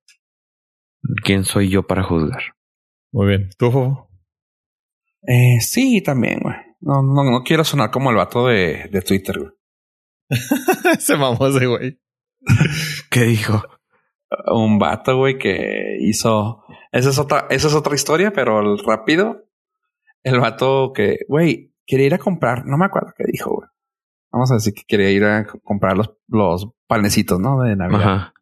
¿Quién 1.24 1.44
soy 1.44 1.70
yo 1.70 1.84
para 1.88 2.04
juzgar? 2.04 2.56
Muy 3.12 3.28
bien. 3.28 3.50
¿Tú, 3.58 4.08
Eh, 5.28 5.60
sí, 5.62 6.02
también, 6.02 6.40
güey. 6.42 6.56
No, 6.82 7.02
no, 7.02 7.24
no 7.24 7.44
quiero 7.44 7.64
sonar 7.64 7.92
como 7.92 8.10
el 8.10 8.18
vato 8.18 8.48
de, 8.48 8.90
de 8.92 9.02
Twitter, 9.02 9.40
güey. 9.40 9.52
Se 11.00 11.16
mamó 11.18 11.48
ese 11.48 11.66
güey. 11.66 12.00
¿Qué 13.10 13.22
dijo? 13.22 13.64
Un 14.48 14.78
vato, 14.78 15.18
güey, 15.18 15.38
que 15.38 15.98
hizo. 16.00 16.64
Esa 16.92 17.10
es 17.10 17.20
otra, 17.20 17.48
esa 17.50 17.68
es 17.68 17.74
otra 17.74 17.96
historia, 17.96 18.32
pero 18.32 18.78
rápido. 18.78 19.46
El 20.24 20.40
vato 20.40 20.92
que, 20.94 21.20
güey, 21.28 21.69
quería 21.90 22.06
ir 22.06 22.14
a 22.14 22.20
comprar, 22.20 22.66
no 22.66 22.78
me 22.78 22.86
acuerdo 22.86 23.14
qué 23.18 23.26
dijo, 23.30 23.56
güey. 23.56 23.68
Vamos 24.32 24.52
a 24.52 24.56
decir 24.56 24.76
que 24.76 24.84
quería 24.88 25.10
ir 25.10 25.26
a 25.26 25.48
comprar 25.64 25.98
los, 25.98 26.12
los 26.28 26.70
panecitos, 26.88 27.40
¿no? 27.40 27.62
De 27.62 27.76
Navidad. 27.76 28.02
Ajá. 28.02 28.34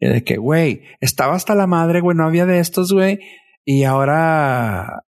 Y 0.00 0.08
de 0.08 0.24
que, 0.24 0.38
güey, 0.38 0.82
estaba 1.00 1.34
hasta 1.34 1.54
la 1.54 1.66
madre, 1.66 2.00
güey, 2.00 2.16
no 2.16 2.24
había 2.24 2.46
de 2.46 2.58
estos, 2.58 2.92
güey. 2.92 3.20
Y 3.64 3.84
ahora 3.84 5.04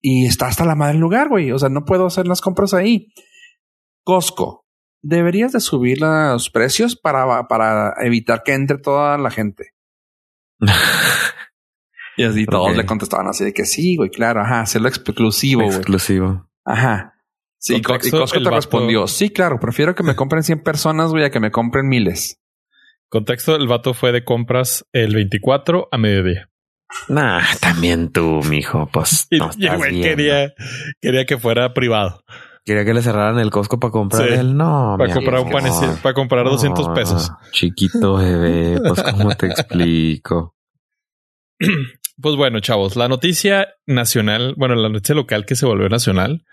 y 0.00 0.26
está 0.26 0.46
hasta 0.46 0.64
la 0.64 0.76
madre 0.76 0.94
el 0.94 1.00
lugar, 1.00 1.28
güey. 1.28 1.50
O 1.50 1.58
sea, 1.58 1.68
no 1.68 1.84
puedo 1.84 2.06
hacer 2.06 2.28
las 2.28 2.40
compras 2.40 2.74
ahí. 2.74 3.12
Costco, 4.04 4.64
deberías 5.02 5.52
de 5.52 5.60
subir 5.60 6.00
los 6.00 6.50
precios 6.50 6.94
para, 6.94 7.48
para 7.48 7.94
evitar 8.04 8.42
que 8.44 8.52
entre 8.52 8.78
toda 8.78 9.18
la 9.18 9.30
gente. 9.30 9.72
y 12.16 12.22
así 12.22 12.46
todos 12.46 12.76
le 12.76 12.86
contestaban 12.86 13.26
así 13.26 13.44
de 13.44 13.52
que 13.52 13.64
sí, 13.64 13.96
güey, 13.96 14.10
claro, 14.10 14.42
ajá, 14.42 14.60
hacerlo 14.60 14.88
exclusivo, 14.88 15.62
güey. 15.62 15.74
Exclusivo. 15.74 16.48
Ajá. 16.66 17.14
Sí, 17.58 17.76
y 17.76 17.82
Costco 17.82 18.26
te 18.26 18.50
respondió, 18.50 19.06
sí, 19.06 19.30
claro, 19.30 19.58
prefiero 19.58 19.94
que 19.94 20.02
me 20.02 20.14
compren 20.16 20.42
100 20.42 20.62
personas, 20.62 21.10
güey, 21.10 21.24
a 21.24 21.30
que 21.30 21.40
me 21.40 21.50
compren 21.50 21.88
miles. 21.88 22.38
Contexto, 23.08 23.54
el 23.56 23.68
vato 23.68 23.94
fue 23.94 24.12
de 24.12 24.24
compras 24.24 24.84
el 24.92 25.14
24 25.14 25.88
a 25.90 25.96
mediodía. 25.96 26.50
Nah, 27.08 27.42
también 27.60 28.12
tú, 28.12 28.40
mijo, 28.48 28.88
pues. 28.92 29.28
no 29.30 29.50
quería, 29.50 30.52
quería 31.00 31.24
que 31.24 31.38
fuera 31.38 31.72
privado. 31.72 32.22
Quería 32.64 32.84
que 32.84 32.94
le 32.94 33.02
cerraran 33.02 33.38
el 33.38 33.50
Costco 33.50 33.78
para 33.78 33.92
comprar 33.92 34.28
el 34.28 34.56
no. 34.56 34.96
Para 34.98 35.14
comprar 35.14 35.40
un 35.40 35.50
panecito, 35.50 35.98
para 36.02 36.14
comprar 36.14 36.44
200 36.44 36.88
pesos. 36.88 37.30
Chiquito 37.52 38.16
bebé, 38.16 38.80
pues 38.80 39.02
cómo 39.02 39.34
te 39.36 39.46
explico. 39.46 40.54
Pues 42.18 42.34
bueno, 42.34 42.60
chavos, 42.60 42.96
la 42.96 43.08
noticia 43.08 43.74
nacional, 43.84 44.54
bueno, 44.56 44.74
la 44.74 44.88
noticia 44.88 45.14
local 45.14 45.44
que 45.44 45.54
se 45.54 45.66
volvió 45.66 45.90
nacional 45.90 46.46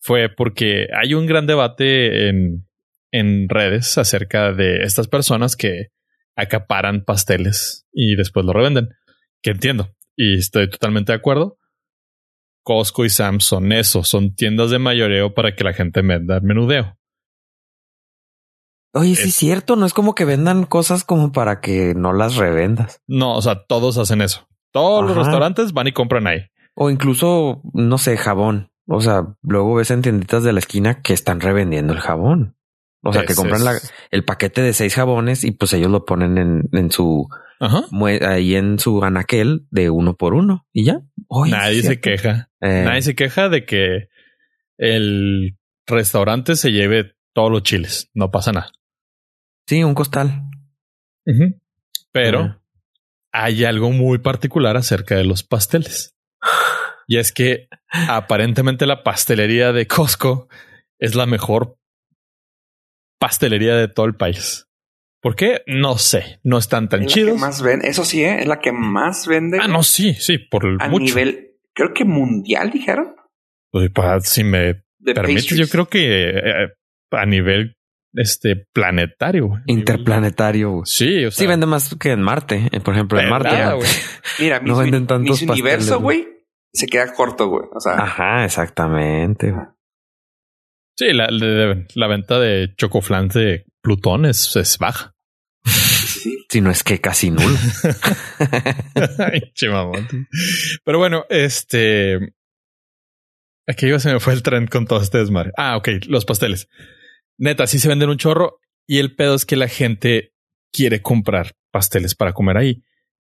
fue 0.00 0.28
porque 0.28 0.88
hay 1.00 1.14
un 1.14 1.26
gran 1.26 1.46
debate 1.46 2.28
en, 2.28 2.66
en 3.12 3.48
redes 3.48 3.98
acerca 3.98 4.52
de 4.52 4.82
estas 4.82 5.08
personas 5.08 5.56
que 5.56 5.88
acaparan 6.36 7.04
pasteles 7.04 7.86
y 7.92 8.16
después 8.16 8.44
lo 8.46 8.52
revenden 8.52 8.88
que 9.42 9.50
entiendo 9.50 9.94
y 10.16 10.38
estoy 10.38 10.68
totalmente 10.68 11.12
de 11.12 11.18
acuerdo. 11.18 11.58
Costco 12.62 13.04
y 13.04 13.10
Sam's 13.10 13.44
son 13.44 13.72
eso, 13.72 14.04
son 14.04 14.34
tiendas 14.34 14.70
de 14.70 14.78
mayoreo 14.78 15.34
para 15.34 15.54
que 15.54 15.64
la 15.64 15.72
gente 15.72 16.02
venda 16.02 16.40
menudeo. 16.40 16.96
Oye, 18.92 19.14
sí 19.14 19.28
es 19.28 19.34
cierto, 19.34 19.76
no 19.76 19.86
es 19.86 19.94
como 19.94 20.14
que 20.14 20.24
vendan 20.24 20.66
cosas 20.66 21.04
como 21.04 21.32
para 21.32 21.60
que 21.60 21.94
no 21.94 22.12
las 22.12 22.36
revendas. 22.36 23.00
No, 23.06 23.34
o 23.34 23.42
sea, 23.42 23.64
todos 23.64 23.96
hacen 23.98 24.20
eso. 24.20 24.48
Todos 24.72 25.06
los 25.06 25.16
restaurantes 25.16 25.72
van 25.72 25.86
y 25.86 25.92
compran 25.92 26.26
ahí. 26.26 26.40
O 26.74 26.90
incluso, 26.90 27.62
no 27.72 27.98
sé, 27.98 28.16
jabón. 28.16 28.69
O 28.92 29.00
sea, 29.00 29.36
luego 29.42 29.76
ves 29.76 29.92
en 29.92 30.02
tienditas 30.02 30.42
de 30.42 30.52
la 30.52 30.58
esquina 30.58 31.00
que 31.00 31.12
están 31.12 31.40
revendiendo 31.40 31.92
el 31.92 32.00
jabón. 32.00 32.56
O 33.02 33.12
sea, 33.12 33.24
que 33.24 33.36
compran 33.36 33.62
el 34.10 34.24
paquete 34.24 34.62
de 34.62 34.72
seis 34.72 34.96
jabones 34.96 35.44
y 35.44 35.52
pues 35.52 35.72
ellos 35.72 35.90
lo 35.90 36.04
ponen 36.04 36.36
en, 36.36 36.68
en 36.72 36.90
su 36.90 37.28
ahí 37.60 38.56
en 38.56 38.80
su 38.80 39.02
anaquel 39.04 39.66
de 39.70 39.90
uno 39.90 40.16
por 40.16 40.34
uno 40.34 40.66
y 40.72 40.84
ya. 40.86 41.02
Nadie 41.48 41.82
se 41.82 42.00
queja. 42.00 42.50
Eh. 42.60 42.82
Nadie 42.84 43.02
se 43.02 43.14
queja 43.14 43.48
de 43.48 43.64
que 43.64 44.08
el 44.76 45.56
restaurante 45.86 46.56
se 46.56 46.72
lleve 46.72 47.14
todos 47.32 47.52
los 47.52 47.62
chiles. 47.62 48.10
No 48.12 48.32
pasa 48.32 48.50
nada. 48.50 48.72
Sí, 49.68 49.84
un 49.84 49.94
costal. 49.94 50.50
Pero 52.10 52.60
hay 53.30 53.64
algo 53.64 53.92
muy 53.92 54.18
particular 54.18 54.76
acerca 54.76 55.14
de 55.14 55.24
los 55.24 55.44
pasteles. 55.44 56.16
Y 57.10 57.18
es 57.18 57.32
que 57.32 57.68
aparentemente 57.90 58.86
la 58.86 59.02
pastelería 59.02 59.72
de 59.72 59.88
Costco 59.88 60.48
es 61.00 61.16
la 61.16 61.26
mejor 61.26 61.76
pastelería 63.18 63.74
de 63.74 63.88
todo 63.88 64.06
el 64.06 64.14
país. 64.14 64.68
¿Por 65.20 65.34
qué? 65.34 65.62
No 65.66 65.98
sé. 65.98 66.38
No 66.44 66.56
están 66.56 66.88
tan 66.88 67.02
es 67.02 67.12
chidos. 67.12 67.30
La 67.30 67.34
que 67.34 67.40
más 67.40 67.62
ven. 67.62 67.80
Eso 67.82 68.04
sí, 68.04 68.22
¿eh? 68.22 68.42
es 68.42 68.46
la 68.46 68.60
que 68.60 68.70
más 68.70 69.26
vende. 69.26 69.58
Ah, 69.60 69.66
no, 69.66 69.82
sí, 69.82 70.14
sí, 70.14 70.38
por 70.38 70.64
el 70.64 70.76
a 70.78 70.86
nivel, 70.86 71.56
creo 71.74 71.92
que 71.92 72.04
mundial 72.04 72.70
dijeron. 72.70 73.16
Pues, 73.72 73.90
para, 73.90 74.20
si 74.20 74.44
me 74.44 74.84
permite, 75.04 75.56
yo 75.56 75.68
creo 75.68 75.88
que 75.88 76.30
eh, 76.30 76.68
a 77.10 77.26
nivel 77.26 77.76
este 78.14 78.66
planetario, 78.72 79.60
interplanetario. 79.66 80.82
Sí, 80.84 81.24
o 81.24 81.32
sea, 81.32 81.42
sí 81.42 81.46
vende 81.48 81.66
más 81.66 81.92
que 81.96 82.12
en 82.12 82.22
Marte. 82.22 82.68
Eh, 82.70 82.78
por 82.78 82.94
ejemplo, 82.94 83.18
en 83.18 83.28
Marte. 83.28 83.56
Mira, 84.38 84.60
no 84.64 84.76
venden 84.76 85.08
tantos 85.08 85.42
mis 85.42 85.50
universo, 85.50 85.98
güey, 85.98 86.39
se 86.72 86.86
queda 86.86 87.12
corto, 87.14 87.48
güey. 87.48 87.66
O 87.74 87.80
sea, 87.80 87.94
ajá, 87.94 88.44
exactamente. 88.44 89.54
Sí, 90.96 91.12
la, 91.12 91.28
la, 91.30 92.06
venta 92.08 92.38
de 92.38 92.74
chocoflan 92.76 93.28
de 93.28 93.64
Plutón 93.80 94.26
es, 94.26 94.54
es 94.56 94.78
baja. 94.78 95.14
Si 96.50 96.60
no 96.60 96.70
es 96.70 96.82
que 96.82 97.00
casi 97.00 97.30
nulo. 97.30 97.56
Pero 100.84 100.98
bueno, 100.98 101.24
este. 101.30 102.34
Aquí 103.66 103.86
iba, 103.86 103.98
se 104.00 104.12
me 104.12 104.20
fue 104.20 104.32
el 104.32 104.42
tren 104.42 104.66
con 104.66 104.86
todo 104.86 105.00
este 105.00 105.18
desmadre. 105.18 105.52
Ah, 105.56 105.76
ok, 105.76 105.88
los 106.08 106.24
pasteles. 106.24 106.68
Neta, 107.38 107.66
sí 107.66 107.78
se 107.78 107.88
venden 107.88 108.10
un 108.10 108.18
chorro 108.18 108.60
y 108.86 108.98
el 108.98 109.14
pedo 109.14 109.36
es 109.36 109.46
que 109.46 109.56
la 109.56 109.68
gente 109.68 110.34
quiere 110.72 111.00
comprar 111.02 111.52
pasteles 111.70 112.14
para 112.14 112.32
comer 112.32 112.56
ahí 112.56 112.82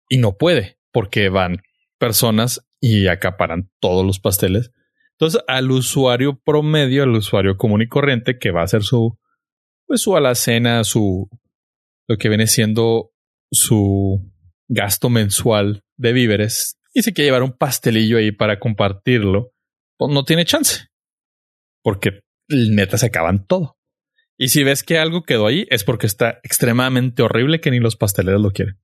y 0.08 0.18
no 0.18 0.36
puede 0.36 0.78
porque 0.92 1.28
van 1.28 1.62
personas 1.98 2.65
y 2.80 3.08
acaparan 3.08 3.70
todos 3.80 4.04
los 4.04 4.20
pasteles 4.20 4.70
Entonces, 5.12 5.42
al 5.48 5.70
usuario 5.70 6.38
promedio, 6.38 7.02
al 7.02 7.14
usuario 7.14 7.56
común 7.56 7.82
y 7.82 7.88
corriente, 7.88 8.38
que 8.38 8.50
va 8.50 8.60
a 8.60 8.64
hacer 8.64 8.82
su, 8.82 9.18
pues 9.86 10.02
su 10.02 10.16
alacena, 10.16 10.84
su, 10.84 11.28
lo 12.08 12.16
que 12.18 12.28
viene 12.28 12.46
siendo 12.46 13.12
su 13.50 14.20
gasto 14.68 15.08
mensual 15.08 15.84
de 15.96 16.12
víveres, 16.12 16.76
y 16.92 17.02
se 17.02 17.12
quiere 17.12 17.26
llevar 17.26 17.42
un 17.42 17.52
pastelillo 17.52 18.16
ahí 18.16 18.32
para 18.32 18.58
compartirlo, 18.58 19.52
pues 19.98 20.12
no 20.12 20.24
tiene 20.24 20.46
chance. 20.46 20.86
Porque 21.82 22.22
neta 22.48 22.96
se 22.96 23.06
acaban 23.06 23.46
todo. 23.46 23.76
Y 24.38 24.48
si 24.48 24.64
ves 24.64 24.82
que 24.82 24.98
algo 24.98 25.22
quedó 25.22 25.46
ahí, 25.46 25.66
es 25.70 25.84
porque 25.84 26.06
está 26.06 26.40
extremadamente 26.42 27.22
horrible 27.22 27.60
que 27.60 27.70
ni 27.70 27.80
los 27.80 27.96
pasteleros 27.96 28.40
lo 28.40 28.50
quieren. 28.50 28.78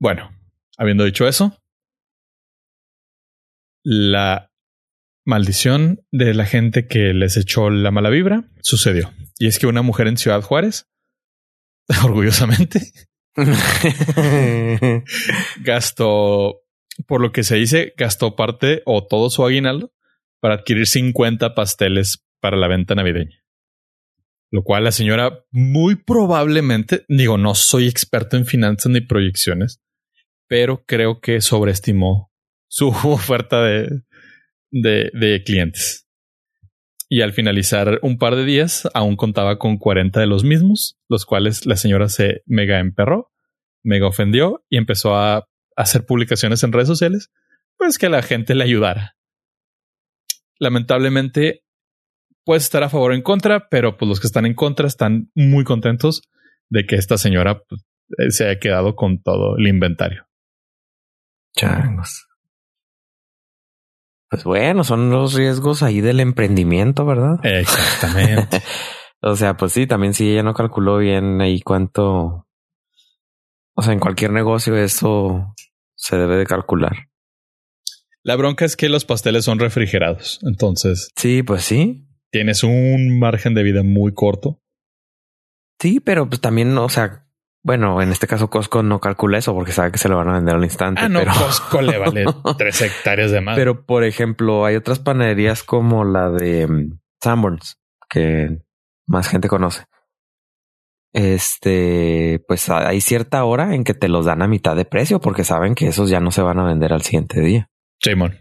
Bueno, 0.00 0.30
habiendo 0.76 1.04
dicho 1.04 1.26
eso, 1.26 1.56
la 3.84 4.50
maldición 5.24 6.04
de 6.10 6.34
la 6.34 6.46
gente 6.46 6.86
que 6.86 7.14
les 7.14 7.36
echó 7.36 7.70
la 7.70 7.90
mala 7.90 8.10
vibra 8.10 8.50
sucedió. 8.60 9.12
Y 9.38 9.46
es 9.46 9.58
que 9.58 9.66
una 9.66 9.82
mujer 9.82 10.06
en 10.06 10.16
Ciudad 10.16 10.42
Juárez, 10.42 10.88
orgullosamente, 12.04 12.80
gastó, 15.60 16.60
por 17.06 17.20
lo 17.20 17.32
que 17.32 17.42
se 17.42 17.56
dice, 17.56 17.94
gastó 17.96 18.36
parte 18.36 18.82
o 18.86 19.06
todo 19.06 19.30
su 19.30 19.44
aguinaldo 19.44 19.92
para 20.40 20.54
adquirir 20.56 20.86
50 20.86 21.54
pasteles 21.54 22.24
para 22.40 22.56
la 22.56 22.68
venta 22.68 22.94
navideña. 22.94 23.42
Lo 24.50 24.62
cual 24.62 24.84
la 24.84 24.92
señora 24.92 25.44
muy 25.50 25.96
probablemente, 25.96 27.04
digo, 27.08 27.38
no 27.38 27.54
soy 27.54 27.88
experto 27.88 28.36
en 28.36 28.46
finanzas 28.46 28.92
ni 28.92 29.00
proyecciones, 29.00 29.80
pero 30.54 30.84
creo 30.86 31.18
que 31.18 31.40
sobreestimó 31.40 32.30
su 32.68 32.86
oferta 33.04 33.60
de, 33.60 34.04
de, 34.70 35.42
clientes. 35.44 36.08
Y 37.08 37.22
al 37.22 37.32
finalizar 37.32 37.98
un 38.02 38.18
par 38.18 38.36
de 38.36 38.44
días, 38.44 38.88
aún 38.94 39.16
contaba 39.16 39.58
con 39.58 39.78
40 39.78 40.20
de 40.20 40.28
los 40.28 40.44
mismos, 40.44 40.96
los 41.08 41.26
cuales 41.26 41.66
la 41.66 41.74
señora 41.74 42.08
se 42.08 42.42
mega 42.46 42.78
emperró, 42.78 43.32
mega 43.82 44.06
ofendió 44.06 44.64
y 44.68 44.76
empezó 44.76 45.16
a 45.16 45.44
hacer 45.74 46.06
publicaciones 46.06 46.62
en 46.62 46.70
redes 46.70 46.86
sociales, 46.86 47.32
pues 47.76 47.98
que 47.98 48.08
la 48.08 48.22
gente 48.22 48.54
le 48.54 48.62
ayudara. 48.62 49.16
Lamentablemente, 50.60 51.64
puede 52.44 52.58
estar 52.58 52.84
a 52.84 52.90
favor 52.90 53.10
o 53.10 53.14
en 53.16 53.22
contra, 53.22 53.68
pero 53.70 53.96
pues 53.96 54.08
los 54.08 54.20
que 54.20 54.28
están 54.28 54.46
en 54.46 54.54
contra 54.54 54.86
están 54.86 55.32
muy 55.34 55.64
contentos 55.64 56.22
de 56.68 56.86
que 56.86 56.94
esta 56.94 57.18
señora 57.18 57.60
pues, 57.68 57.84
eh, 58.18 58.30
se 58.30 58.44
haya 58.44 58.60
quedado 58.60 58.94
con 58.94 59.20
todo 59.20 59.56
el 59.56 59.66
inventario. 59.66 60.28
Changos. 61.56 62.28
Pues 64.30 64.44
bueno, 64.44 64.82
son 64.82 65.10
los 65.10 65.34
riesgos 65.34 65.82
ahí 65.82 66.00
del 66.00 66.20
emprendimiento, 66.20 67.06
¿verdad? 67.06 67.38
Exactamente. 67.44 68.62
o 69.22 69.36
sea, 69.36 69.56
pues 69.56 69.72
sí, 69.72 69.86
también 69.86 70.14
si 70.14 70.30
ella 70.30 70.42
no 70.42 70.54
calculó 70.54 70.98
bien 70.98 71.40
ahí 71.40 71.60
cuánto. 71.60 72.48
O 73.76 73.82
sea, 73.82 73.92
en 73.92 74.00
cualquier 74.00 74.32
negocio 74.32 74.76
eso 74.76 75.54
se 75.94 76.16
debe 76.16 76.36
de 76.36 76.46
calcular. 76.46 77.08
La 78.24 78.36
bronca 78.36 78.64
es 78.64 78.74
que 78.76 78.88
los 78.88 79.04
pasteles 79.04 79.44
son 79.44 79.58
refrigerados. 79.58 80.40
Entonces. 80.42 81.10
Sí, 81.14 81.42
pues 81.42 81.62
sí. 81.62 82.08
Tienes 82.30 82.64
un 82.64 83.18
margen 83.18 83.54
de 83.54 83.62
vida 83.62 83.82
muy 83.82 84.14
corto. 84.14 84.60
Sí, 85.78 86.00
pero 86.00 86.28
pues 86.28 86.40
también, 86.40 86.76
o 86.78 86.88
sea, 86.88 87.26
bueno, 87.64 88.02
en 88.02 88.10
este 88.10 88.26
caso 88.26 88.50
Costco 88.50 88.82
no 88.82 89.00
calcula 89.00 89.38
eso 89.38 89.54
porque 89.54 89.72
sabe 89.72 89.90
que 89.90 89.96
se 89.96 90.10
lo 90.10 90.18
van 90.18 90.28
a 90.28 90.34
vender 90.34 90.54
al 90.54 90.64
instante. 90.64 91.00
Ah, 91.02 91.08
no, 91.08 91.20
Costco 91.24 91.80
le 91.80 91.96
vale 91.96 92.26
tres 92.58 92.82
hectáreas 92.82 93.30
de 93.30 93.40
más. 93.40 93.56
Pero, 93.56 93.86
por 93.86 94.04
ejemplo, 94.04 94.66
hay 94.66 94.76
otras 94.76 94.98
panaderías 94.98 95.62
como 95.62 96.04
la 96.04 96.30
de 96.30 96.66
mm, 96.66 97.00
Sanborns, 97.22 97.80
que 98.10 98.58
más 99.06 99.28
gente 99.28 99.48
conoce. 99.48 99.86
Este, 101.14 102.44
pues 102.46 102.68
hay 102.68 103.00
cierta 103.00 103.42
hora 103.44 103.74
en 103.74 103.84
que 103.84 103.94
te 103.94 104.08
los 104.08 104.26
dan 104.26 104.42
a 104.42 104.48
mitad 104.48 104.76
de 104.76 104.84
precio 104.84 105.20
porque 105.20 105.44
saben 105.44 105.74
que 105.74 105.86
esos 105.86 106.10
ya 106.10 106.20
no 106.20 106.32
se 106.32 106.42
van 106.42 106.58
a 106.58 106.64
vender 106.64 106.92
al 106.92 107.02
siguiente 107.02 107.40
día. 107.40 107.70
Simón. 107.98 108.40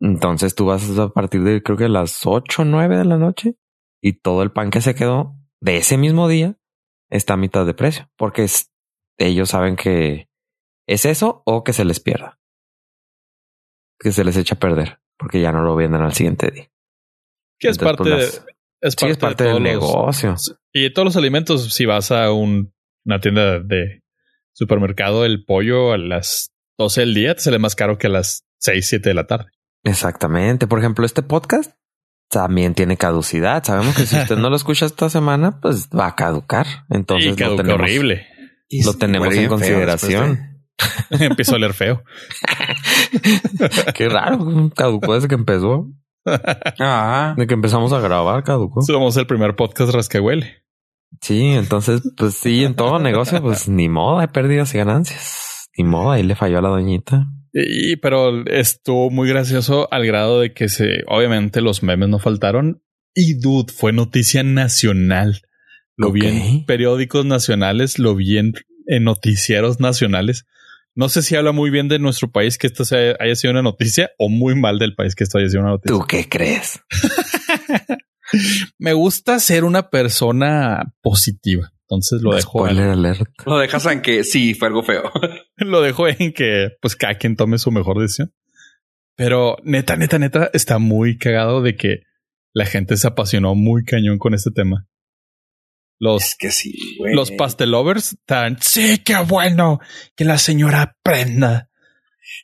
Entonces 0.00 0.54
tú 0.54 0.66
vas 0.66 0.98
a 0.98 1.10
partir 1.10 1.42
de 1.42 1.62
creo 1.62 1.76
que 1.76 1.90
las 1.90 2.24
8 2.24 2.62
o 2.62 2.64
9 2.64 2.96
de 2.96 3.04
la 3.04 3.18
noche 3.18 3.56
y 4.00 4.14
todo 4.14 4.42
el 4.42 4.50
pan 4.50 4.70
que 4.70 4.80
se 4.80 4.94
quedó 4.94 5.36
de 5.60 5.76
ese 5.76 5.98
mismo 5.98 6.26
día 6.26 6.56
está 7.12 7.34
a 7.34 7.36
mitad 7.36 7.66
de 7.66 7.74
precio, 7.74 8.10
porque 8.16 8.46
ellos 9.18 9.50
saben 9.50 9.76
que 9.76 10.28
es 10.88 11.04
eso 11.04 11.42
o 11.44 11.62
que 11.62 11.72
se 11.72 11.84
les 11.84 12.00
pierda, 12.00 12.40
que 13.98 14.12
se 14.12 14.24
les 14.24 14.36
echa 14.36 14.54
a 14.54 14.58
perder, 14.58 15.00
porque 15.18 15.40
ya 15.40 15.52
no 15.52 15.62
lo 15.62 15.76
venden 15.76 16.00
al 16.02 16.14
siguiente 16.14 16.50
día. 16.50 16.70
Que 17.58 17.68
es 17.68 17.78
parte, 17.78 18.02
pues, 18.02 18.44
es 18.80 18.96
parte, 19.18 19.44
del 19.44 19.62
negocio. 19.62 20.34
Y 20.72 20.92
todos 20.92 21.06
los 21.06 21.16
alimentos, 21.16 21.72
si 21.72 21.84
vas 21.84 22.10
a 22.10 22.32
una 22.32 23.20
tienda 23.20 23.60
de 23.60 24.02
supermercado, 24.52 25.24
el 25.24 25.44
pollo 25.44 25.92
a 25.92 25.98
las 25.98 26.52
12 26.78 27.02
del 27.02 27.14
día 27.14 27.34
te 27.34 27.42
sale 27.42 27.58
más 27.58 27.76
caro 27.76 27.98
que 27.98 28.08
a 28.08 28.10
las 28.10 28.44
6, 28.58 28.88
7 28.88 29.10
de 29.10 29.14
la 29.14 29.26
tarde. 29.26 29.50
Exactamente. 29.84 30.66
Por 30.66 30.78
ejemplo, 30.78 31.04
este 31.04 31.22
podcast 31.22 31.72
también 32.32 32.74
tiene 32.74 32.96
caducidad. 32.96 33.62
Sabemos 33.62 33.94
que 33.94 34.06
si 34.06 34.16
usted 34.16 34.38
no 34.38 34.48
lo 34.48 34.56
escucha 34.62 34.86
esta 34.86 35.10
semana, 35.10 35.60
pues 35.60 35.88
va 35.90 36.06
a 36.06 36.16
caducar. 36.16 36.66
Entonces 36.88 37.38
lo 37.38 37.56
tenemos, 37.56 37.80
horrible. 37.80 38.26
Lo 38.84 38.94
tenemos 38.94 39.34
en 39.34 39.48
consideración. 39.48 40.64
Empezó 41.10 41.56
a 41.56 41.58
leer 41.58 41.74
feo. 41.74 42.02
Qué 43.94 44.08
raro. 44.08 44.70
Caducó 44.74 45.14
desde 45.14 45.28
que 45.28 45.34
empezó. 45.34 45.88
Ah. 46.80 47.34
De 47.36 47.46
que 47.46 47.54
empezamos 47.54 47.92
a 47.92 48.00
grabar, 48.00 48.42
caducó. 48.44 48.80
Somos 48.80 49.16
el 49.18 49.26
primer 49.26 49.54
podcast 49.54 49.92
rasquehuele. 49.92 50.64
Sí, 51.20 51.48
entonces, 51.48 52.00
pues 52.16 52.34
sí, 52.34 52.64
en 52.64 52.74
todo 52.74 52.98
negocio, 52.98 53.42
pues 53.42 53.68
ni 53.68 53.90
modo, 53.90 54.20
hay 54.20 54.28
pérdidas 54.28 54.74
y 54.74 54.78
ganancias. 54.78 55.68
Ni 55.76 55.84
modo, 55.84 56.12
ahí 56.12 56.22
le 56.22 56.34
falló 56.34 56.58
a 56.58 56.62
la 56.62 56.70
doñita. 56.70 57.26
Y, 57.52 57.96
pero 57.96 58.46
estuvo 58.46 59.10
muy 59.10 59.28
gracioso 59.28 59.88
al 59.92 60.06
grado 60.06 60.40
de 60.40 60.54
que 60.54 60.68
se, 60.68 61.02
obviamente 61.06 61.60
los 61.60 61.82
memes 61.82 62.08
no 62.08 62.18
faltaron. 62.18 62.82
Y 63.14 63.34
dude, 63.34 63.72
fue 63.72 63.92
noticia 63.92 64.42
nacional. 64.42 65.42
Lo 65.96 66.10
vi 66.10 66.26
en 66.26 66.64
periódicos 66.64 67.26
nacionales, 67.26 67.98
lo 67.98 68.14
vi 68.14 68.38
en, 68.38 68.54
noticieros 69.00 69.80
nacionales. 69.80 70.46
No 70.94 71.08
sé 71.08 71.22
si 71.22 71.36
habla 71.36 71.52
muy 71.52 71.70
bien 71.70 71.88
de 71.88 71.98
nuestro 71.98 72.30
país 72.30 72.58
que 72.58 72.66
esto 72.66 72.84
sea, 72.84 73.16
haya 73.20 73.34
sido 73.34 73.52
una 73.52 73.62
noticia 73.62 74.10
o 74.18 74.28
muy 74.28 74.54
mal 74.54 74.78
del 74.78 74.94
país 74.94 75.14
que 75.14 75.24
esto 75.24 75.38
haya 75.38 75.48
sido 75.48 75.62
una 75.62 75.70
noticia. 75.72 75.96
¿Tú 75.96 76.04
qué 76.06 76.28
crees? 76.28 76.80
Me 78.78 78.94
gusta 78.94 79.38
ser 79.38 79.64
una 79.64 79.90
persona 79.90 80.94
positiva. 81.02 81.72
Entonces 81.82 82.22
lo 82.22 82.34
dejo. 82.34 82.66
Lo 83.44 83.58
dejas 83.58 83.84
en 83.86 84.00
que 84.00 84.24
sí 84.24 84.54
fue 84.54 84.68
algo 84.68 84.82
feo. 84.82 85.12
lo 85.66 85.80
dejo 85.80 86.08
en 86.08 86.32
que 86.32 86.70
pues 86.80 86.96
cada 86.96 87.14
quien 87.14 87.36
tome 87.36 87.58
su 87.58 87.70
mejor 87.70 88.00
decisión. 88.00 88.34
Pero 89.14 89.56
neta, 89.62 89.96
neta, 89.96 90.18
neta, 90.18 90.50
está 90.52 90.78
muy 90.78 91.18
cagado 91.18 91.62
de 91.62 91.76
que 91.76 92.02
la 92.54 92.66
gente 92.66 92.96
se 92.96 93.06
apasionó 93.06 93.54
muy 93.54 93.84
cañón 93.84 94.18
con 94.18 94.34
este 94.34 94.50
tema. 94.50 94.86
Los, 95.98 96.34
que 96.36 96.50
sí, 96.50 96.98
Los 96.98 97.30
pastelovers 97.30 98.14
están, 98.14 98.58
sí, 98.60 98.98
qué 98.98 99.16
bueno 99.18 99.78
que 100.16 100.24
la 100.24 100.38
señora 100.38 100.82
aprenda. 100.82 101.70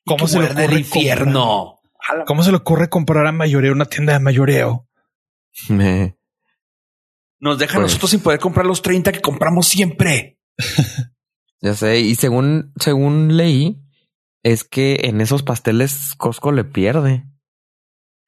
¿Cómo 0.04 0.28
se 0.28 0.38
le 0.38 0.46
ocurre 0.46 0.78
infierno? 0.78 1.80
¿Cómo 2.26 2.44
se 2.44 2.50
le 2.50 2.58
ocurre 2.58 2.88
comprar 2.88 3.26
a 3.26 3.32
mayoreo 3.32 3.72
una 3.72 3.86
tienda 3.86 4.12
de 4.12 4.20
mayoreo? 4.20 4.86
Me, 5.68 6.18
nos 7.40 7.58
deja 7.58 7.74
pues 7.74 7.84
nosotros 7.84 8.10
sin 8.10 8.20
poder 8.20 8.40
comprar 8.40 8.66
los 8.66 8.82
30 8.82 9.12
que 9.12 9.20
compramos 9.20 9.68
siempre. 9.68 10.38
ya 11.60 11.74
sé. 11.74 12.00
Y 12.00 12.14
según, 12.14 12.72
según 12.78 13.36
leí, 13.36 13.80
es 14.42 14.64
que 14.64 15.00
en 15.04 15.20
esos 15.20 15.42
pasteles 15.42 16.14
Costco 16.16 16.52
le 16.52 16.64
pierde. 16.64 17.24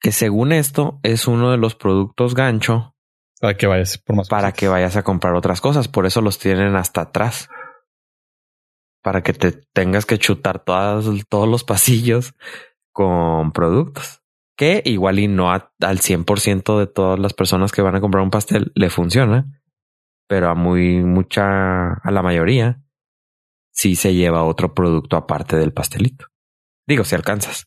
Que 0.00 0.12
según 0.12 0.52
esto 0.52 0.98
es 1.02 1.28
uno 1.28 1.50
de 1.50 1.58
los 1.58 1.74
productos 1.74 2.34
gancho. 2.34 2.94
Para 3.40 3.56
que 3.56 3.66
vayas 3.66 3.98
por 3.98 4.16
más 4.16 4.28
Para 4.28 4.52
que 4.52 4.68
vayas 4.68 4.96
a 4.96 5.02
comprar 5.02 5.34
otras 5.34 5.60
cosas. 5.60 5.88
Por 5.88 6.06
eso 6.06 6.20
los 6.20 6.38
tienen 6.38 6.76
hasta 6.76 7.02
atrás. 7.02 7.48
Para 9.02 9.22
que 9.22 9.32
te 9.32 9.52
tengas 9.52 10.06
que 10.06 10.18
chutar 10.18 10.62
todos 10.64 11.48
los 11.48 11.64
pasillos 11.64 12.34
con 12.92 13.52
productos 13.52 14.20
que 14.60 14.82
igual 14.84 15.18
y 15.18 15.26
no 15.26 15.50
al 15.50 15.70
100% 15.78 16.78
de 16.78 16.86
todas 16.86 17.18
las 17.18 17.32
personas 17.32 17.72
que 17.72 17.80
van 17.80 17.94
a 17.94 18.00
comprar 18.02 18.22
un 18.22 18.28
pastel 18.28 18.72
le 18.74 18.90
funciona, 18.90 19.58
pero 20.28 20.50
a 20.50 20.54
muy 20.54 21.02
mucha, 21.02 21.94
a 21.94 22.10
la 22.10 22.20
mayoría, 22.20 22.82
sí 23.80 23.96
se 23.96 24.14
lleva 24.14 24.44
otro 24.44 24.74
producto 24.74 25.16
aparte 25.16 25.56
del 25.56 25.72
pastelito. 25.72 26.26
Digo, 26.86 27.04
si 27.04 27.14
alcanzas. 27.14 27.64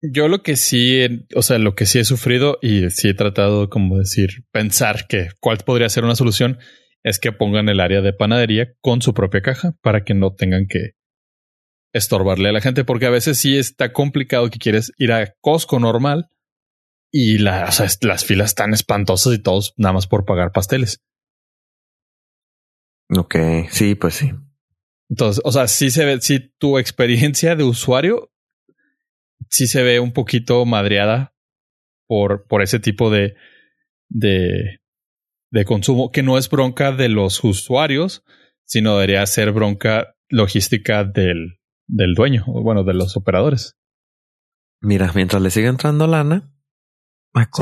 Yo 0.00 0.28
lo 0.28 0.42
que 0.42 0.56
sí, 0.56 1.26
o 1.34 1.42
sea, 1.42 1.58
lo 1.58 1.74
que 1.74 1.86
sí 1.86 1.98
he 1.98 2.04
sufrido 2.04 2.58
y 2.62 2.88
sí 2.90 3.08
he 3.08 3.14
tratado, 3.14 3.68
como 3.68 3.98
decir, 3.98 4.44
pensar 4.52 5.06
que 5.08 5.28
cuál 5.40 5.58
podría 5.58 5.88
ser 5.88 6.04
una 6.04 6.14
solución 6.14 6.58
es 7.02 7.18
que 7.18 7.32
pongan 7.32 7.68
el 7.68 7.80
área 7.80 8.00
de 8.00 8.12
panadería 8.12 8.72
con 8.80 9.02
su 9.02 9.12
propia 9.12 9.42
caja 9.42 9.72
para 9.82 10.04
que 10.04 10.14
no 10.14 10.32
tengan 10.34 10.66
que 10.68 10.92
estorbarle 11.92 12.50
a 12.50 12.52
la 12.52 12.60
gente, 12.60 12.84
porque 12.84 13.06
a 13.06 13.10
veces 13.10 13.38
sí 13.38 13.58
está 13.58 13.92
complicado 13.92 14.48
que 14.50 14.58
quieres 14.58 14.92
ir 14.98 15.12
a 15.12 15.34
Costco 15.40 15.80
normal 15.80 16.28
y 17.12 17.38
las 17.38 18.24
filas 18.24 18.50
están 18.50 18.72
espantosas 18.72 19.34
y 19.34 19.42
todos 19.42 19.74
nada 19.76 19.94
más 19.94 20.06
por 20.06 20.24
pagar 20.24 20.52
pasteles. 20.52 21.02
Ok, 23.08 23.34
sí, 23.70 23.96
pues 23.96 24.14
sí. 24.14 24.30
Entonces, 25.10 25.42
o 25.44 25.52
sea, 25.52 25.68
sí 25.68 25.90
se 25.90 26.04
ve, 26.04 26.20
si 26.20 26.38
tu 26.38 26.78
experiencia 26.78 27.56
de 27.56 27.64
usuario 27.64 28.30
sí 29.48 29.66
se 29.66 29.82
ve 29.82 30.00
un 30.00 30.12
poquito 30.12 30.64
madreada 30.64 31.34
por, 32.06 32.46
por 32.46 32.62
ese 32.62 32.78
tipo 32.78 33.10
de, 33.10 33.34
de, 34.08 34.80
de 35.50 35.64
consumo, 35.64 36.10
que 36.12 36.22
no 36.22 36.38
es 36.38 36.48
bronca 36.48 36.92
de 36.92 37.08
los 37.08 37.42
usuarios, 37.44 38.24
sino 38.64 38.94
debería 38.94 39.26
ser 39.26 39.52
bronca 39.52 40.14
logística 40.28 41.04
del, 41.04 41.58
del 41.88 42.14
dueño, 42.14 42.44
bueno, 42.46 42.84
de 42.84 42.94
los 42.94 43.16
operadores. 43.16 43.76
Mira, 44.80 45.10
mientras 45.14 45.42
le 45.42 45.50
sigue 45.50 45.66
entrando 45.66 46.06
lana, 46.06 46.52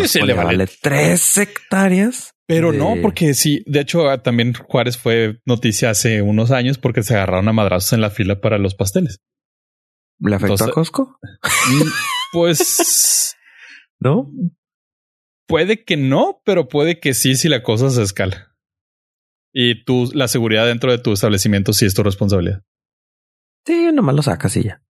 sí, 0.06 0.20
le 0.20 0.34
vale, 0.34 0.66
tres 0.80 1.36
hectáreas. 1.38 2.34
Pero 2.48 2.72
no, 2.72 2.94
porque 3.02 3.34
sí, 3.34 3.62
de 3.66 3.80
hecho, 3.80 4.08
ah, 4.08 4.22
también 4.22 4.54
Juárez 4.54 4.96
fue 4.96 5.38
noticia 5.44 5.90
hace 5.90 6.22
unos 6.22 6.50
años 6.50 6.78
porque 6.78 7.02
se 7.02 7.14
agarraron 7.14 7.46
a 7.46 7.52
madrazos 7.52 7.92
en 7.92 8.00
la 8.00 8.08
fila 8.08 8.40
para 8.40 8.56
los 8.56 8.74
pasteles. 8.74 9.20
¿Le 10.18 10.34
afectó 10.34 10.64
a 10.64 10.70
Costco? 10.70 11.18
Mm, 11.70 11.88
pues 12.32 13.36
no. 14.00 14.32
Puede 15.46 15.84
que 15.84 15.98
no, 15.98 16.40
pero 16.46 16.68
puede 16.68 17.00
que 17.00 17.12
sí 17.12 17.36
si 17.36 17.50
la 17.50 17.62
cosa 17.62 17.90
se 17.90 18.02
escala. 18.02 18.56
Y 19.52 19.84
tú, 19.84 20.10
la 20.14 20.26
seguridad 20.26 20.64
dentro 20.64 20.90
de 20.90 20.98
tu 20.98 21.12
establecimiento 21.12 21.74
sí 21.74 21.84
es 21.84 21.92
tu 21.92 22.02
responsabilidad. 22.02 22.62
Sí, 23.66 23.90
nomás 23.92 24.14
lo 24.14 24.22
sacas 24.22 24.56
y 24.56 24.64
ya. 24.64 24.82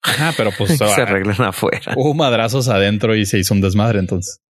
Ajá, 0.00 0.32
pero 0.34 0.50
pues 0.56 0.78
se 0.78 0.84
ah, 0.84 0.94
arreglan 0.96 1.42
afuera. 1.42 1.92
Hubo 1.94 2.14
madrazos 2.14 2.68
adentro 2.68 3.14
y 3.14 3.26
se 3.26 3.38
hizo 3.38 3.52
un 3.52 3.60
desmadre 3.60 3.98
entonces. 3.98 4.40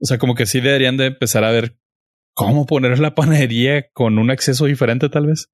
O 0.00 0.06
sea, 0.06 0.18
como 0.18 0.34
que 0.34 0.46
sí 0.46 0.60
deberían 0.60 0.96
de 0.96 1.06
empezar 1.06 1.44
a 1.44 1.50
ver 1.50 1.78
cómo 2.34 2.66
poner 2.66 2.98
la 2.98 3.14
panadería 3.14 3.90
con 3.92 4.18
un 4.18 4.30
acceso 4.30 4.66
diferente, 4.66 5.08
tal 5.08 5.26
vez. 5.26 5.50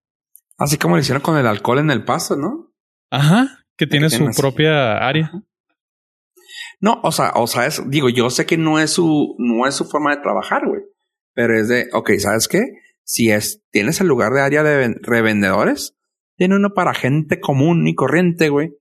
Así 0.58 0.76
como 0.76 0.96
lo 0.96 1.00
hicieron 1.00 1.22
con 1.22 1.36
el 1.38 1.46
alcohol 1.46 1.78
en 1.78 1.90
el 1.90 2.04
paso, 2.04 2.36
¿no? 2.36 2.72
Ajá, 3.10 3.64
que 3.76 3.86
tiene 3.86 4.10
su 4.10 4.28
propia 4.36 4.98
área. 4.98 5.32
No, 6.80 7.00
o 7.02 7.12
sea, 7.12 7.32
o 7.36 7.46
sea, 7.46 7.66
es, 7.66 7.82
digo, 7.88 8.08
yo 8.08 8.30
sé 8.30 8.46
que 8.46 8.56
no 8.56 8.78
es 8.78 8.90
su, 8.90 9.34
no 9.38 9.66
es 9.66 9.74
su 9.74 9.86
forma 9.86 10.14
de 10.14 10.22
trabajar, 10.22 10.66
güey. 10.66 10.82
Pero 11.32 11.58
es 11.58 11.68
de, 11.68 11.88
ok, 11.92 12.12
¿sabes 12.18 12.48
qué? 12.48 12.62
Si 13.02 13.30
es, 13.30 13.62
tienes 13.70 14.00
el 14.00 14.06
lugar 14.06 14.32
de 14.32 14.42
área 14.42 14.62
de 14.62 14.94
revendedores, 15.00 15.96
tiene 16.36 16.56
uno 16.56 16.74
para 16.74 16.94
gente 16.94 17.40
común 17.40 17.86
y 17.88 17.94
corriente, 17.94 18.48
güey. 18.48 18.76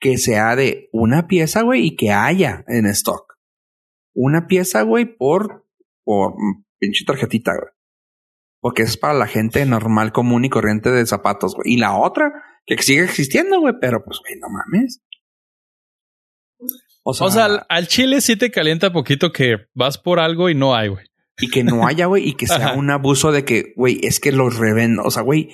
Que 0.00 0.18
sea 0.18 0.56
de 0.56 0.88
una 0.92 1.26
pieza, 1.26 1.62
güey, 1.62 1.86
y 1.86 1.96
que 1.96 2.10
haya 2.10 2.64
en 2.66 2.86
stock. 2.86 3.33
Una 4.14 4.46
pieza, 4.46 4.82
güey, 4.82 5.04
por, 5.04 5.66
por 6.04 6.34
pinche 6.78 7.04
tarjetita, 7.04 7.52
güey. 7.52 7.72
Porque 8.60 8.82
es 8.82 8.96
para 8.96 9.14
la 9.14 9.26
gente 9.26 9.66
normal, 9.66 10.12
común 10.12 10.44
y 10.44 10.48
corriente 10.48 10.90
de 10.90 11.04
zapatos, 11.04 11.54
güey. 11.54 11.74
Y 11.74 11.76
la 11.76 11.96
otra, 11.96 12.32
que 12.64 12.80
sigue 12.82 13.04
existiendo, 13.04 13.60
güey, 13.60 13.74
pero 13.80 14.02
pues, 14.04 14.20
güey, 14.20 14.40
no 14.40 14.46
mames. 14.48 15.02
O 17.02 17.12
sea, 17.12 17.66
al, 17.68 17.88
chile 17.88 18.22
sí 18.22 18.36
te 18.36 18.50
calienta 18.50 18.92
poquito 18.92 19.30
que 19.32 19.66
vas 19.74 19.98
por 19.98 20.20
algo 20.20 20.48
y 20.48 20.54
no 20.54 20.74
hay, 20.74 20.88
güey. 20.88 21.04
Y 21.38 21.50
que 21.50 21.64
no 21.64 21.86
haya, 21.86 22.06
güey, 22.06 22.26
y 22.26 22.34
que 22.34 22.46
sea 22.46 22.74
un 22.74 22.90
abuso 22.90 23.32
de 23.32 23.44
que, 23.44 23.74
güey, 23.76 24.00
es 24.02 24.20
que 24.20 24.32
los 24.32 24.56
revendo. 24.56 25.02
O 25.02 25.10
sea, 25.10 25.22
güey, 25.22 25.50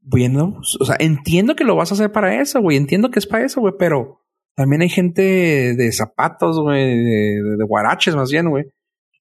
viendo, 0.00 0.58
o 0.80 0.84
sea, 0.84 0.96
entiendo 0.98 1.54
que 1.54 1.64
lo 1.64 1.76
vas 1.76 1.92
a 1.92 1.94
hacer 1.94 2.10
para 2.10 2.40
eso, 2.40 2.60
güey, 2.60 2.76
entiendo 2.76 3.10
que 3.10 3.18
es 3.18 3.26
para 3.26 3.44
eso, 3.44 3.60
güey, 3.60 3.74
pero 3.78 4.24
también 4.58 4.82
hay 4.82 4.88
gente 4.88 5.22
de 5.22 5.92
zapatos, 5.92 6.58
güey, 6.58 6.84
de, 6.84 7.42
de, 7.56 7.64
guaraches 7.64 8.16
más 8.16 8.28
bien, 8.28 8.50
güey. 8.50 8.64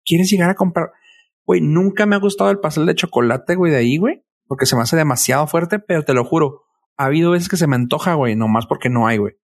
¿Quieres 0.03 0.31
llegar 0.31 0.49
a 0.49 0.55
comprar? 0.55 0.89
Güey, 1.45 1.61
nunca 1.61 2.07
me 2.07 2.15
ha 2.15 2.19
gustado 2.19 2.49
el 2.49 2.57
pastel 2.57 2.87
de 2.87 2.95
chocolate, 2.95 3.53
güey, 3.53 3.71
de 3.71 3.77
ahí, 3.77 3.97
güey, 3.97 4.25
porque 4.47 4.65
se 4.65 4.75
me 4.75 4.81
hace 4.81 4.97
demasiado 4.97 5.45
fuerte, 5.45 5.77
pero 5.77 6.01
te 6.01 6.15
lo 6.15 6.25
juro, 6.25 6.63
ha 6.97 7.05
habido 7.05 7.29
veces 7.29 7.49
que 7.49 7.57
se 7.57 7.67
me 7.67 7.75
antoja, 7.75 8.15
güey, 8.15 8.35
nomás 8.35 8.65
porque 8.65 8.89
no 8.89 9.05
hay, 9.05 9.17
güey. 9.17 9.35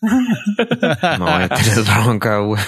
no, 0.00 1.26
tienes 1.48 1.84
bronca, 1.94 2.38
güey. 2.38 2.62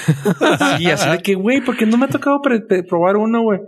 sí, 0.76 0.90
así 0.90 1.08
de 1.08 1.22
que, 1.22 1.34
güey, 1.34 1.62
porque 1.62 1.86
no 1.86 1.96
me 1.96 2.04
ha 2.04 2.10
tocado 2.10 2.42
probar 2.42 3.16
uno, 3.16 3.40
güey. 3.40 3.60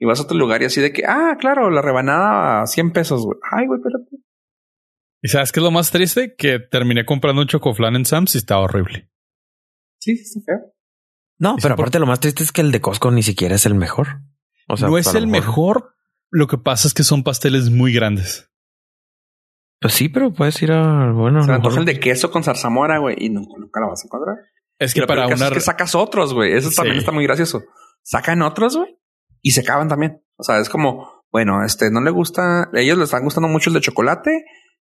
Y 0.00 0.04
vas 0.04 0.18
a 0.18 0.24
otro 0.24 0.36
lugar 0.36 0.62
y 0.62 0.64
así 0.64 0.80
de 0.80 0.92
que, 0.92 1.04
ah, 1.06 1.36
claro, 1.38 1.70
la 1.70 1.80
rebanada 1.80 2.62
a 2.62 2.66
100 2.66 2.90
pesos, 2.90 3.24
güey. 3.24 3.38
Ay, 3.52 3.68
güey, 3.68 3.78
espérate. 3.78 4.13
¿Y 5.24 5.28
sabes 5.28 5.52
qué 5.52 5.60
es 5.60 5.64
lo 5.64 5.70
más 5.70 5.90
triste? 5.90 6.34
Que 6.36 6.58
terminé 6.58 7.06
comprando 7.06 7.40
un 7.40 7.48
chocoflan 7.48 7.96
en 7.96 8.04
Sam's 8.04 8.34
y 8.34 8.38
estaba 8.38 8.60
horrible. 8.60 9.10
Sí, 9.98 10.18
sí, 10.18 10.42
feo. 10.44 10.74
No, 11.38 11.56
pero 11.62 11.74
aparte 11.74 11.98
lo 11.98 12.04
más 12.04 12.20
triste 12.20 12.42
es 12.42 12.52
que 12.52 12.60
el 12.60 12.70
de 12.70 12.82
Costco 12.82 13.10
ni 13.10 13.22
siquiera 13.22 13.54
es 13.54 13.64
el 13.64 13.74
mejor. 13.74 14.20
O 14.68 14.76
sea, 14.76 14.86
no 14.86 14.98
es 14.98 15.14
el 15.14 15.26
mejor. 15.26 15.94
Lo 16.30 16.46
que 16.46 16.58
pasa 16.58 16.88
es 16.88 16.92
que 16.92 17.04
son 17.04 17.22
pasteles 17.22 17.70
muy 17.70 17.94
grandes. 17.94 18.50
Pues 19.80 19.94
sí, 19.94 20.10
pero 20.10 20.34
puedes 20.34 20.60
ir 20.62 20.72
a. 20.72 21.10
Bueno, 21.12 21.42
se 21.42 21.58
me 21.58 21.68
el 21.68 21.84
de 21.86 22.00
queso 22.00 22.30
con 22.30 22.44
zarzamora, 22.44 22.98
güey, 22.98 23.16
y 23.18 23.30
nunca, 23.30 23.54
nunca 23.58 23.80
la 23.80 23.86
vas 23.86 24.04
a 24.04 24.06
encontrar. 24.06 24.36
Es 24.78 24.92
que 24.92 25.06
para 25.06 25.26
una. 25.26 25.46
Es 25.46 25.52
que 25.54 25.60
sacas 25.60 25.94
otros, 25.94 26.34
güey. 26.34 26.52
Eso 26.52 26.68
también 26.76 26.98
está 26.98 27.12
muy 27.12 27.24
gracioso. 27.24 27.62
Sacan 28.02 28.42
otros, 28.42 28.76
güey, 28.76 28.98
y 29.40 29.52
se 29.52 29.62
acaban 29.62 29.88
también. 29.88 30.22
O 30.36 30.44
sea, 30.44 30.58
es 30.58 30.68
como, 30.68 31.24
bueno, 31.32 31.64
este 31.64 31.90
no 31.90 32.02
le 32.02 32.10
gusta. 32.10 32.64
A 32.64 32.70
ellos 32.74 32.98
les 32.98 33.06
están 33.06 33.24
gustando 33.24 33.48
mucho 33.48 33.70
el 33.70 33.74
de 33.74 33.80
chocolate 33.80 34.44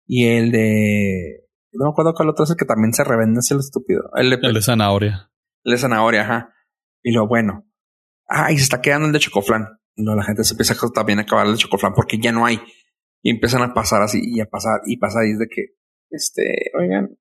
y 0.07 0.27
el 0.27 0.51
de. 0.53 1.45
No 1.73 1.87
me 1.87 1.91
acuerdo 1.91 2.15
cuál 2.15 2.31
otro 2.31 2.45
es 2.45 2.51
el 2.51 2.57
que 2.57 2.65
también 2.65 2.93
se 2.93 3.05
revende, 3.05 3.41
es 3.41 3.51
el 3.51 3.59
estúpido. 3.59 4.11
El 4.15 4.31
de, 4.31 4.39
el 4.43 4.55
de 4.55 4.63
zanahoria. 4.63 5.31
El 5.65 5.73
de 5.73 5.79
zanahoria, 5.79 6.23
ajá. 6.23 6.55
Y 7.03 7.13
lo 7.13 7.27
bueno. 7.27 7.67
Ah, 8.29 8.51
y 8.51 8.57
se 8.57 8.65
está 8.65 8.81
quedando 8.81 9.07
el 9.07 9.13
de 9.13 9.19
chocoflan. 9.19 9.67
Y 9.95 10.05
luego 10.05 10.19
la 10.19 10.25
gente 10.25 10.45
se 10.45 10.55
empieza 10.55 10.75
también 10.95 11.19
a 11.19 11.23
acabar 11.23 11.47
el 11.47 11.53
de 11.53 11.59
chocoflan 11.59 11.95
porque 11.95 12.19
ya 12.19 12.33
no 12.33 12.47
hay. 12.47 12.61
Y 13.23 13.31
empiezan 13.31 13.63
a 13.63 13.75
pasar 13.75 14.03
así 14.03 14.21
y 14.23 14.41
a 14.41 14.47
pasar 14.47 14.81
y 14.87 14.97
pasar 14.97 15.27
y 15.27 15.33
es 15.33 15.39
de 15.39 15.49
que, 15.49 15.75
este, 16.11 16.71
oigan. 16.79 17.19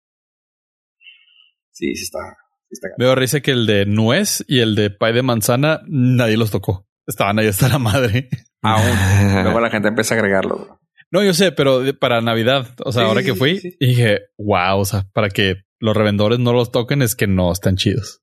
Sí, 1.71 1.95
sí 1.95 2.03
está. 2.03 2.38
está 2.69 2.89
Veo 2.97 3.15
risa 3.15 3.41
que 3.41 3.51
el 3.51 3.65
de 3.65 3.86
nuez 3.86 4.43
y 4.47 4.59
el 4.59 4.75
de 4.75 4.89
pay 4.91 5.13
de 5.13 5.23
manzana 5.23 5.81
nadie 5.88 6.38
los 6.38 6.51
tocó. 6.51 6.88
Estaban 7.07 7.39
ahí 7.39 7.47
hasta 7.47 7.67
la 7.67 7.79
madre. 7.79 8.29
Aún. 8.61 9.43
Luego 9.43 9.59
la 9.59 9.69
gente 9.69 9.89
empieza 9.89 10.15
a 10.15 10.17
agregarlo. 10.17 10.79
No, 11.16 11.24
yo 11.24 11.34
sé, 11.34 11.53
pero 11.53 11.82
para 11.97 12.20
Navidad, 12.20 12.76
o 12.84 12.91
sea, 12.91 13.03
ahora 13.03 13.24
que 13.24 13.36
fui, 13.36 13.78
dije, 13.80 14.24
wow, 14.38 14.80
o 14.80 14.84
sea, 14.84 15.07
para 15.13 15.30
que 15.30 15.63
los 15.80 15.95
revendedores 15.95 16.39
no 16.39 16.51
los 16.51 16.74
toquen 16.74 17.01
es 17.01 17.16
que 17.16 17.26
no 17.26 17.53
están 17.53 17.78
chidos. 17.78 18.22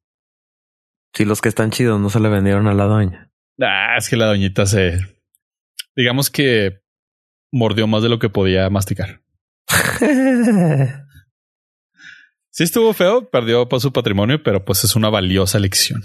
Si 1.15 1.25
los 1.25 1.41
que 1.41 1.49
están 1.49 1.71
chidos 1.71 1.99
no 1.99 2.11
se 2.11 2.21
le 2.21 2.29
vendieron 2.29 2.67
a 2.67 2.75
la 2.75 2.85
doña. 2.85 3.33
Ah, 3.63 3.97
es 3.97 4.11
que 4.11 4.17
la 4.17 4.27
doñita 4.27 4.67
se. 4.67 4.99
Digamos 5.97 6.29
que 6.29 6.83
mordió 7.51 7.87
más 7.87 8.03
de 8.03 8.11
lo 8.11 8.19
que 8.19 8.29
podía 8.29 8.69
masticar. 8.69 9.23
sí 12.51 12.65
estuvo 12.65 12.93
feo, 12.93 13.31
perdió 13.31 13.71
por 13.71 13.81
su 13.81 13.91
patrimonio, 13.91 14.43
pero 14.43 14.67
pues 14.67 14.85
es 14.85 14.95
una 14.97 15.09
valiosa 15.09 15.59
lección. 15.59 16.03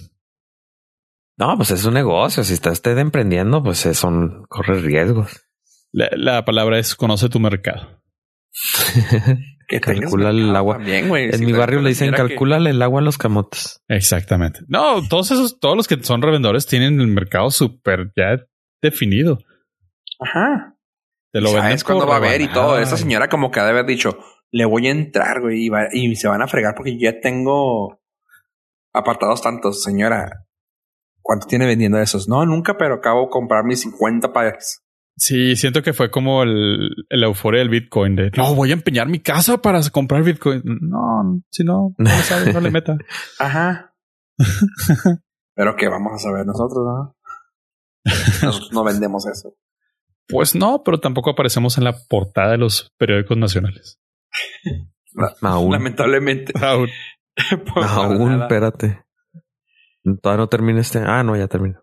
No, 1.37 1.53
pues 1.57 1.71
es 1.71 1.83
un 1.83 1.95
negocio. 1.95 2.45
Si 2.45 2.53
está 2.53 2.71
usted 2.71 2.97
emprendiendo, 2.97 3.61
pues 3.61 3.79
son 3.79 4.45
corre 4.47 4.79
riesgos. 4.79 5.46
La, 5.91 6.45
palabra 6.45 6.79
es 6.79 6.95
conoce 6.95 7.29
tu 7.29 7.39
mercado. 7.39 8.01
que 9.67 9.79
calcula 9.79 10.29
el 10.29 10.55
agua. 10.55 10.79
en 10.83 11.45
mi 11.45 11.51
barrio 11.51 11.81
le 11.81 11.89
dicen 11.89 12.11
calcula 12.11 12.57
el 12.57 12.81
agua 12.81 13.01
a 13.01 13.03
los 13.03 13.17
camotes. 13.17 13.83
Exactamente. 13.87 14.61
No, 14.67 15.07
todos 15.07 15.31
esos, 15.31 15.59
todos 15.59 15.75
los 15.75 15.87
que 15.87 16.01
son 16.03 16.21
revendedores 16.21 16.65
tienen 16.65 16.99
el 16.99 17.07
mercado 17.07 17.51
súper 17.51 18.11
ya 18.15 18.43
definido. 18.81 19.39
Ajá. 20.19 20.75
Te 21.31 21.41
lo 21.41 21.49
¿Sabes 21.51 21.83
cuándo 21.83 22.07
va 22.07 22.15
a 22.15 22.17
haber 22.17 22.41
y 22.41 22.47
todo? 22.47 22.79
Esa 22.79 22.97
señora 22.97 23.27
como 23.27 23.51
que 23.51 23.59
ha 23.59 23.65
de 23.65 23.71
haber 23.71 23.85
dicho, 23.85 24.17
le 24.51 24.65
voy 24.65 24.87
a 24.87 24.91
entrar, 24.91 25.41
güey, 25.41 25.69
y, 25.91 26.15
se 26.15 26.27
van 26.27 26.41
a 26.41 26.47
fregar 26.47 26.73
porque 26.75 26.93
yo 26.93 27.11
ya 27.11 27.19
tengo 27.19 27.99
apartados 28.93 29.41
tantos, 29.41 29.83
señora. 29.83 30.45
¿Cuánto 31.21 31.47
tiene 31.47 31.65
vendiendo 31.65 31.99
esos? 31.99 32.29
No, 32.29 32.45
nunca, 32.45 32.77
pero 32.77 32.95
acabo 32.95 33.25
de 33.25 33.29
comprar 33.29 33.65
mis 33.65 33.81
50 33.81 34.31
pares. 34.31 34.86
Sí, 35.19 35.55
siento 35.55 35.81
que 35.81 35.93
fue 35.93 36.11
como 36.11 36.43
el, 36.43 36.91
el 37.09 37.23
euforia 37.23 37.59
del 37.59 37.69
Bitcoin 37.69 38.15
de 38.15 38.31
no 38.37 38.53
voy 38.53 38.69
a 38.69 38.73
empeñar 38.73 39.07
mi 39.07 39.19
casa 39.19 39.57
para 39.57 39.81
comprar 39.89 40.23
Bitcoin. 40.23 40.61
No, 40.63 41.41
si 41.49 41.63
no, 41.63 41.95
no 41.97 42.09
le 42.09 42.21
sabes, 42.21 42.53
no 42.53 42.61
le 42.61 42.69
meta. 42.69 42.97
Ajá. 43.39 43.95
pero 45.55 45.75
que 45.75 45.89
vamos 45.89 46.13
a 46.13 46.17
saber 46.19 46.45
nosotros, 46.45 46.85
¿no? 46.85 47.15
Nosotros 48.43 48.71
no 48.71 48.83
vendemos 48.83 49.25
eso. 49.25 49.55
Pues 50.27 50.53
no, 50.53 50.83
pero 50.83 50.99
tampoco 50.99 51.31
aparecemos 51.31 51.79
en 51.79 51.85
la 51.85 51.95
portada 52.07 52.51
de 52.51 52.57
los 52.57 52.93
periódicos 52.97 53.37
nacionales. 53.37 53.99
Aún. 55.41 55.71
Lamentablemente. 55.71 56.53
Aún. 56.61 56.89
Aún, 57.75 58.41
espérate. 58.41 59.03
Todavía 60.21 60.43
no 60.43 60.47
termina 60.47 60.81
este. 60.81 60.99
Ah, 60.99 61.23
no, 61.23 61.35
ya 61.35 61.47
terminó. 61.47 61.81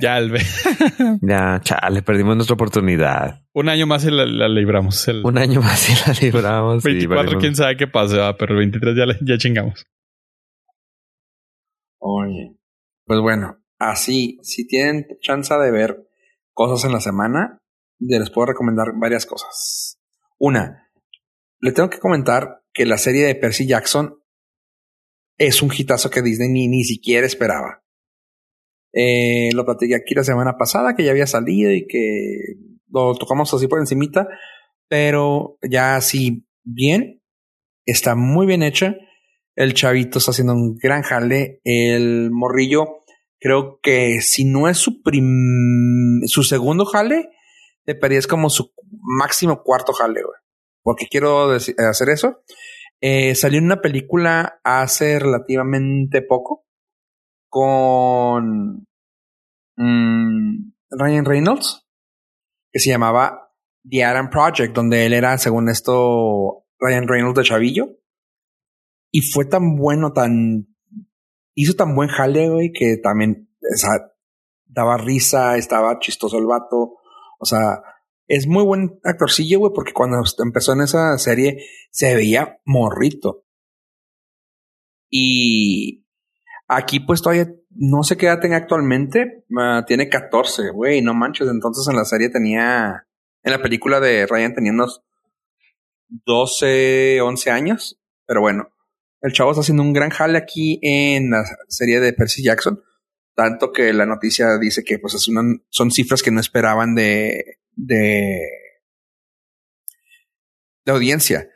Ya, 0.00 0.18
el 0.18 0.32
ya, 1.22 1.60
chale, 1.62 2.02
perdimos 2.02 2.36
nuestra 2.36 2.54
oportunidad. 2.54 3.42
Un 3.52 3.68
año 3.68 3.86
más 3.86 4.04
y 4.04 4.10
la, 4.10 4.48
libramos. 4.48 5.08
Un 5.24 5.38
año 5.38 5.60
más 5.60 5.88
y 5.88 5.92
la 6.06 6.14
libramos. 6.20 6.82
24, 6.82 7.38
quién 7.38 7.56
sabe 7.56 7.76
qué 7.76 7.86
pasa, 7.86 8.36
pero 8.38 8.52
el 8.52 8.58
23 8.58 8.96
ya, 8.96 9.04
ya 9.20 9.38
chingamos. 9.38 9.86
Oye, 11.98 12.56
pues 13.04 13.20
bueno, 13.20 13.58
así, 13.78 14.38
si 14.42 14.66
tienen 14.66 15.06
chance 15.20 15.52
de 15.54 15.70
ver 15.70 16.06
cosas 16.52 16.84
en 16.84 16.92
la 16.92 17.00
semana, 17.00 17.58
les 17.98 18.30
puedo 18.30 18.46
recomendar 18.46 18.88
varias 18.98 19.26
cosas. 19.26 19.98
Una, 20.38 20.90
le 21.60 21.72
tengo 21.72 21.90
que 21.90 21.98
comentar 21.98 22.62
que 22.72 22.86
la 22.86 22.96
serie 22.96 23.26
de 23.26 23.34
Percy 23.34 23.66
Jackson 23.66 24.16
es 25.36 25.62
un 25.62 25.70
hitazo 25.76 26.10
que 26.10 26.22
Disney 26.22 26.48
ni, 26.48 26.68
ni 26.68 26.84
siquiera 26.84 27.26
esperaba. 27.26 27.82
Eh, 28.92 29.50
lo 29.54 29.64
platiqué 29.64 29.94
aquí 29.94 30.14
la 30.14 30.24
semana 30.24 30.56
pasada 30.58 30.94
que 30.94 31.04
ya 31.04 31.12
había 31.12 31.26
salido 31.26 31.70
y 31.72 31.86
que 31.86 32.38
lo 32.88 33.14
tocamos 33.14 33.52
así 33.54 33.68
por 33.68 33.78
encimita, 33.78 34.28
pero 34.88 35.58
ya 35.62 35.96
así 35.96 36.46
bien, 36.64 37.22
está 37.86 38.14
muy 38.14 38.46
bien 38.46 38.62
hecha. 38.62 38.96
El 39.54 39.74
chavito 39.74 40.18
está 40.18 40.30
haciendo 40.30 40.54
un 40.54 40.76
gran 40.76 41.02
jale. 41.02 41.60
El 41.64 42.30
morrillo, 42.30 43.04
creo 43.38 43.78
que 43.82 44.20
si 44.20 44.44
no 44.44 44.68
es 44.68 44.78
su 44.78 45.02
prim 45.02 46.22
su 46.26 46.42
segundo 46.42 46.84
jale, 46.84 47.28
te 47.84 48.16
es 48.16 48.26
como 48.26 48.50
su 48.50 48.72
máximo 49.18 49.62
cuarto 49.62 49.92
jale, 49.92 50.22
Porque 50.82 51.06
quiero 51.08 51.50
hacer 51.50 52.08
eso. 52.08 52.42
Eh, 53.00 53.34
salió 53.34 53.60
una 53.60 53.80
película 53.80 54.60
hace 54.62 55.18
relativamente 55.18 56.22
poco 56.22 56.66
con 57.50 58.86
mm, 59.76 60.72
Ryan 60.90 61.24
Reynolds 61.26 61.86
que 62.72 62.78
se 62.78 62.90
llamaba 62.90 63.52
The 63.88 64.04
Adam 64.04 64.30
Project, 64.30 64.74
donde 64.74 65.06
él 65.06 65.12
era, 65.12 65.36
según 65.38 65.68
esto, 65.68 66.66
Ryan 66.78 67.08
Reynolds 67.08 67.36
de 67.36 67.44
Chavillo. 67.44 67.88
Y 69.10 69.22
fue 69.22 69.44
tan 69.44 69.76
bueno, 69.76 70.12
tan. 70.12 70.68
hizo 71.54 71.74
tan 71.74 71.94
buen 71.94 72.08
jale, 72.08 72.48
güey, 72.48 72.72
que 72.72 72.96
también, 73.02 73.50
o 73.60 73.76
sea, 73.76 74.12
daba 74.66 74.96
risa, 74.98 75.56
estaba 75.56 75.98
chistoso 75.98 76.38
el 76.38 76.46
vato. 76.46 76.98
O 77.40 77.44
sea, 77.44 77.82
es 78.28 78.46
muy 78.46 78.62
buen 78.62 79.00
actorcillo, 79.02 79.58
güey, 79.58 79.72
porque 79.74 79.92
cuando 79.92 80.22
empezó 80.38 80.72
en 80.72 80.82
esa 80.82 81.18
serie 81.18 81.64
se 81.90 82.14
veía 82.14 82.60
morrito. 82.64 83.44
Y 85.10 86.06
aquí, 86.70 87.00
pues 87.00 87.20
todavía 87.20 87.52
no 87.70 88.02
sé 88.02 88.16
qué 88.16 88.26
edad 88.26 88.40
tenga 88.40 88.56
actualmente. 88.56 89.44
Ah, 89.58 89.84
tiene 89.86 90.08
14, 90.08 90.70
güey, 90.70 91.02
no 91.02 91.14
manches. 91.14 91.48
Entonces 91.48 91.86
en 91.88 91.96
la 91.96 92.04
serie 92.04 92.30
tenía. 92.30 93.06
En 93.42 93.52
la 93.52 93.62
película 93.62 94.00
de 94.00 94.26
Ryan 94.26 94.54
tenía 94.54 94.72
unos 94.72 95.02
12, 96.08 97.20
11 97.20 97.50
años. 97.50 98.00
Pero 98.26 98.40
bueno, 98.40 98.68
el 99.20 99.32
chavo 99.32 99.50
está 99.50 99.60
haciendo 99.60 99.82
un 99.82 99.92
gran 99.92 100.10
jale 100.10 100.38
aquí 100.38 100.78
en 100.82 101.30
la 101.30 101.42
serie 101.68 102.00
de 102.00 102.12
Percy 102.12 102.42
Jackson. 102.42 102.82
Tanto 103.34 103.72
que 103.72 103.92
la 103.92 104.06
noticia 104.06 104.58
dice 104.58 104.84
que 104.84 104.98
pues 104.98 105.14
es 105.14 105.26
una, 105.28 105.42
son 105.70 105.90
cifras 105.90 106.22
que 106.22 106.30
no 106.30 106.40
esperaban 106.40 106.94
de, 106.94 107.58
de, 107.74 108.40
de 110.84 110.92
audiencia. 110.92 111.48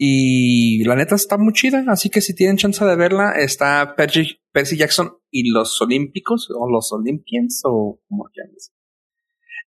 Y 0.00 0.84
la 0.84 0.94
neta 0.94 1.16
está 1.16 1.36
muy 1.36 1.52
chida, 1.52 1.84
así 1.88 2.08
que 2.08 2.20
si 2.20 2.32
tienen 2.32 2.56
chance 2.56 2.84
de 2.84 2.94
verla, 2.94 3.32
está 3.32 3.96
Percy, 3.96 4.40
Jackson 4.64 5.12
y 5.30 5.50
los 5.50 5.80
Olímpicos, 5.80 6.50
o 6.50 6.68
los 6.70 6.92
Olympians, 6.92 7.62
o 7.64 8.00
como 8.08 8.24
quieras. 8.32 8.74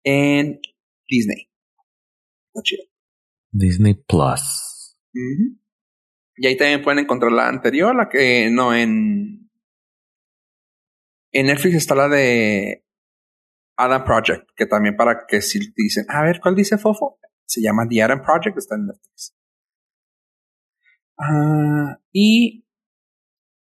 En 0.05 0.61
Disney. 1.09 1.51
Está 2.49 2.63
chido. 2.63 2.85
Disney 3.51 3.95
Plus. 3.95 4.97
Y 6.37 6.47
ahí 6.47 6.57
también 6.57 6.83
pueden 6.83 7.01
encontrar 7.01 7.33
la 7.33 7.49
anterior, 7.49 7.95
la 7.95 8.09
que 8.09 8.51
no 8.51 8.75
en. 8.75 9.51
En 11.33 11.47
Netflix 11.47 11.77
está 11.77 11.95
la 11.95 12.09
de 12.09 12.87
Adam 13.77 14.05
Project, 14.05 14.49
que 14.57 14.67
también 14.67 14.97
para 14.97 15.27
que 15.27 15.43
si 15.43 15.59
dicen, 15.75 16.07
a 16.09 16.23
ver, 16.23 16.41
¿cuál 16.41 16.55
dice 16.55 16.79
Fofo? 16.79 17.19
Se 17.45 17.61
llama 17.61 17.87
The 17.89 18.03
Adam 18.03 18.23
Project, 18.23 18.59
está 18.59 18.75
en 18.77 18.87
Netflix. 18.87 19.37
Ah, 21.19 21.99
y 22.13 22.66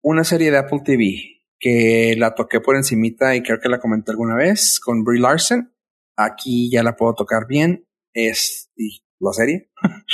una 0.04 0.22
serie 0.22 0.50
de 0.50 0.58
Apple 0.58 0.82
TV 0.84 1.40
que 1.58 2.14
la 2.18 2.34
toqué 2.34 2.60
por 2.60 2.76
encimita 2.76 3.34
y 3.34 3.42
creo 3.42 3.58
que 3.58 3.70
la 3.70 3.80
comenté 3.80 4.10
alguna 4.12 4.36
vez 4.36 4.78
con 4.78 5.02
Brie 5.02 5.20
Larson. 5.20 5.74
Aquí 6.16 6.70
ya 6.70 6.82
la 6.82 6.94
puedo 6.94 7.14
tocar 7.14 7.46
bien. 7.48 7.88
Es 8.12 8.70
la 9.18 9.32
serie. 9.32 9.70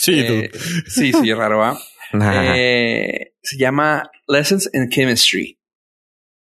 Sí, 0.00 0.20
eh, 0.20 0.52
sí, 0.86 1.12
sí, 1.12 1.34
raro, 1.34 1.64
¿ah? 1.64 1.76
eh, 2.56 3.34
se 3.42 3.58
llama 3.58 4.08
Lessons 4.28 4.70
in 4.72 4.88
Chemistry. 4.90 5.58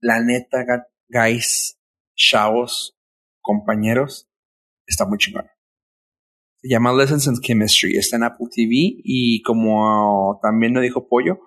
La 0.01 0.21
neta, 0.21 0.63
guys, 1.07 1.79
chavos, 2.15 2.95
compañeros, 3.41 4.29
está 4.85 5.07
muy 5.07 5.17
chingón. 5.17 5.47
Se 6.61 6.69
llama 6.69 6.93
Lessons 6.93 7.25
in 7.25 7.41
Chemistry, 7.41 7.97
está 7.97 8.17
en 8.17 8.23
Apple 8.25 8.49
TV 8.51 9.01
y 9.03 9.41
como 9.41 10.39
también 10.43 10.75
lo 10.75 10.81
dijo 10.81 11.09
Pollo, 11.09 11.39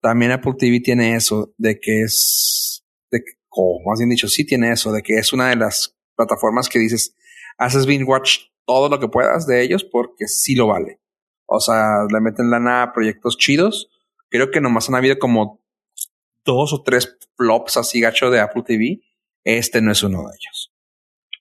también 0.00 0.32
Apple 0.32 0.54
TV 0.58 0.80
tiene 0.80 1.16
eso 1.16 1.52
de 1.56 1.78
que 1.80 2.02
es, 2.02 2.84
de, 3.10 3.22
o 3.50 3.80
más 3.88 3.98
bien 3.98 4.10
dicho, 4.10 4.28
sí 4.28 4.44
tiene 4.44 4.72
eso, 4.72 4.92
de 4.92 5.02
que 5.02 5.14
es 5.14 5.32
una 5.32 5.48
de 5.48 5.56
las 5.56 5.96
plataformas 6.16 6.68
que 6.68 6.78
dices, 6.78 7.14
haces 7.56 7.86
binge 7.86 8.04
watch 8.04 8.38
todo 8.66 8.88
lo 8.88 9.00
que 9.00 9.08
puedas 9.08 9.46
de 9.46 9.62
ellos 9.62 9.84
porque 9.84 10.26
sí 10.26 10.54
lo 10.54 10.66
vale. 10.66 11.00
O 11.46 11.60
sea, 11.60 12.04
le 12.12 12.20
meten 12.20 12.50
lana 12.50 12.82
a 12.82 12.92
proyectos 12.92 13.38
chidos. 13.38 13.90
Creo 14.28 14.50
que 14.50 14.60
nomás 14.60 14.88
han 14.88 14.96
habido 14.96 15.18
como 15.18 15.64
dos 16.44 16.72
o 16.74 16.82
tres 16.82 17.16
flops 17.36 17.78
así 17.78 18.00
gacho 18.00 18.30
de 18.30 18.40
Apple 18.40 18.64
TV 18.66 19.00
este 19.48 19.80
no 19.80 19.92
es 19.92 20.02
uno 20.02 20.18
de 20.18 20.36
ellos. 20.36 20.74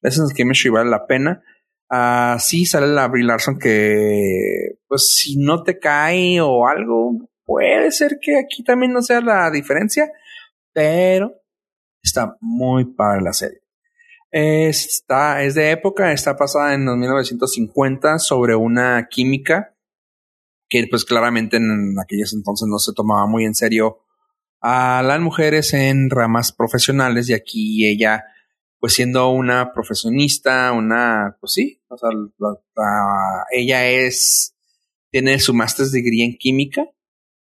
Lessons 0.02 0.34
Chemistry 0.34 0.70
vale 0.70 0.90
la 0.90 1.06
pena. 1.08 1.44
Uh, 1.90 2.40
sí 2.40 2.66
sale 2.66 2.88
la 2.88 3.08
Brie 3.10 3.26
Larson 3.26 3.60
que, 3.60 4.78
pues, 4.88 5.14
si 5.16 5.38
no 5.38 5.64
te 5.64 5.78
cae 5.78 6.40
o 6.40 6.68
algo, 6.68 7.30
puede 7.48 7.92
ser 7.92 8.20
que 8.22 8.38
aquí 8.38 8.62
también 8.62 8.92
no 8.92 9.02
sea 9.02 9.22
la 9.22 9.50
diferencia, 9.50 10.12
pero 10.74 11.42
está 12.04 12.38
muy 12.42 12.84
para 12.84 13.22
la 13.22 13.34
serie. 13.34 13.62
Está, 14.30 15.42
es 15.44 15.56
de 15.56 15.72
época, 15.72 16.12
está 16.12 16.36
pasada 16.36 16.74
en 16.74 16.84
1950 16.84 18.20
sobre 18.20 18.54
una 18.56 19.08
química 19.10 19.74
que 20.70 20.86
pues 20.90 21.06
claramente 21.06 21.56
en 21.56 21.96
aquellos 21.98 22.34
entonces 22.34 22.68
no 22.68 22.78
se 22.78 22.92
tomaba 22.92 23.26
muy 23.26 23.46
en 23.46 23.56
serio 23.56 24.02
a 24.60 25.02
las 25.02 25.22
mujeres 25.22 25.74
en 25.74 26.10
ramas 26.10 26.52
profesionales 26.52 27.30
y 27.30 27.34
aquí 27.34 27.88
ella, 27.88 28.26
pues 28.80 28.94
siendo 28.94 29.30
una 29.30 29.72
profesionista, 29.72 30.74
una, 30.74 31.38
pues 31.40 31.54
sí, 31.54 31.82
o 31.88 31.98
sea, 31.98 32.10
ella 33.54 33.88
es, 33.88 34.54
tiene 35.10 35.40
su 35.40 35.54
master's 35.54 35.94
degree 35.94 36.26
en 36.26 36.38
química 36.38 36.86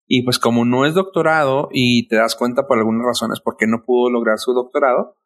y 0.07 0.23
pues 0.23 0.39
como 0.39 0.65
no 0.65 0.85
es 0.87 0.95
doctorado 0.95 1.69
y 1.73 2.09
te 2.09 2.17
das 2.17 2.35
cuenta 2.35 2.67
por 2.67 2.79
algunas 2.79 3.07
razones 3.07 3.41
por 3.41 3.57
qué 3.57 3.67
no 3.67 3.83
pudo 3.85 4.11
lograr 4.11 4.39
su 4.39 4.53
doctorado, 4.53 5.17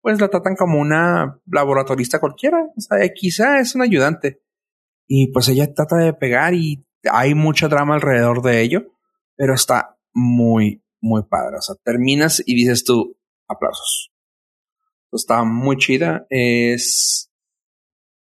pues 0.00 0.20
la 0.20 0.28
tratan 0.28 0.56
como 0.56 0.80
una 0.80 1.40
laboratorista 1.46 2.18
cualquiera, 2.18 2.64
o 2.76 2.80
sea, 2.80 2.98
quizá 3.14 3.60
es 3.60 3.74
un 3.74 3.82
ayudante. 3.82 4.42
Y 5.06 5.32
pues 5.32 5.48
ella 5.48 5.72
trata 5.74 5.96
de 5.96 6.14
pegar 6.14 6.54
y 6.54 6.86
hay 7.10 7.34
mucha 7.34 7.68
drama 7.68 7.94
alrededor 7.94 8.42
de 8.42 8.62
ello, 8.62 8.82
pero 9.36 9.54
está 9.54 9.98
muy, 10.12 10.82
muy 11.00 11.22
padre. 11.24 11.56
O 11.58 11.62
sea, 11.62 11.76
terminas 11.84 12.42
y 12.44 12.54
dices 12.54 12.84
tú, 12.84 13.16
aplausos. 13.48 14.12
Está 15.12 15.44
muy 15.44 15.76
chida. 15.76 16.26
Es, 16.30 17.30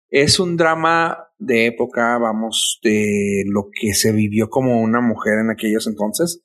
es 0.10 0.40
un 0.40 0.56
drama 0.56 1.27
de 1.38 1.68
época, 1.68 2.18
vamos, 2.18 2.80
de 2.84 3.44
lo 3.48 3.70
que 3.72 3.94
se 3.94 4.12
vivió 4.12 4.50
como 4.50 4.82
una 4.82 5.02
mujer 5.02 5.40
en 5.40 5.50
aquellos 5.50 5.88
entonces. 5.88 6.44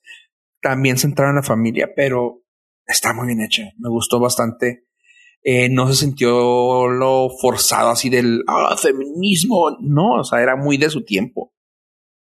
También 0.61 0.97
centrada 0.97 1.31
en 1.31 1.37
la 1.37 1.43
familia, 1.43 1.89
pero 1.95 2.43
está 2.85 3.13
muy 3.13 3.27
bien 3.27 3.41
hecha. 3.41 3.63
Me 3.77 3.89
gustó 3.89 4.19
bastante. 4.19 4.87
Eh, 5.43 5.67
no 5.69 5.87
se 5.87 6.05
sintió 6.05 6.87
lo 6.87 7.29
forzado 7.41 7.89
así 7.89 8.09
del 8.09 8.43
ah, 8.47 8.75
feminismo. 8.77 9.77
No, 9.81 10.19
o 10.19 10.23
sea, 10.23 10.41
era 10.41 10.55
muy 10.55 10.77
de 10.77 10.89
su 10.89 11.03
tiempo. 11.03 11.53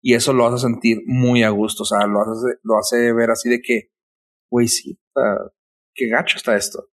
Y 0.02 0.14
eso 0.14 0.32
lo 0.32 0.46
hace 0.46 0.58
sentir 0.66 0.98
muy 1.06 1.42
a 1.42 1.50
gusto. 1.50 1.84
O 1.84 1.86
sea, 1.86 2.06
lo 2.06 2.20
hace, 2.20 2.58
lo 2.62 2.76
hace 2.76 3.12
ver 3.12 3.30
así 3.30 3.48
de 3.48 3.60
que 3.60 3.94
güey, 4.54 4.68
sí, 4.68 5.00
qué 5.94 6.08
gacho 6.08 6.36
está 6.36 6.54
esto. 6.54 6.88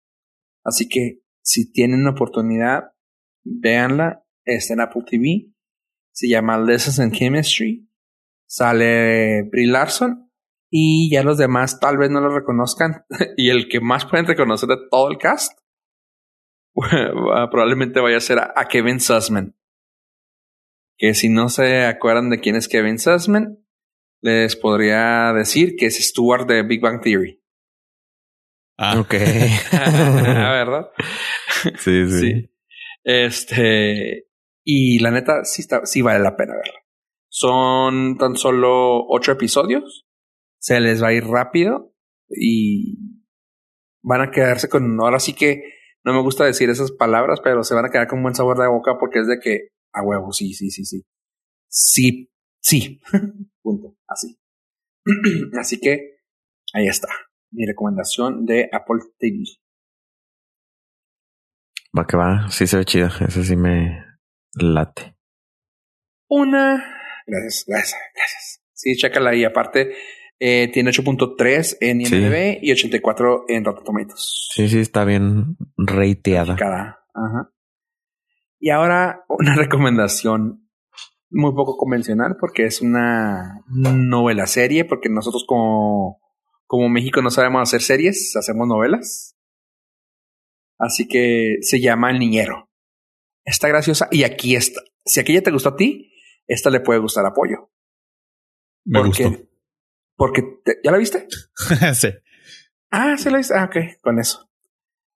Así 0.65 0.89
que 0.89 1.23
si 1.43 1.73
tienen 1.73 2.03
una 2.03 2.11
oportunidad, 2.11 2.93
véanla, 3.43 4.25
está 4.45 4.75
en 4.75 4.81
Apple 4.81 5.03
TV, 5.05 5.53
se 6.19 6.29
llama 6.29 6.59
Lessons 6.59 6.99
in 6.99 7.13
Chemistry, 7.13 7.89
sale 8.45 9.45
Brie 9.45 9.69
Larson 9.69 10.33
y 10.69 11.09
ya 11.13 11.23
los 11.23 11.39
demás 11.39 11.79
tal 11.79 11.97
vez 11.97 12.11
no 12.11 12.21
lo 12.21 12.37
reconozcan 12.37 13.05
y 13.37 13.51
el 13.51 13.69
que 13.69 13.79
más 13.79 14.05
pueden 14.05 14.27
reconocer 14.27 14.69
de 14.69 14.79
todo 14.91 15.13
el 15.13 15.19
cast 15.19 15.57
probablemente 16.75 18.01
vaya 18.01 18.17
a 18.17 18.21
ser 18.21 18.39
a, 18.41 18.69
Kevin 18.69 18.99
Sussman. 18.99 19.57
Que 20.97 21.15
si 21.15 21.29
no 21.29 21.49
se 21.49 21.85
acuerdan 21.85 22.31
de 22.31 22.41
quién 22.41 22.57
es 22.57 22.67
Kevin 22.67 22.99
Sussman, 22.99 23.65
les 24.21 24.57
podría 24.57 25.33
decir 25.33 25.77
que 25.77 25.87
es 25.87 25.97
Stuart 26.05 26.49
de 26.49 26.65
Big 26.65 26.81
Bang 26.81 27.01
Theory. 27.01 27.41
Ah, 28.77 28.99
ok. 28.99 29.13
¿Verdad? 29.73 30.91
Sí, 31.79 32.07
sí, 32.07 32.21
sí. 32.21 32.51
Este, 33.03 34.28
y 34.71 34.99
la 34.99 35.11
neta, 35.11 35.47
sí, 35.47 35.63
está, 35.63 35.87
sí 35.87 36.03
vale 36.03 36.23
la 36.23 36.37
pena 36.37 36.55
verla. 36.55 36.85
Son 37.31 38.19
tan 38.19 38.37
solo 38.37 39.07
ocho 39.09 39.33
episodios. 39.33 40.07
Se 40.61 40.79
les 40.79 41.03
va 41.03 41.09
a 41.09 41.15
ir 41.15 41.25
rápido 41.25 41.95
y 42.29 42.99
van 44.03 44.21
a 44.21 44.31
quedarse 44.31 44.69
con. 44.69 45.01
Ahora 45.01 45.21
sí 45.21 45.33
que 45.33 45.63
no 46.05 46.13
me 46.13 46.21
gusta 46.21 46.45
decir 46.45 46.69
esas 46.69 46.93
palabras, 46.93 47.41
pero 47.43 47.65
se 47.65 47.75
van 47.75 47.87
a 47.87 47.91
quedar 47.91 48.09
con 48.09 48.23
buen 48.23 48.35
sabor 48.35 48.59
de 48.59 48.69
boca 48.69 48.99
porque 49.01 49.21
es 49.21 49.27
de 49.27 49.41
que 49.41 49.71
a 49.95 50.03
huevo, 50.03 50.35
sí, 50.35 50.53
sí, 50.53 50.71
sí, 50.71 50.85
sí. 50.85 51.03
Sí, 51.71 52.31
sí. 52.61 53.01
Punto. 53.63 53.97
Así. 54.07 54.39
Así 55.59 55.81
que 55.81 56.19
ahí 56.75 56.89
está. 56.89 57.09
Mi 57.53 57.65
recomendación 57.65 58.45
de 58.45 58.69
Apple 58.71 59.01
TV. 59.19 59.45
Va 61.99 62.07
que 62.07 62.19
va, 62.19 62.51
sí 62.51 62.67
se 62.67 62.77
ve 62.77 62.85
chido. 62.85 63.09
Ese 63.27 63.45
sí 63.45 63.57
me 63.57 64.08
late. 64.63 65.17
Una. 66.29 66.85
Gracias, 67.27 67.65
gracias, 67.67 68.01
gracias. 68.15 68.63
Sí, 68.73 68.97
chécala 68.97 69.31
ahí. 69.31 69.45
Aparte, 69.45 69.95
eh, 70.39 70.71
tiene 70.73 70.91
8.3 70.91 71.79
en 71.81 72.01
IMDb 72.01 72.59
y 72.63 72.73
84 72.73 73.47
en 73.49 73.65
Rotten 73.65 73.85
Tomatoes. 73.85 74.49
Sí, 74.55 74.69
sí, 74.69 74.79
está 74.79 75.05
bien 75.05 75.57
reiteada. 75.77 76.55
Ajá. 76.55 77.53
Y 78.61 78.71
ahora 78.71 79.25
una 79.29 79.55
recomendación 79.57 80.69
muy 81.31 81.53
poco 81.55 81.77
convencional 81.77 82.37
porque 82.39 82.65
es 82.65 82.81
una 82.81 83.63
novela 83.69 84.47
serie, 84.47 84.85
porque 84.85 85.09
nosotros 85.09 85.45
como, 85.47 86.21
como 86.67 86.89
México 86.89 87.21
no 87.21 87.31
sabemos 87.31 87.63
hacer 87.63 87.83
series, 87.83 88.35
hacemos 88.37 88.67
novelas. 88.67 89.37
Así 90.79 91.09
que 91.09 91.57
se 91.63 91.81
llama 91.81 92.11
El 92.11 92.21
Niñero. 92.21 92.68
Está 93.49 93.69
graciosa 93.69 94.09
y 94.11 94.25
aquí 94.25 94.55
está. 94.55 94.83
Si 95.05 95.21
aquella 95.21 95.43
te 95.43 95.51
gustó 95.51 95.71
a 95.71 95.77
ti, 95.77 96.13
esta 96.47 96.69
le 96.71 96.81
puede 96.81 97.01
gustar 97.01 97.25
apoyo. 97.25 97.71
Me 98.85 99.03
gustó. 99.03 99.35
Porque, 100.17 100.43
¿ya 100.85 100.91
la 100.91 100.99
viste? 100.99 101.27
sí. 101.95 102.09
Ah, 102.91 103.17
sí 103.17 103.31
la 103.31 103.39
viste. 103.39 103.55
Ah, 103.55 103.65
ok, 103.65 104.01
con 104.03 104.19
eso. 104.19 104.51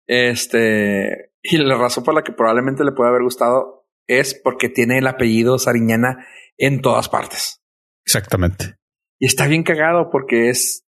Este, 0.07 1.33
y 1.43 1.59
la 1.59 1.76
razón 1.76 2.05
por 2.05 2.14
la 2.14 2.22
que 2.22 2.33
probablemente 2.33 2.85
le 2.85 2.93
puede 2.93 3.11
haber 3.11 3.22
gustado 3.22 3.87
es 4.07 4.35
porque 4.35 4.68
tiene 4.68 4.99
el 4.99 5.07
apellido 5.07 5.59
Sariñana 5.59 6.26
en 6.57 6.80
todas 6.80 7.09
partes. 7.09 7.62
Exactamente. 8.05 8.76
Y 9.18 9.26
está 9.26 9.47
bien 9.47 9.62
cagado 9.62 10.11
porque 10.11 10.49
es 10.49 10.87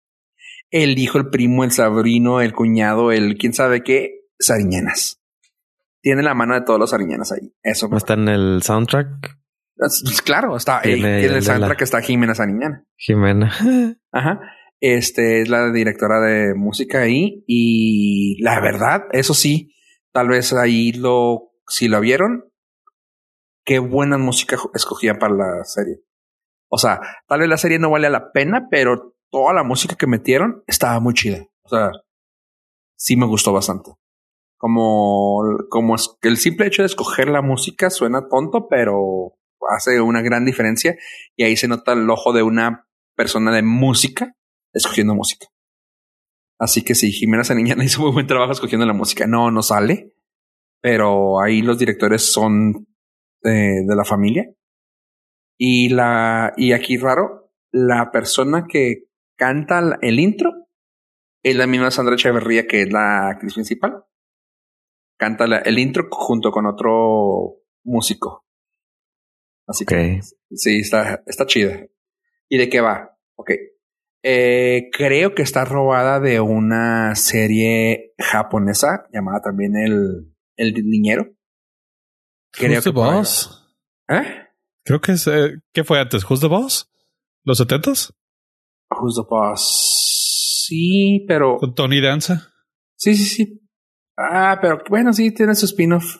el 0.71 0.99
hijo, 0.99 1.19
el 1.19 1.31
primo, 1.31 1.65
el 1.65 1.73
sobrino, 1.73 2.41
el 2.41 2.53
cuñado, 2.53 3.13
el 3.13 3.37
quién 3.39 3.55
sabe 3.55 3.83
qué, 3.83 4.27
Sariñanas. 4.39 5.20
Tiene 6.01 6.23
la 6.23 6.35
mano 6.35 6.55
de 6.55 6.63
todos 6.63 6.79
los 6.79 6.91
Sariñanas 6.91 7.33
ahí. 7.33 7.53
Eso. 7.63 7.89
¿No 7.89 7.97
está 7.97 8.15
en 8.15 8.29
el 8.29 8.63
soundtrack? 8.63 9.39
Pues, 9.77 10.23
claro, 10.23 10.57
está 10.57 10.81
en 10.83 11.05
el 11.05 11.43
soundtrack 11.43 11.81
está 11.83 12.01
Jimena 12.01 12.35
Sariñana. 12.35 12.85
Jimena. 12.97 13.53
Ajá. 14.13 14.41
Este 14.81 15.43
es 15.43 15.49
la 15.49 15.71
directora 15.71 16.21
de 16.21 16.55
música 16.55 17.01
ahí 17.01 17.45
y 17.47 18.43
la 18.43 18.61
verdad, 18.61 19.05
eso 19.13 19.35
sí, 19.35 19.75
tal 20.11 20.29
vez 20.29 20.55
ahí 20.55 20.93
lo, 20.93 21.53
si 21.67 21.89
lo 21.89 22.01
vieron, 22.01 22.51
qué 23.65 23.79
buena 23.79 24.17
música 24.17 24.57
escogían 24.75 25.19
para 25.19 25.35
la 25.35 25.65
serie. 25.65 26.01
O 26.69 26.79
sea, 26.79 27.01
tal 27.27 27.41
vez 27.41 27.49
la 27.49 27.59
serie 27.59 27.79
no 27.79 27.91
vale 27.91 28.09
la 28.09 28.33
pena, 28.33 28.69
pero 28.71 29.17
toda 29.31 29.53
la 29.53 29.65
música 29.65 29.97
que 29.97 30.07
metieron 30.07 30.63
estaba 30.67 30.99
muy 31.01 31.15
chida. 31.15 31.45
O 31.63 31.69
sea, 31.69 31.91
sí 32.97 33.17
me 33.17 33.27
gustó 33.27 33.53
bastante. 33.53 33.91
Como, 34.61 35.41
como 35.71 35.97
el 36.21 36.37
simple 36.37 36.67
hecho 36.67 36.83
de 36.83 36.87
escoger 36.87 37.29
la 37.29 37.41
música 37.41 37.89
suena 37.89 38.29
tonto, 38.29 38.69
pero 38.69 39.39
hace 39.75 40.03
una 40.03 40.21
gran 40.21 40.45
diferencia 40.45 40.97
y 41.35 41.45
ahí 41.45 41.57
se 41.57 41.67
nota 41.67 41.95
el 41.95 42.11
ojo 42.11 42.35
de 42.35 42.43
una 42.43 42.87
persona 43.17 43.53
de 43.53 43.63
música 43.63 44.37
escogiendo 44.75 45.15
música. 45.15 45.47
Así 46.59 46.83
que 46.83 46.95
sí, 46.95 47.11
Jimena 47.11 47.43
Saniñana 47.43 47.85
hizo 47.87 48.03
muy 48.03 48.13
buen 48.13 48.27
trabajo 48.27 48.53
escogiendo 48.53 48.85
la 48.85 48.93
música. 48.93 49.27
No, 49.27 49.51
no 49.51 49.63
sale, 49.63 50.13
pero 50.83 51.41
ahí 51.41 51.63
los 51.63 51.79
directores 51.79 52.31
son 52.31 52.87
de, 53.43 53.83
la 53.87 54.05
familia. 54.05 54.45
Y 55.57 55.89
la, 55.89 56.53
y 56.59 56.73
aquí 56.73 56.99
raro, 56.99 57.51
la 57.71 58.11
persona 58.11 58.67
que 58.69 59.05
canta 59.37 59.99
el 60.03 60.21
intro 60.21 60.51
es 61.43 61.57
la 61.57 61.67
misma 61.67 61.91
Sandra 61.91 62.15
Echeverría, 62.15 62.67
que 62.67 62.83
es 62.83 62.93
la 62.93 63.31
actriz 63.31 63.55
principal. 63.55 64.05
Canta 65.21 65.45
el 65.45 65.79
intro 65.79 66.09
junto 66.11 66.51
con 66.51 66.65
otro 66.65 67.59
músico. 67.85 68.47
Así 69.67 69.85
que 69.85 70.21
sí, 70.51 70.79
está, 70.79 71.23
está 71.27 71.45
chida. 71.45 71.79
¿Y 72.49 72.57
de 72.57 72.71
qué 72.71 72.81
va? 72.81 73.19
Ok. 73.37 73.51
Eh, 74.23 74.89
creo 74.91 75.35
que 75.35 75.43
está 75.43 75.67
robada 75.67 76.21
de 76.21 76.41
una 76.41 77.15
serie 77.17 78.15
japonesa 78.19 79.09
llamada 79.13 79.43
también 79.43 79.77
El, 79.77 80.35
el 80.57 80.73
Niñero. 80.89 81.27
Creo 82.51 82.81
the 82.81 82.89
Boss? 82.89 83.77
¿Eh? 84.09 84.49
Creo 84.87 85.03
que 85.03 85.13
es. 85.13 85.27
Eh, 85.27 85.59
¿Qué 85.75 85.85
fue 85.85 86.01
antes? 86.01 86.25
¿Who's 86.25 86.41
the 86.41 86.47
Boss? 86.47 86.91
¿Los 87.45 87.59
setentas? 87.59 88.15
Who's 88.91 89.17
the 89.17 89.29
Boss? 89.29 90.65
Sí, 90.67 91.27
pero. 91.29 91.59
¿Con 91.59 91.75
Tony 91.75 92.01
Danza? 92.01 92.55
Sí, 92.97 93.15
sí, 93.15 93.25
sí. 93.27 93.70
Ah, 94.17 94.59
pero 94.61 94.83
bueno, 94.89 95.13
sí, 95.13 95.33
tiene 95.33 95.55
su 95.55 95.67
spin-off. 95.67 96.17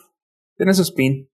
Tiene 0.57 0.73
su 0.73 0.81
spin. 0.83 1.29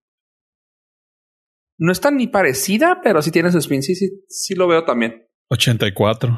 No 1.80 1.92
está 1.92 2.12
ni 2.12 2.28
parecida, 2.28 3.02
pero 3.04 3.22
sí 3.22 3.32
tiene 3.32 3.52
su 3.52 3.60
spin. 3.60 3.84
Sí, 3.84 3.96
sí, 3.96 4.26
sí 4.28 4.56
lo 4.56 4.68
veo 4.68 4.84
también. 4.84 5.28
84. 5.50 6.30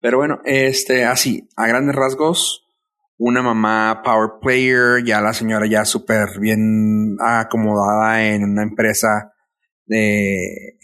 Pero 0.00 0.18
bueno, 0.18 0.40
este, 0.44 1.04
así, 1.04 1.48
a 1.56 1.66
grandes 1.66 1.96
rasgos, 1.96 2.66
una 3.18 3.42
mamá 3.42 4.02
power 4.04 4.38
player, 4.40 5.04
ya 5.04 5.20
la 5.20 5.32
señora 5.32 5.66
ya 5.66 5.84
súper 5.84 6.38
bien 6.38 7.16
acomodada 7.18 8.28
en 8.28 8.44
una 8.44 8.62
empresa 8.62 9.32
de, 9.86 10.78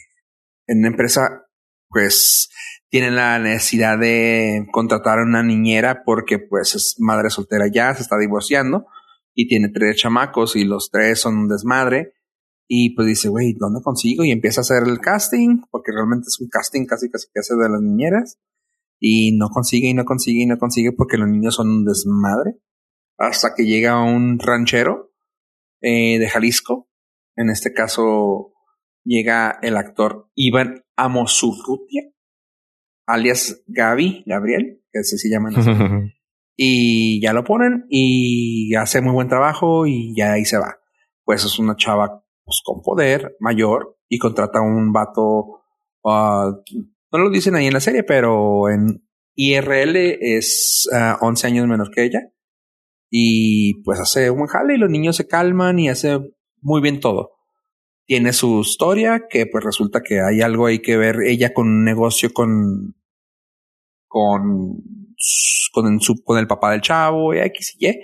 en 0.67 0.79
una 0.79 0.89
empresa, 0.89 1.47
pues 1.89 2.51
tiene 2.93 3.11
la 3.11 3.39
necesidad 3.39 3.99
de 3.99 4.67
contratar 4.71 5.19
a 5.19 5.23
una 5.23 5.43
niñera 5.43 6.03
porque 6.05 6.39
pues 6.39 6.75
es 6.75 6.97
madre 6.99 7.31
soltera 7.31 7.65
ya, 7.73 7.95
se 7.95 8.03
está 8.03 8.19
divorciando 8.19 8.85
y 9.35 9.49
tiene 9.49 9.71
tres 9.71 9.97
chamacos 9.97 10.57
y 10.57 10.65
los 10.67 10.91
tres 10.91 11.19
son 11.19 11.39
un 11.39 11.49
desmadre. 11.49 12.13
Y 12.69 12.95
pues 12.95 13.09
dice, 13.09 13.31
güey, 13.31 13.55
¿dónde 13.55 13.81
consigo? 13.83 14.27
Y 14.27 14.31
empieza 14.31 14.61
a 14.61 14.69
hacer 14.69 14.83
el 14.87 15.01
casting, 15.01 15.63
porque 15.71 15.91
realmente 15.91 16.27
es 16.29 16.39
un 16.39 16.49
casting 16.49 16.85
casi 16.85 17.09
casi 17.11 17.29
que 17.33 17.41
hace 17.41 17.55
de 17.55 17.67
las 17.71 17.81
niñeras. 17.81 18.39
Y 19.01 19.39
no 19.39 19.49
consigue 19.49 19.89
y 19.89 19.95
no 19.95 20.05
consigue 20.05 20.43
y 20.43 20.47
no 20.47 20.59
consigue 20.59 20.93
porque 20.93 21.17
los 21.17 21.31
niños 21.31 21.55
son 21.55 21.69
un 21.69 21.85
desmadre. 21.87 22.59
Hasta 23.17 23.55
que 23.55 23.65
llega 23.65 24.05
un 24.05 24.39
ranchero 24.39 25.15
eh, 25.81 26.19
de 26.19 26.29
Jalisco. 26.29 26.91
En 27.37 27.49
este 27.49 27.73
caso 27.73 28.53
llega 29.03 29.59
el 29.63 29.79
actor 29.79 30.29
Iván 30.35 30.85
Amosurrutia, 30.95 32.13
alias 33.07 33.63
Gaby, 33.67 34.25
Gabriel, 34.27 34.83
que 34.91 35.01
así 35.01 35.19
se 35.19 35.29
llama. 35.29 35.51
y 36.57 37.21
ya 37.21 37.33
lo 37.33 37.45
ponen 37.45 37.87
y 37.89 38.75
hace 38.75 39.01
muy 39.01 39.13
buen 39.13 39.29
trabajo 39.29 39.87
y 39.87 40.15
ya 40.17 40.33
ahí 40.33 40.45
se 40.45 40.59
va. 40.59 40.79
Pues 41.25 41.45
es 41.45 41.59
una 41.59 41.77
chava 41.77 42.25
pues, 42.45 42.61
con 42.65 42.83
poder 42.83 43.37
mayor 43.41 43.99
y 44.09 44.19
contrata 44.19 44.59
a 44.59 44.63
un 44.63 44.93
vato, 44.93 45.63
uh, 46.05 46.53
no 47.13 47.19
lo 47.19 47.31
dicen 47.31 47.55
ahí 47.55 47.67
en 47.67 47.73
la 47.73 47.81
serie, 47.81 48.03
pero 48.03 48.69
en 48.69 49.07
IRL 49.35 49.97
es 50.21 50.89
uh, 50.93 51.25
11 51.25 51.47
años 51.47 51.67
menor 51.67 51.91
que 51.91 52.05
ella. 52.05 52.21
Y 53.11 53.83
pues 53.83 54.01
hace 54.01 54.31
un 54.31 54.47
jale 54.47 54.75
y 54.75 54.79
los 54.79 54.91
niños 54.91 55.17
se 55.17 55.27
calman 55.27 55.79
y 55.79 55.89
hace 55.89 56.19
muy 56.61 56.81
bien 56.81 57.01
todo. 57.01 57.33
Tiene 58.07 58.33
su 58.33 58.61
historia 58.61 59.27
que 59.29 59.47
pues 59.47 59.65
resulta 59.65 60.03
que 60.03 60.21
hay 60.21 60.43
algo 60.43 60.67
ahí 60.67 60.81
que 60.81 60.97
ver 60.97 61.17
ella 61.27 61.53
con 61.55 61.69
un 61.69 61.85
negocio 61.85 62.33
con 62.33 62.97
con 64.09 64.83
con, 65.73 66.01
su, 66.01 66.23
con 66.23 66.39
el 66.39 66.47
papá 66.47 66.73
del 66.73 66.81
chavo 66.81 67.35
y 67.35 67.39
X 67.39 67.77
y 67.79 67.89
Y. 67.89 68.01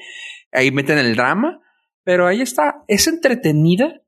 Ahí 0.53 0.71
meten 0.71 0.99
el 0.99 1.15
drama, 1.15 1.61
pero 2.05 2.27
ahí 2.27 2.41
está. 2.41 2.85
Es 2.89 3.07
entretenida. 3.07 4.03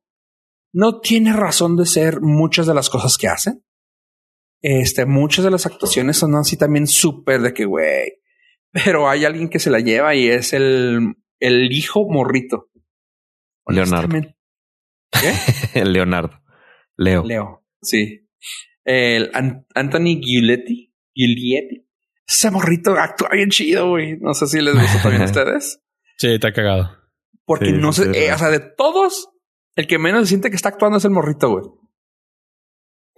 No 0.72 1.00
tiene 1.00 1.32
razón 1.32 1.76
de 1.76 1.86
ser 1.86 2.20
muchas 2.20 2.66
de 2.66 2.74
las 2.74 2.88
cosas 2.88 3.18
que 3.18 3.28
hacen. 3.28 3.64
Este, 4.62 5.06
muchas 5.06 5.44
de 5.44 5.50
las 5.50 5.66
actuaciones 5.66 6.16
son 6.16 6.34
así 6.36 6.56
también 6.56 6.86
súper 6.86 7.40
de 7.40 7.52
que, 7.52 7.64
güey, 7.64 8.20
pero 8.72 9.08
hay 9.08 9.24
alguien 9.24 9.48
que 9.48 9.58
se 9.58 9.70
la 9.70 9.80
lleva 9.80 10.14
y 10.14 10.28
es 10.28 10.52
el, 10.52 11.14
el 11.40 11.72
hijo 11.72 12.06
morrito. 12.08 12.68
Leonardo. 13.66 14.18
¿Qué? 15.10 15.84
Leonardo. 15.84 16.40
Leo. 16.96 17.24
Leo, 17.24 17.64
sí. 17.82 18.28
El 18.84 19.30
Anthony 19.74 20.20
Giuletti. 20.20 20.94
Giuletti. 21.14 21.86
Ese 22.26 22.50
morrito 22.50 22.92
actúa 22.92 23.30
bien 23.32 23.50
chido, 23.50 23.90
güey. 23.90 24.16
No 24.20 24.34
sé 24.34 24.46
si 24.46 24.60
les 24.60 24.74
gusta 24.74 25.02
también 25.02 25.22
a 25.22 25.24
ustedes. 25.26 25.82
Sí, 26.16 26.28
está 26.34 26.52
cagado. 26.52 26.96
Porque 27.44 27.72
no 27.72 27.92
sé, 27.92 28.10
eh, 28.14 28.32
o 28.32 28.38
sea, 28.38 28.48
de 28.48 28.60
todos, 28.60 29.28
el 29.74 29.88
que 29.88 29.98
menos 29.98 30.22
se 30.22 30.28
siente 30.28 30.50
que 30.50 30.56
está 30.56 30.68
actuando 30.68 30.98
es 30.98 31.04
el 31.04 31.10
morrito, 31.10 31.50
güey. 31.50 31.64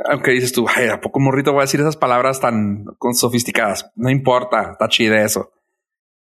Aunque 0.08 0.30
dices 0.30 0.52
tú, 0.52 0.66
ay, 0.74 0.88
¿a 0.88 1.00
poco 1.00 1.20
morrito 1.20 1.52
voy 1.52 1.60
a 1.60 1.64
decir 1.64 1.80
esas 1.80 1.98
palabras 1.98 2.40
tan 2.40 2.84
sofisticadas? 3.12 3.90
No 3.94 4.08
importa, 4.08 4.72
está 4.72 4.88
chida 4.88 5.22
eso. 5.22 5.52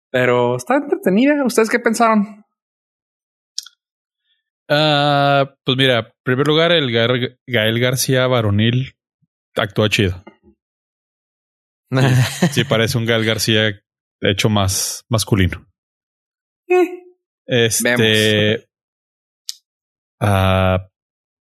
Pero 0.09 0.55
está 0.55 0.77
entretenida. 0.77 1.45
¿Ustedes 1.45 1.69
qué 1.69 1.79
pensaron? 1.79 2.40
Uh, 4.71 5.51
pues 5.65 5.77
mira, 5.77 5.99
en 5.99 6.05
primer 6.23 6.47
lugar, 6.47 6.71
el 6.71 6.89
Gael 7.45 7.79
García 7.81 8.25
varonil 8.27 8.95
actúa 9.53 9.89
chido. 9.89 10.23
sí, 12.51 12.63
parece 12.63 12.97
un 12.97 13.05
Gael 13.05 13.25
García 13.25 13.81
hecho 14.21 14.49
más 14.49 15.03
masculino. 15.09 15.67
Eh, 16.69 16.87
este. 17.47 18.69
Uh, 20.21 20.77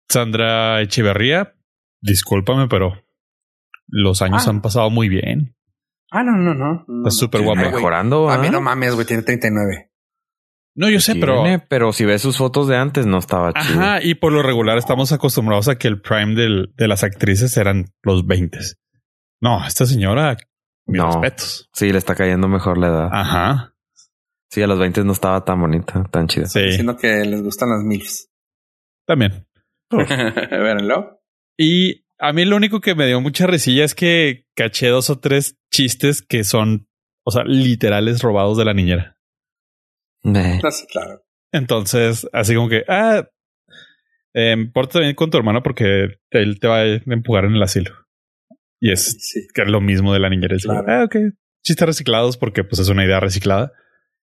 Sandra 0.10 0.82
Echeverría, 0.82 1.56
discúlpame, 2.02 2.68
pero 2.68 3.06
los 3.88 4.22
años 4.22 4.46
ah. 4.48 4.50
han 4.50 4.62
pasado 4.62 4.90
muy 4.90 5.08
bien. 5.08 5.56
Ah, 6.12 6.24
no, 6.24 6.34
no, 6.34 6.54
no. 6.54 6.86
Está 7.00 7.12
súper 7.12 7.42
guapo. 7.42 7.62
Mejorando. 7.62 8.30
A 8.30 8.38
mí 8.38 8.50
no 8.50 8.60
mames, 8.60 8.96
güey, 8.96 9.08
tiene 9.08 9.24
39. 9.24 9.93
No, 10.76 10.90
yo 10.90 11.00
sé, 11.00 11.16
pero. 11.16 11.44
Pero 11.70 11.94
si 11.94 12.06
ves 12.06 12.22
sus 12.22 12.38
fotos 12.38 12.68
de 12.68 12.78
antes, 12.78 13.06
no 13.06 13.20
estaba 13.20 13.54
chido. 13.54 13.80
Ajá, 13.80 14.04
y 14.04 14.16
por 14.16 14.32
lo 14.32 14.42
regular 14.42 14.78
estamos 14.78 15.12
acostumbrados 15.12 15.68
a 15.68 15.78
que 15.78 15.88
el 15.88 16.02
prime 16.02 16.34
de 16.36 16.88
las 16.88 17.04
actrices 17.04 17.56
eran 17.58 17.94
los 18.02 18.26
20. 18.26 18.58
No, 19.42 19.66
esta 19.66 19.86
señora, 19.86 20.38
mis 20.88 21.02
no. 21.02 21.08
respetos. 21.08 21.70
Sí, 21.74 21.92
le 21.92 21.98
está 21.98 22.16
cayendo 22.16 22.48
mejor 22.48 22.78
la 22.78 22.88
edad. 22.88 23.10
Ajá. 23.12 23.76
Sí, 24.50 24.62
a 24.62 24.68
los 24.68 24.80
20 24.80 25.04
no 25.04 25.14
estaba 25.14 25.44
tan 25.44 25.60
bonita, 25.60 26.04
tan 26.12 26.28
chida. 26.28 26.46
Sí. 26.46 26.62
Diciendo 26.62 26.96
que 26.96 27.26
les 27.26 27.42
gustan 27.42 27.70
las 27.70 27.84
MILFs. 27.84 28.30
También. 29.06 29.48
Véanlo. 29.92 31.22
Y 31.58 32.06
a 32.20 32.34
mí 32.34 32.46
lo 32.46 32.56
único 32.56 32.80
que 32.80 32.96
me 32.96 33.06
dio 33.06 33.20
mucha 33.20 33.48
risilla 33.48 33.84
es 33.84 33.96
que 33.96 34.46
caché 34.56 34.88
dos 34.88 35.10
o 35.10 35.20
tres 35.20 35.58
chistes 35.72 36.22
que 36.22 36.44
son, 36.44 36.88
o 37.26 37.32
sea, 37.32 37.44
literales 37.44 38.22
robados 38.22 38.58
de 38.58 38.66
la 38.66 38.74
niñera. 38.74 39.13
Ah, 40.24 40.60
claro. 40.92 41.24
Entonces, 41.52 42.28
así 42.34 42.56
como 42.56 42.70
que, 42.70 42.84
ah, 42.88 43.28
eh, 44.34 44.56
porta 44.74 45.00
bien 45.00 45.16
con 45.16 45.30
tu 45.30 45.38
hermano 45.38 45.62
porque 45.62 46.18
él 46.32 46.60
te 46.60 46.68
va 46.68 46.80
a 46.80 46.86
empujar 46.86 47.46
en 47.46 47.54
el 47.56 47.64
asilo. 47.64 47.92
Y 48.80 48.92
es 48.92 49.50
que 49.54 49.62
es 49.62 49.68
lo 49.68 49.80
mismo 49.80 50.14
de 50.14 50.20
la 50.20 50.30
niñera. 50.30 50.58
ah, 50.88 51.04
ok. 51.06 51.16
Chistes 51.64 51.88
reciclados 51.88 52.38
porque 52.38 52.64
pues 52.64 52.80
es 52.80 52.90
una 52.90 53.06
idea 53.06 53.20
reciclada. 53.20 53.72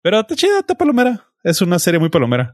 Pero 0.02 0.20
está 0.20 0.36
chida, 0.36 0.60
está 0.60 0.74
palomera. 0.74 1.26
Es 1.42 1.60
una 1.60 1.78
serie 1.78 2.00
muy 2.00 2.08
palomera. 2.08 2.52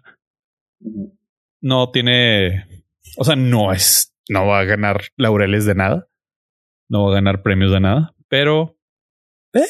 No 1.61 1.91
tiene, 1.91 2.85
o 3.16 3.24
sea, 3.24 3.37
no 3.37 3.72
es, 3.72 4.14
no 4.28 4.47
va 4.47 4.61
a 4.61 4.64
ganar 4.64 5.03
laureles 5.16 5.66
de 5.66 5.74
nada. 5.74 6.09
No 6.89 7.05
va 7.05 7.12
a 7.12 7.14
ganar 7.14 7.43
premios 7.43 7.70
de 7.70 7.80
nada. 7.80 8.14
Pero, 8.28 8.76
eh, 9.53 9.62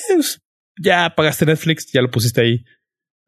ya 0.81 1.15
pagaste 1.15 1.47
Netflix, 1.47 1.93
ya 1.93 2.01
lo 2.01 2.11
pusiste 2.11 2.41
ahí 2.41 2.65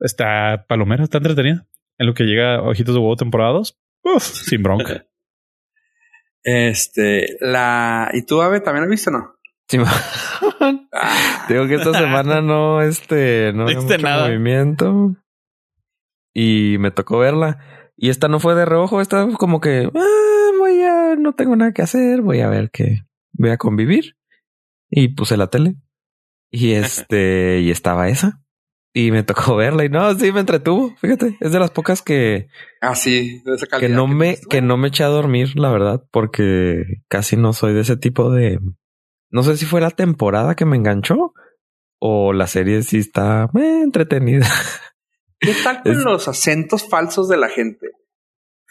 Está 0.00 0.66
palomera, 0.68 1.04
está 1.04 1.18
entretenida. 1.18 1.66
En 1.98 2.06
lo 2.06 2.14
que 2.14 2.24
llega 2.24 2.60
Ojitos 2.62 2.94
de 2.94 3.00
Huevo 3.00 3.16
temporadas, 3.16 3.78
sin 4.20 4.62
bronca. 4.62 5.06
este, 6.42 7.36
la... 7.40 8.10
¿Y 8.12 8.22
tú, 8.22 8.42
Ave, 8.42 8.60
también 8.60 8.84
la 8.84 8.90
viste 8.90 9.10
o 9.10 9.14
no? 9.14 9.34
Sí, 9.68 9.78
Digo 11.48 11.66
que 11.66 11.74
esta 11.74 11.92
semana 11.92 12.40
no, 12.40 12.82
este, 12.82 13.52
no 13.52 13.66
hay 13.66 13.76
mucho 13.76 13.98
nada. 13.98 14.26
movimiento. 14.26 15.16
Y 16.32 16.76
me 16.78 16.90
tocó 16.90 17.18
verla. 17.18 17.58
Y 17.96 18.10
esta 18.10 18.28
no 18.28 18.38
fue 18.38 18.54
de 18.54 18.66
reojo, 18.66 19.00
esta 19.00 19.26
como 19.38 19.60
que, 19.60 19.90
ah, 19.92 20.50
voy 20.58 20.82
a, 20.82 21.16
no 21.16 21.32
tengo 21.34 21.56
nada 21.56 21.72
que 21.72 21.82
hacer, 21.82 22.20
voy 22.20 22.40
a 22.40 22.48
ver 22.48 22.70
qué, 22.70 23.06
voy 23.32 23.50
a 23.50 23.56
convivir. 23.56 24.16
Y 24.90 25.08
puse 25.08 25.36
la 25.38 25.48
tele. 25.48 25.76
Y 26.50 26.72
este, 26.74 27.60
y 27.60 27.70
estaba 27.70 28.08
esa 28.08 28.45
y 28.96 29.10
me 29.10 29.22
tocó 29.22 29.56
verla 29.56 29.84
y 29.84 29.90
no, 29.90 30.18
sí 30.18 30.32
me 30.32 30.40
entretuvo. 30.40 30.96
Fíjate, 30.96 31.36
es 31.38 31.52
de 31.52 31.58
las 31.58 31.70
pocas 31.70 32.00
que. 32.00 32.48
Ah, 32.80 32.94
sí, 32.94 33.42
de 33.44 33.56
esa 33.56 33.66
calidad. 33.66 33.90
Que 33.90 33.94
no 33.94 34.06
me, 34.06 34.38
que 34.48 34.62
no 34.62 34.78
me 34.78 34.88
eché 34.88 35.04
a 35.04 35.08
dormir, 35.08 35.50
la 35.58 35.70
verdad, 35.70 36.02
porque 36.10 37.02
casi 37.06 37.36
no 37.36 37.52
soy 37.52 37.74
de 37.74 37.82
ese 37.82 37.98
tipo 37.98 38.30
de. 38.30 38.58
No 39.28 39.42
sé 39.42 39.58
si 39.58 39.66
fue 39.66 39.82
la 39.82 39.90
temporada 39.90 40.54
que 40.54 40.64
me 40.64 40.78
enganchó 40.78 41.34
o 41.98 42.32
la 42.32 42.46
serie 42.46 42.82
sí 42.84 42.96
está 42.96 43.50
eh, 43.54 43.82
entretenida. 43.82 44.46
¿Qué 45.40 45.52
tal 45.62 45.82
con 45.82 46.02
los 46.02 46.26
acentos 46.26 46.88
falsos 46.88 47.28
de 47.28 47.36
la 47.36 47.50
gente? 47.50 47.90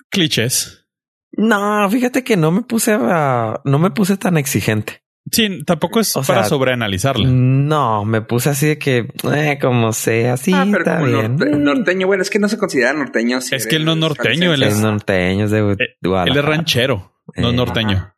Clichés. 0.10 0.88
No, 1.34 1.88
fíjate 1.88 2.24
que 2.24 2.36
no 2.36 2.52
me 2.52 2.64
puse 2.64 2.98
a, 3.00 3.62
no 3.64 3.78
me 3.78 3.92
puse 3.92 4.18
tan 4.18 4.38
exigente. 4.38 5.05
Sí, 5.32 5.64
tampoco 5.64 6.00
es 6.00 6.14
para 6.28 6.44
sobreanalizarla. 6.44 7.28
No, 7.28 8.06
me 8.06 8.22
puse 8.22 8.50
así 8.50 8.68
de 8.68 8.78
que, 8.78 9.08
eh, 9.34 9.58
como 9.60 9.92
sea, 9.92 10.34
así 10.34 10.54
ah, 10.54 10.66
pero 10.72 10.80
está 10.80 11.02
bien. 11.02 11.64
norteño, 11.64 12.06
bueno, 12.06 12.22
es 12.22 12.30
que 12.30 12.38
no 12.38 12.48
se 12.48 12.60
considera 12.60 12.94
norteño. 12.94 13.40
es 13.40 13.68
que 13.68 13.76
él 13.76 13.86
no 13.86 13.94
es 13.94 13.98
norteño, 13.98 14.54
él 14.54 14.62
es, 14.62 14.80
norteño, 14.80 15.46
es 15.46 15.52
de 15.52 15.60
eh, 15.60 15.98
Él 16.02 16.38
es 16.38 16.46
ranchero, 16.46 17.16
no 17.36 17.48
es 17.48 17.54
eh, 17.54 17.58
norteño. 17.58 18.14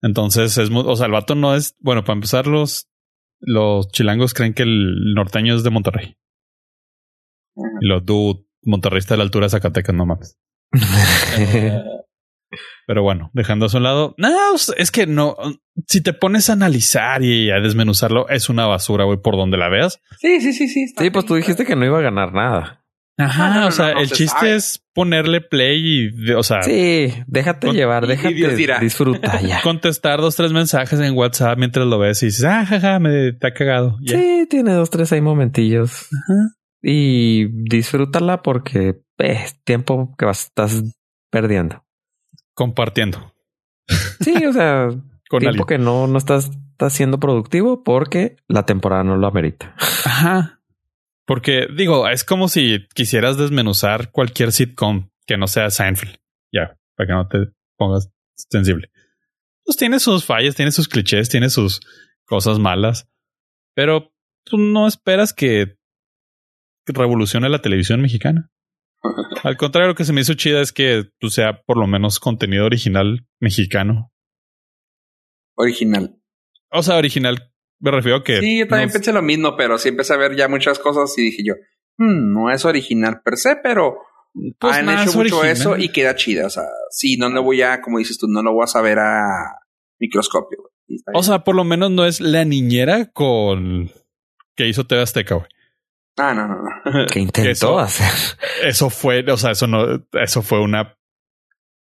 Entonces, 0.00 0.56
es, 0.56 0.70
o 0.70 0.96
sea, 0.96 1.06
el 1.06 1.12
vato 1.12 1.34
no 1.34 1.54
es, 1.54 1.76
bueno, 1.78 2.04
para 2.04 2.14
empezar, 2.14 2.46
los, 2.46 2.88
los 3.40 3.88
chilangos 3.88 4.32
creen 4.32 4.54
que 4.54 4.62
el 4.62 5.14
norteño 5.14 5.54
es 5.56 5.62
de 5.62 5.70
Monterrey. 5.70 6.16
Y 7.80 7.86
los 7.86 8.04
du 8.04 8.46
Monterrey 8.62 8.98
está 8.98 9.14
a 9.14 9.16
la 9.18 9.24
altura 9.24 9.46
de 9.46 9.50
Zacatecas, 9.50 9.94
no 9.94 10.06
mames. 10.06 10.38
Pero 12.86 13.02
bueno, 13.02 13.30
dejando 13.32 13.66
a 13.66 13.76
un 13.76 13.82
lado, 13.82 14.14
no, 14.18 14.30
es 14.76 14.90
que 14.90 15.06
no, 15.06 15.36
si 15.86 16.02
te 16.02 16.12
pones 16.12 16.50
a 16.50 16.54
analizar 16.54 17.22
y 17.22 17.50
a 17.50 17.60
desmenuzarlo, 17.60 18.28
es 18.28 18.48
una 18.48 18.66
basura, 18.66 19.04
güey, 19.04 19.18
por 19.18 19.36
donde 19.36 19.56
la 19.56 19.68
veas. 19.68 20.00
Sí, 20.18 20.40
sí, 20.40 20.52
sí, 20.52 20.68
sí. 20.68 20.86
Sí, 20.96 21.10
pues 21.10 21.24
tú 21.24 21.34
dijiste 21.34 21.64
que 21.64 21.76
no 21.76 21.84
iba 21.84 21.98
a 21.98 22.02
ganar 22.02 22.32
nada. 22.32 22.84
Ajá, 23.16 23.66
o 23.66 23.70
sea, 23.70 23.92
el 23.92 24.10
chiste 24.10 24.56
es 24.56 24.84
ponerle 24.92 25.40
play 25.40 26.10
y, 26.10 26.32
o 26.32 26.42
sea, 26.42 26.62
sí, 26.62 27.12
déjate 27.28 27.72
llevar, 27.72 28.08
déjate 28.08 28.80
disfrutar 28.80 29.40
ya. 29.46 29.60
Contestar 29.62 30.20
dos, 30.20 30.34
tres 30.34 30.52
mensajes 30.52 30.98
en 30.98 31.16
WhatsApp 31.16 31.56
mientras 31.56 31.86
lo 31.86 32.00
ves 32.00 32.22
y 32.24 32.26
dices, 32.26 32.44
ah, 32.44 32.66
jaja, 32.66 32.98
me 32.98 33.32
te 33.32 33.46
ha 33.46 33.54
cagado. 33.54 33.98
Sí, 34.04 34.48
tiene 34.50 34.72
dos, 34.72 34.90
tres 34.90 35.12
ahí 35.12 35.20
momentillos. 35.20 36.08
Y 36.82 37.46
disfrútala 37.68 38.42
porque 38.42 38.96
es 39.18 39.62
tiempo 39.62 40.16
que 40.18 40.24
vas, 40.24 40.46
estás 40.46 40.82
perdiendo 41.30 41.83
compartiendo. 42.54 43.34
Sí, 44.20 44.44
o 44.46 44.52
sea, 44.52 44.88
con 45.28 45.40
tiempo 45.40 45.66
que 45.66 45.78
no, 45.78 46.06
no 46.06 46.18
estás, 46.18 46.50
siendo 46.90 47.18
productivo 47.18 47.82
porque 47.82 48.36
la 48.46 48.66
temporada 48.66 49.04
no 49.04 49.16
lo 49.16 49.26
amerita. 49.26 49.74
Ajá. 50.04 50.60
Porque 51.24 51.66
digo, 51.74 52.08
es 52.08 52.24
como 52.24 52.48
si 52.48 52.86
quisieras 52.94 53.38
desmenuzar 53.38 54.10
cualquier 54.10 54.52
sitcom 54.52 55.08
que 55.26 55.38
no 55.38 55.46
sea 55.46 55.70
Seinfeld. 55.70 56.18
Ya, 56.52 56.76
para 56.94 57.06
que 57.06 57.12
no 57.14 57.28
te 57.28 57.52
pongas 57.78 58.10
sensible. 58.36 58.90
Pues 59.64 59.78
tiene 59.78 59.98
sus 59.98 60.26
fallas, 60.26 60.54
tiene 60.54 60.72
sus 60.72 60.88
clichés, 60.88 61.30
tiene 61.30 61.48
sus 61.48 61.80
cosas 62.26 62.58
malas, 62.58 63.08
pero 63.74 64.12
tú 64.44 64.58
no 64.58 64.86
esperas 64.86 65.32
que 65.32 65.78
revolucione 66.86 67.48
la 67.48 67.62
televisión 67.62 68.02
mexicana. 68.02 68.50
Al 69.42 69.56
contrario, 69.56 69.88
lo 69.88 69.94
que 69.94 70.04
se 70.04 70.12
me 70.12 70.22
hizo 70.22 70.34
chida 70.34 70.60
es 70.60 70.72
que 70.72 71.04
tú 71.04 71.10
pues, 71.22 71.34
sea 71.34 71.62
por 71.62 71.76
lo 71.76 71.86
menos 71.86 72.18
contenido 72.18 72.64
original 72.64 73.26
mexicano. 73.40 74.12
Original. 75.56 76.16
O 76.70 76.82
sea, 76.82 76.96
original. 76.96 77.52
Me 77.80 77.90
refiero 77.90 78.18
a 78.18 78.24
que. 78.24 78.40
Sí, 78.40 78.58
yo 78.60 78.68
también 78.68 78.90
pensé 78.90 79.12
lo 79.12 79.22
mismo, 79.22 79.56
pero 79.56 79.78
sí 79.78 79.90
empecé 79.90 80.14
a 80.14 80.16
ver 80.18 80.36
ya 80.36 80.48
muchas 80.48 80.78
cosas 80.78 81.16
y 81.18 81.22
dije 81.22 81.42
yo, 81.44 81.54
hmm, 81.98 82.32
no 82.32 82.50
es 82.50 82.64
original 82.64 83.20
per 83.22 83.36
se, 83.36 83.56
pero 83.56 83.98
pues 84.58 84.74
han 84.74 84.88
hecho 84.88 85.18
mucho 85.18 85.44
eso 85.44 85.76
y 85.76 85.90
queda 85.90 86.16
chida. 86.16 86.46
O 86.46 86.50
sea, 86.50 86.64
sí, 86.90 87.16
no 87.16 87.28
lo 87.28 87.42
voy 87.42 87.62
a, 87.62 87.80
como 87.80 87.98
dices 87.98 88.18
tú, 88.18 88.26
no 88.28 88.42
lo 88.42 88.52
voy 88.52 88.64
a 88.64 88.68
saber 88.68 88.98
a 88.98 89.58
microscopio. 90.00 90.70
O 91.12 91.22
sea, 91.22 91.44
por 91.44 91.54
lo 91.54 91.64
menos 91.64 91.90
no 91.90 92.04
es 92.04 92.20
la 92.20 92.44
niñera 92.44 93.10
con 93.12 93.90
que 94.56 94.68
hizo 94.68 94.86
TV 94.86 95.02
Azteca, 95.02 95.34
güey. 95.36 95.48
Ah, 96.16 96.32
no, 96.34 96.46
no, 96.46 96.56
no. 96.62 97.06
¿Qué 97.12 97.20
intentó 97.20 97.78
hacer? 97.78 98.38
Eso 98.62 98.90
fue, 98.90 99.24
o 99.30 99.36
sea, 99.36 99.50
eso 99.52 99.66
no, 99.66 100.06
eso 100.12 100.42
fue 100.42 100.60
una 100.60 100.96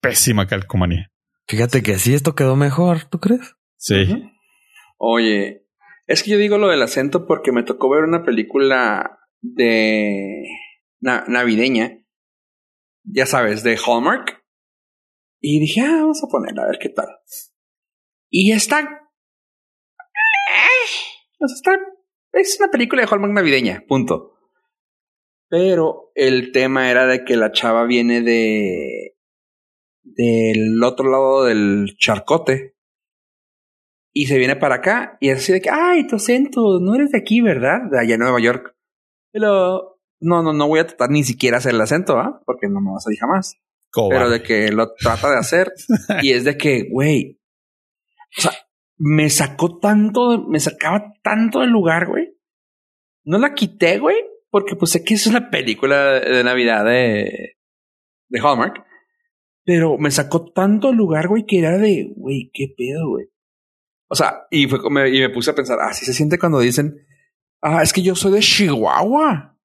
pésima 0.00 0.46
calcomanía. 0.46 1.10
Fíjate 1.48 1.82
que 1.82 1.98
sí, 1.98 2.14
esto 2.14 2.34
quedó 2.34 2.54
mejor, 2.54 3.04
¿tú 3.04 3.18
crees? 3.18 3.56
Sí. 3.76 4.06
Oye, 4.98 5.66
Es 6.06 6.22
que 6.22 6.30
yo 6.30 6.38
digo 6.38 6.58
lo 6.58 6.68
del 6.68 6.82
acento 6.82 7.26
porque 7.26 7.52
me 7.52 7.62
tocó 7.62 7.90
ver 7.90 8.04
una 8.04 8.24
película 8.24 9.18
de 9.40 10.44
navideña, 11.00 12.04
ya 13.04 13.26
sabes, 13.26 13.62
de 13.62 13.76
Hallmark. 13.76 14.44
Y 15.40 15.58
dije, 15.60 15.80
ah, 15.80 16.00
vamos 16.02 16.22
a 16.22 16.28
ponerla 16.28 16.64
a 16.64 16.66
ver 16.66 16.78
qué 16.78 16.90
tal. 16.90 17.08
Y 18.28 18.52
está. 18.52 18.80
está. 21.40 21.72
Es 22.32 22.58
una 22.60 22.70
película 22.70 23.02
de 23.02 23.08
Hallmark 23.10 23.32
navideña, 23.32 23.84
punto. 23.86 24.36
Pero 25.48 26.12
el 26.14 26.52
tema 26.52 26.90
era 26.90 27.06
de 27.06 27.24
que 27.24 27.36
la 27.36 27.50
chava 27.50 27.84
viene 27.84 28.22
de. 28.22 29.16
del 30.02 30.82
otro 30.82 31.10
lado 31.10 31.44
del 31.44 31.96
charcote. 31.98 32.76
Y 34.12 34.26
se 34.26 34.38
viene 34.38 34.56
para 34.56 34.76
acá 34.76 35.16
y 35.20 35.28
es 35.28 35.38
así 35.38 35.52
de 35.52 35.60
que, 35.60 35.70
ay, 35.70 36.06
tu 36.06 36.16
acento, 36.16 36.80
no 36.80 36.96
eres 36.96 37.12
de 37.12 37.18
aquí, 37.18 37.40
¿verdad? 37.40 37.82
De 37.90 38.00
allá 38.00 38.14
en 38.14 38.20
Nueva 38.20 38.40
York. 38.40 38.74
Pero 39.30 40.00
no, 40.18 40.42
no, 40.42 40.52
no 40.52 40.66
voy 40.66 40.80
a 40.80 40.86
tratar 40.86 41.10
ni 41.10 41.22
siquiera 41.22 41.58
hacer 41.58 41.74
el 41.74 41.80
acento, 41.80 42.18
¿ah? 42.18 42.42
Porque 42.44 42.68
no 42.68 42.80
me 42.80 42.90
vas 42.90 43.06
a 43.06 43.10
decir 43.10 43.20
jamás. 43.20 43.56
Pero 44.08 44.30
de 44.30 44.42
que 44.42 44.70
lo 44.72 44.94
trata 44.94 45.30
de 45.30 45.38
hacer 45.38 45.72
y 46.22 46.32
es 46.32 46.44
de 46.44 46.56
que, 46.56 46.88
güey, 46.90 47.40
o 48.36 48.40
sea, 48.40 48.52
me 49.02 49.30
sacó 49.30 49.78
tanto, 49.78 50.46
me 50.46 50.60
sacaba 50.60 51.14
tanto 51.22 51.60
del 51.60 51.70
lugar, 51.70 52.06
güey. 52.06 52.36
No 53.24 53.38
la 53.38 53.54
quité, 53.54 53.98
güey, 53.98 54.16
porque 54.50 54.76
pues 54.76 54.90
sé 54.90 55.02
que 55.02 55.14
es 55.14 55.26
una 55.26 55.50
película 55.50 56.20
de 56.20 56.44
Navidad 56.44 56.84
de, 56.84 57.56
de 58.28 58.40
Hallmark. 58.40 58.84
Pero 59.64 59.96
me 59.96 60.10
sacó 60.10 60.52
tanto 60.52 60.88
del 60.88 60.98
lugar, 60.98 61.28
güey, 61.28 61.46
que 61.46 61.60
era 61.60 61.78
de, 61.78 62.12
güey, 62.14 62.50
qué 62.52 62.74
pedo, 62.76 63.08
güey. 63.08 63.26
O 64.08 64.14
sea, 64.14 64.46
y, 64.50 64.68
fue, 64.68 64.78
me, 64.90 65.08
y 65.08 65.20
me 65.20 65.30
puse 65.30 65.50
a 65.50 65.54
pensar, 65.54 65.78
así 65.80 66.04
se 66.04 66.12
siente 66.12 66.38
cuando 66.38 66.58
dicen, 66.58 67.06
ah, 67.62 67.82
es 67.82 67.94
que 67.94 68.02
yo 68.02 68.14
soy 68.14 68.32
de 68.32 68.40
Chihuahua. 68.40 69.58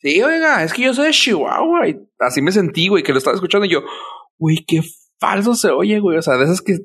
Sí, 0.00 0.20
oiga, 0.22 0.64
es 0.64 0.72
que 0.72 0.82
yo 0.82 0.94
soy 0.94 1.06
de 1.06 1.12
Chihuahua. 1.12 1.88
Y 1.88 2.00
así 2.18 2.42
me 2.42 2.50
sentí, 2.50 2.88
güey, 2.88 3.04
que 3.04 3.12
lo 3.12 3.18
estaba 3.18 3.36
escuchando 3.36 3.66
y 3.66 3.70
yo, 3.70 3.82
güey, 4.38 4.64
qué 4.66 4.80
falso 5.20 5.54
se 5.54 5.70
oye, 5.70 6.00
güey. 6.00 6.18
O 6.18 6.22
sea, 6.22 6.36
de 6.36 6.44
esas 6.44 6.62
que 6.62 6.78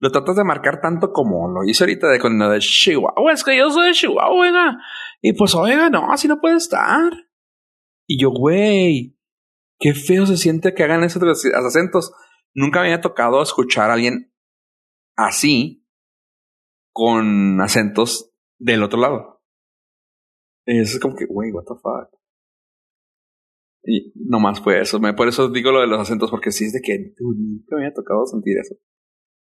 lo 0.00 0.10
tratas 0.10 0.36
de 0.36 0.44
marcar 0.44 0.80
tanto 0.80 1.12
como 1.12 1.48
lo 1.48 1.64
hice 1.64 1.84
ahorita 1.84 2.08
de 2.08 2.18
con 2.18 2.38
lo 2.38 2.50
de 2.50 2.58
Chihuahua. 2.58 3.32
Es 3.32 3.44
que 3.44 3.56
yo 3.56 3.70
soy 3.70 3.88
de 3.88 3.92
Chihuahua, 3.92 4.30
oiga. 4.30 4.78
Y 5.22 5.32
pues, 5.32 5.54
oiga, 5.54 5.88
no, 5.90 6.12
así 6.12 6.28
no 6.28 6.40
puede 6.40 6.56
estar. 6.56 7.12
Y 8.06 8.20
yo, 8.20 8.30
güey, 8.30 9.16
qué 9.78 9.94
feo 9.94 10.26
se 10.26 10.36
siente 10.36 10.74
que 10.74 10.82
hagan 10.82 11.04
esos 11.04 11.22
acentos. 11.54 12.12
Nunca 12.54 12.80
me 12.80 12.88
había 12.88 13.00
tocado 13.00 13.42
escuchar 13.42 13.90
a 13.90 13.94
alguien 13.94 14.32
así 15.16 15.86
con 16.92 17.60
acentos 17.60 18.32
del 18.58 18.82
otro 18.82 19.00
lado. 19.00 19.42
Es 20.66 20.98
como 21.00 21.16
que, 21.16 21.26
güey, 21.26 21.50
what 21.52 21.64
the 21.64 21.74
fuck. 21.74 22.10
Y 23.82 24.12
nomás 24.16 24.60
fue 24.60 24.80
eso. 24.80 24.98
Por 25.16 25.28
eso 25.28 25.48
digo 25.48 25.70
lo 25.70 25.80
de 25.80 25.86
los 25.86 26.00
acentos, 26.00 26.30
porque 26.30 26.52
sí 26.52 26.64
es 26.64 26.72
de 26.72 26.80
que 26.80 27.14
nunca 27.18 27.76
me 27.76 27.84
había 27.84 27.94
tocado 27.94 28.24
sentir 28.26 28.56
eso. 28.58 28.74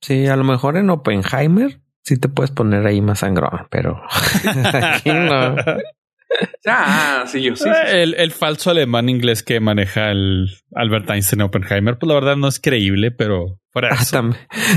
Sí, 0.01 0.27
a 0.27 0.35
lo 0.35 0.43
mejor 0.43 0.77
en 0.77 0.89
Oppenheimer 0.89 1.81
sí 2.03 2.17
te 2.17 2.29
puedes 2.29 2.51
poner 2.51 2.85
ahí 2.85 3.01
más 3.01 3.19
sangrón, 3.19 3.67
pero 3.69 4.01
aquí 4.73 5.09
no. 5.09 5.55
Ah, 6.65 7.23
sí, 7.27 7.41
yo 7.41 7.55
sí. 7.55 7.69
El, 7.87 8.13
el, 8.15 8.31
falso 8.31 8.71
alemán 8.71 9.09
inglés 9.09 9.43
que 9.43 9.59
maneja 9.59 10.11
el 10.11 10.49
Albert 10.73 11.09
Einstein 11.09 11.41
Oppenheimer, 11.41 11.97
pues 11.97 12.07
la 12.07 12.15
verdad 12.15 12.35
no 12.35 12.47
es 12.47 12.59
creíble, 12.59 13.11
pero 13.11 13.59
fuera 13.71 13.89
ah, 13.91 14.01
eso. 14.01 14.29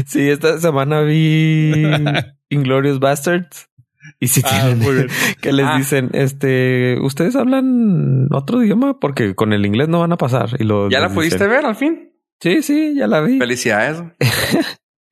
Sí, 0.07 0.29
esta 0.29 0.59
semana 0.59 1.03
vi 1.03 1.73
Inglorious 2.49 2.99
Bastards. 2.99 3.69
Y 4.21 4.29
si 4.29 4.43
ah, 4.45 4.73
tienen 4.75 5.09
que 5.41 5.53
les 5.53 5.67
ah. 5.67 5.77
dicen, 5.77 6.11
este, 6.13 6.99
ustedes 7.01 7.37
hablan 7.37 8.29
otro 8.31 8.63
idioma 8.63 8.99
porque 9.01 9.35
con 9.35 9.53
el 9.53 9.67
inglés 9.67 9.89
no 9.89 10.01
van 10.01 10.13
a 10.13 10.17
pasar. 10.17 10.51
Y 10.59 10.65
lo 10.65 10.89
¿Ya 10.89 11.01
la 11.01 11.11
pudiste 11.11 11.47
ver 11.47 11.67
al 11.67 11.77
fin? 11.77 12.13
Sí, 12.41 12.63
sí, 12.63 12.95
ya 12.97 13.07
la 13.07 13.21
vi. 13.21 13.39
Felicidades. 13.39 14.03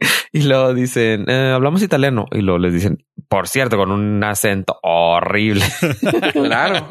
y 0.33 0.43
luego 0.43 0.75
dicen, 0.75 1.29
eh, 1.29 1.53
hablamos 1.55 1.83
italiano. 1.83 2.27
Y 2.33 2.41
luego 2.41 2.59
les 2.59 2.73
dicen, 2.73 3.05
por 3.29 3.49
cierto, 3.49 3.77
con 3.77 3.91
un 3.91 4.23
acento 4.23 4.79
horrible. 4.83 5.65
claro. 6.33 6.87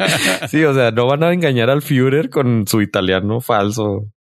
sí, 0.48 0.64
o 0.64 0.74
sea, 0.74 0.92
no 0.92 1.08
van 1.08 1.24
a 1.24 1.34
engañar 1.34 1.70
al 1.70 1.82
Führer 1.82 2.30
con 2.30 2.68
su 2.68 2.82
italiano 2.82 3.42
falso. 3.42 4.12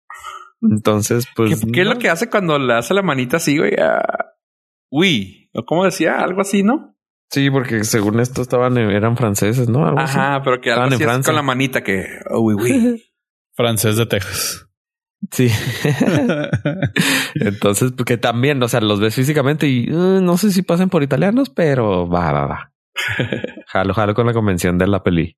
Entonces, 0.62 1.28
pues. 1.36 1.64
¿Qué, 1.72 1.82
es 1.82 1.88
lo 1.88 1.98
que 1.98 2.10
hace 2.10 2.30
cuando 2.30 2.58
le 2.58 2.74
hace 2.74 2.94
la 2.94 3.02
manita 3.02 3.38
así, 3.38 3.58
güey? 3.58 3.74
Uy, 4.90 5.50
o 5.54 5.66
como 5.66 5.86
decía, 5.86 6.20
algo 6.20 6.42
así, 6.42 6.64
¿no? 6.64 6.96
Sí, 7.30 7.50
porque 7.50 7.84
según 7.84 8.20
esto 8.20 8.42
estaban, 8.42 8.78
eran 8.78 9.18
franceses, 9.18 9.68
¿no? 9.68 9.86
Ajá, 10.00 10.42
pero 10.44 10.62
que 10.62 10.72
algo 10.72 10.96
así 10.96 11.24
con 11.24 11.36
la 11.36 11.42
manita 11.42 11.84
que, 11.84 12.06
uy, 12.32 12.54
uy. 12.56 13.04
Francés 13.56 13.98
de 13.98 14.06
Texas. 14.06 14.65
Sí. 15.32 15.50
Entonces, 17.36 17.92
porque 17.94 18.18
también, 18.18 18.62
o 18.62 18.68
sea, 18.68 18.82
los 18.82 19.00
ves 19.00 19.16
físicamente 19.16 19.68
y 19.68 19.90
uh, 19.92 20.22
no 20.22 20.38
sé 20.38 20.52
si 20.52 20.62
pasen 20.62 20.90
por 20.90 21.04
italianos, 21.04 21.50
pero 21.50 22.08
va, 22.08 22.32
va, 22.32 22.48
va. 22.48 22.72
jalo, 23.68 23.94
jalo 23.94 24.14
con 24.14 24.26
la 24.26 24.34
convención 24.34 24.78
de 24.78 24.88
la 24.88 25.04
peli. 25.04 25.38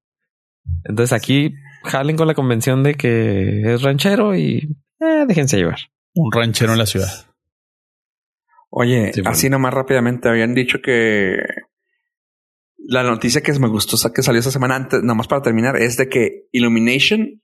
Entonces 0.83 1.13
aquí 1.13 1.53
jalen 1.83 2.17
con 2.17 2.27
la 2.27 2.33
convención 2.33 2.83
de 2.83 2.95
que 2.95 3.73
es 3.73 3.81
ranchero 3.81 4.35
y 4.35 4.77
eh, 4.99 5.25
déjense 5.27 5.57
llevar. 5.57 5.79
Un 6.13 6.31
ranchero 6.31 6.73
en 6.73 6.79
la 6.79 6.85
ciudad. 6.85 7.25
Oye, 8.69 9.11
así 9.25 9.49
nomás 9.49 9.73
rápidamente 9.73 10.27
habían 10.27 10.53
dicho 10.53 10.79
que 10.83 11.37
la 12.77 13.03
noticia 13.03 13.41
que 13.41 13.57
me 13.59 13.67
gustó 13.67 13.97
que 14.11 14.21
salió 14.21 14.39
esta 14.39 14.51
semana 14.51 14.75
antes, 14.75 15.03
nomás 15.03 15.27
para 15.27 15.41
terminar, 15.41 15.77
es 15.77 15.97
de 15.97 16.09
que 16.09 16.47
Illumination 16.51 17.41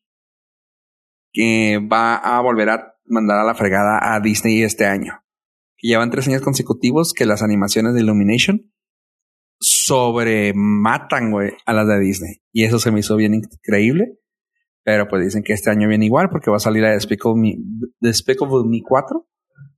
que 1.34 1.80
va 1.80 2.16
a 2.16 2.40
volver 2.42 2.70
a 2.70 2.96
mandar 3.06 3.40
a 3.40 3.44
la 3.44 3.56
fregada 3.56 4.16
a 4.16 4.20
Disney 4.22 4.64
este 4.64 4.86
año. 4.86 5.24
Llevan 5.82 6.12
tres 6.12 6.28
años 6.28 6.42
consecutivos 6.42 7.14
que 7.14 7.26
las 7.26 7.42
animaciones 7.44 7.94
de 7.94 8.02
Illumination 8.02 8.72
sobrematan, 9.60 11.32
güey, 11.32 11.52
a 11.66 11.74
las 11.74 11.88
de 11.88 12.00
Disney. 12.00 12.36
Y 12.52 12.64
eso 12.64 12.80
se 12.80 12.92
me 12.92 13.00
hizo 13.00 13.16
bien 13.16 13.34
increíble. 13.34 14.20
Pero 14.84 15.08
pues 15.08 15.24
dicen 15.24 15.44
que 15.44 15.54
este 15.54 15.70
año 15.70 15.88
viene 15.88 16.06
igual 16.06 16.30
porque 16.30 16.52
va 16.52 16.58
a 16.58 16.60
salir 16.60 16.84
a 16.86 16.92
Despicable 16.92 17.40
Me, 17.40 17.56
Despicable 18.00 18.64
Me 18.66 18.82
4. 18.82 19.28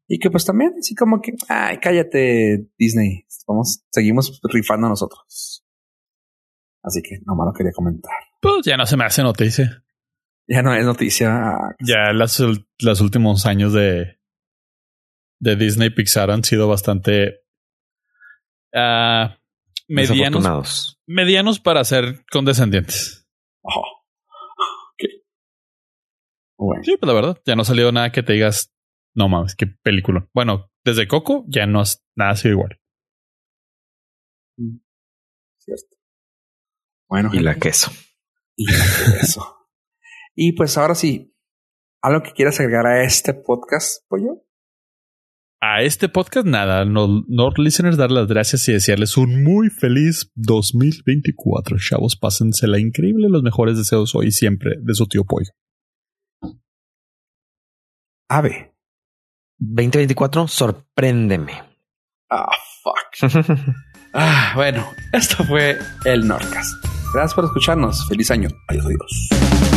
Y 0.07 0.19
que 0.19 0.29
pues 0.29 0.45
también, 0.45 0.73
así 0.79 0.93
como 0.93 1.21
que, 1.21 1.33
ay, 1.47 1.77
cállate 1.79 2.67
Disney. 2.77 3.25
Vamos, 3.47 3.83
seguimos 3.91 4.39
rifando 4.43 4.87
nosotros. 4.89 5.63
Así 6.83 7.01
que 7.01 7.17
nomás 7.25 7.47
lo 7.47 7.53
quería 7.53 7.71
comentar. 7.71 8.13
Pues 8.41 8.65
ya 8.65 8.77
no 8.77 8.85
se 8.85 8.97
me 8.97 9.05
hace 9.05 9.23
noticia. 9.23 9.84
Ya 10.47 10.61
no 10.61 10.73
es 10.73 10.85
noticia. 10.85 11.53
Ya 11.79 12.13
las, 12.13 12.39
los 12.39 13.01
últimos 13.01 13.45
años 13.45 13.73
de, 13.73 14.19
de 15.39 15.55
Disney 15.55 15.89
Pixar 15.89 16.29
han 16.29 16.43
sido 16.43 16.67
bastante 16.67 17.43
uh, 18.73 19.27
medianos, 19.87 20.99
medianos 21.07 21.59
para 21.59 21.83
ser 21.83 22.25
condescendientes. 22.31 23.27
Oh. 23.63 23.83
Sí, 26.83 26.95
pues 26.97 27.07
la 27.07 27.13
verdad, 27.13 27.41
ya 27.45 27.55
no 27.55 27.63
ha 27.63 27.65
salido 27.65 27.91
nada 27.91 28.11
que 28.11 28.23
te 28.23 28.33
digas, 28.33 28.73
no 29.13 29.27
mames, 29.27 29.55
qué 29.55 29.67
película. 29.67 30.27
Bueno, 30.33 30.71
desde 30.83 31.07
Coco 31.07 31.43
ya 31.47 31.65
no 31.65 31.81
has 31.81 32.05
nada 32.15 32.31
ha 32.31 32.35
sido 32.35 32.53
igual. 32.53 32.79
Mm. 34.57 34.77
Cierto. 35.59 35.97
Bueno. 37.09 37.29
Y 37.33 37.39
la 37.39 37.55
queso. 37.55 37.91
Y 38.55 38.71
la 38.71 38.85
queso. 39.19 39.54
Y 40.35 40.53
pues 40.53 40.77
ahora 40.77 40.95
sí, 40.95 41.33
¿algo 42.03 42.21
que 42.21 42.33
quieras 42.33 42.59
agregar 42.59 42.85
a 42.85 43.03
este 43.03 43.33
podcast, 43.33 44.05
Pollo? 44.09 44.45
A 45.61 45.81
este 45.81 46.09
podcast, 46.09 46.45
nada. 46.45 46.85
No, 46.85 47.23
no 47.27 47.49
listeners, 47.57 47.97
dar 47.97 48.11
las 48.11 48.27
gracias 48.27 48.67
y 48.67 48.73
desearles 48.73 49.17
un 49.17 49.43
muy 49.43 49.69
feliz 49.69 50.31
2024. 50.35 51.77
Chavos, 51.79 52.17
pásensela 52.17 52.79
increíble. 52.79 53.29
Los 53.29 53.41
mejores 53.41 53.77
deseos 53.77 54.13
hoy 54.13 54.27
y 54.27 54.31
siempre 54.31 54.75
de 54.81 54.93
su 54.93 55.07
tío 55.07 55.23
Pollo. 55.23 55.49
Ave. 58.29 58.75
2024, 59.57 60.47
sorpréndeme. 60.47 61.53
Ah, 62.29 62.51
fuck. 62.83 63.31
ah, 64.13 64.51
bueno, 64.55 64.85
esto 65.13 65.43
fue 65.45 65.79
el 66.03 66.27
Nordcast. 66.27 66.73
Gracias 67.13 67.33
por 67.33 67.45
escucharnos. 67.45 68.07
Feliz 68.09 68.29
año. 68.29 68.49
Adiós, 68.67 68.85
adiós. 68.85 69.74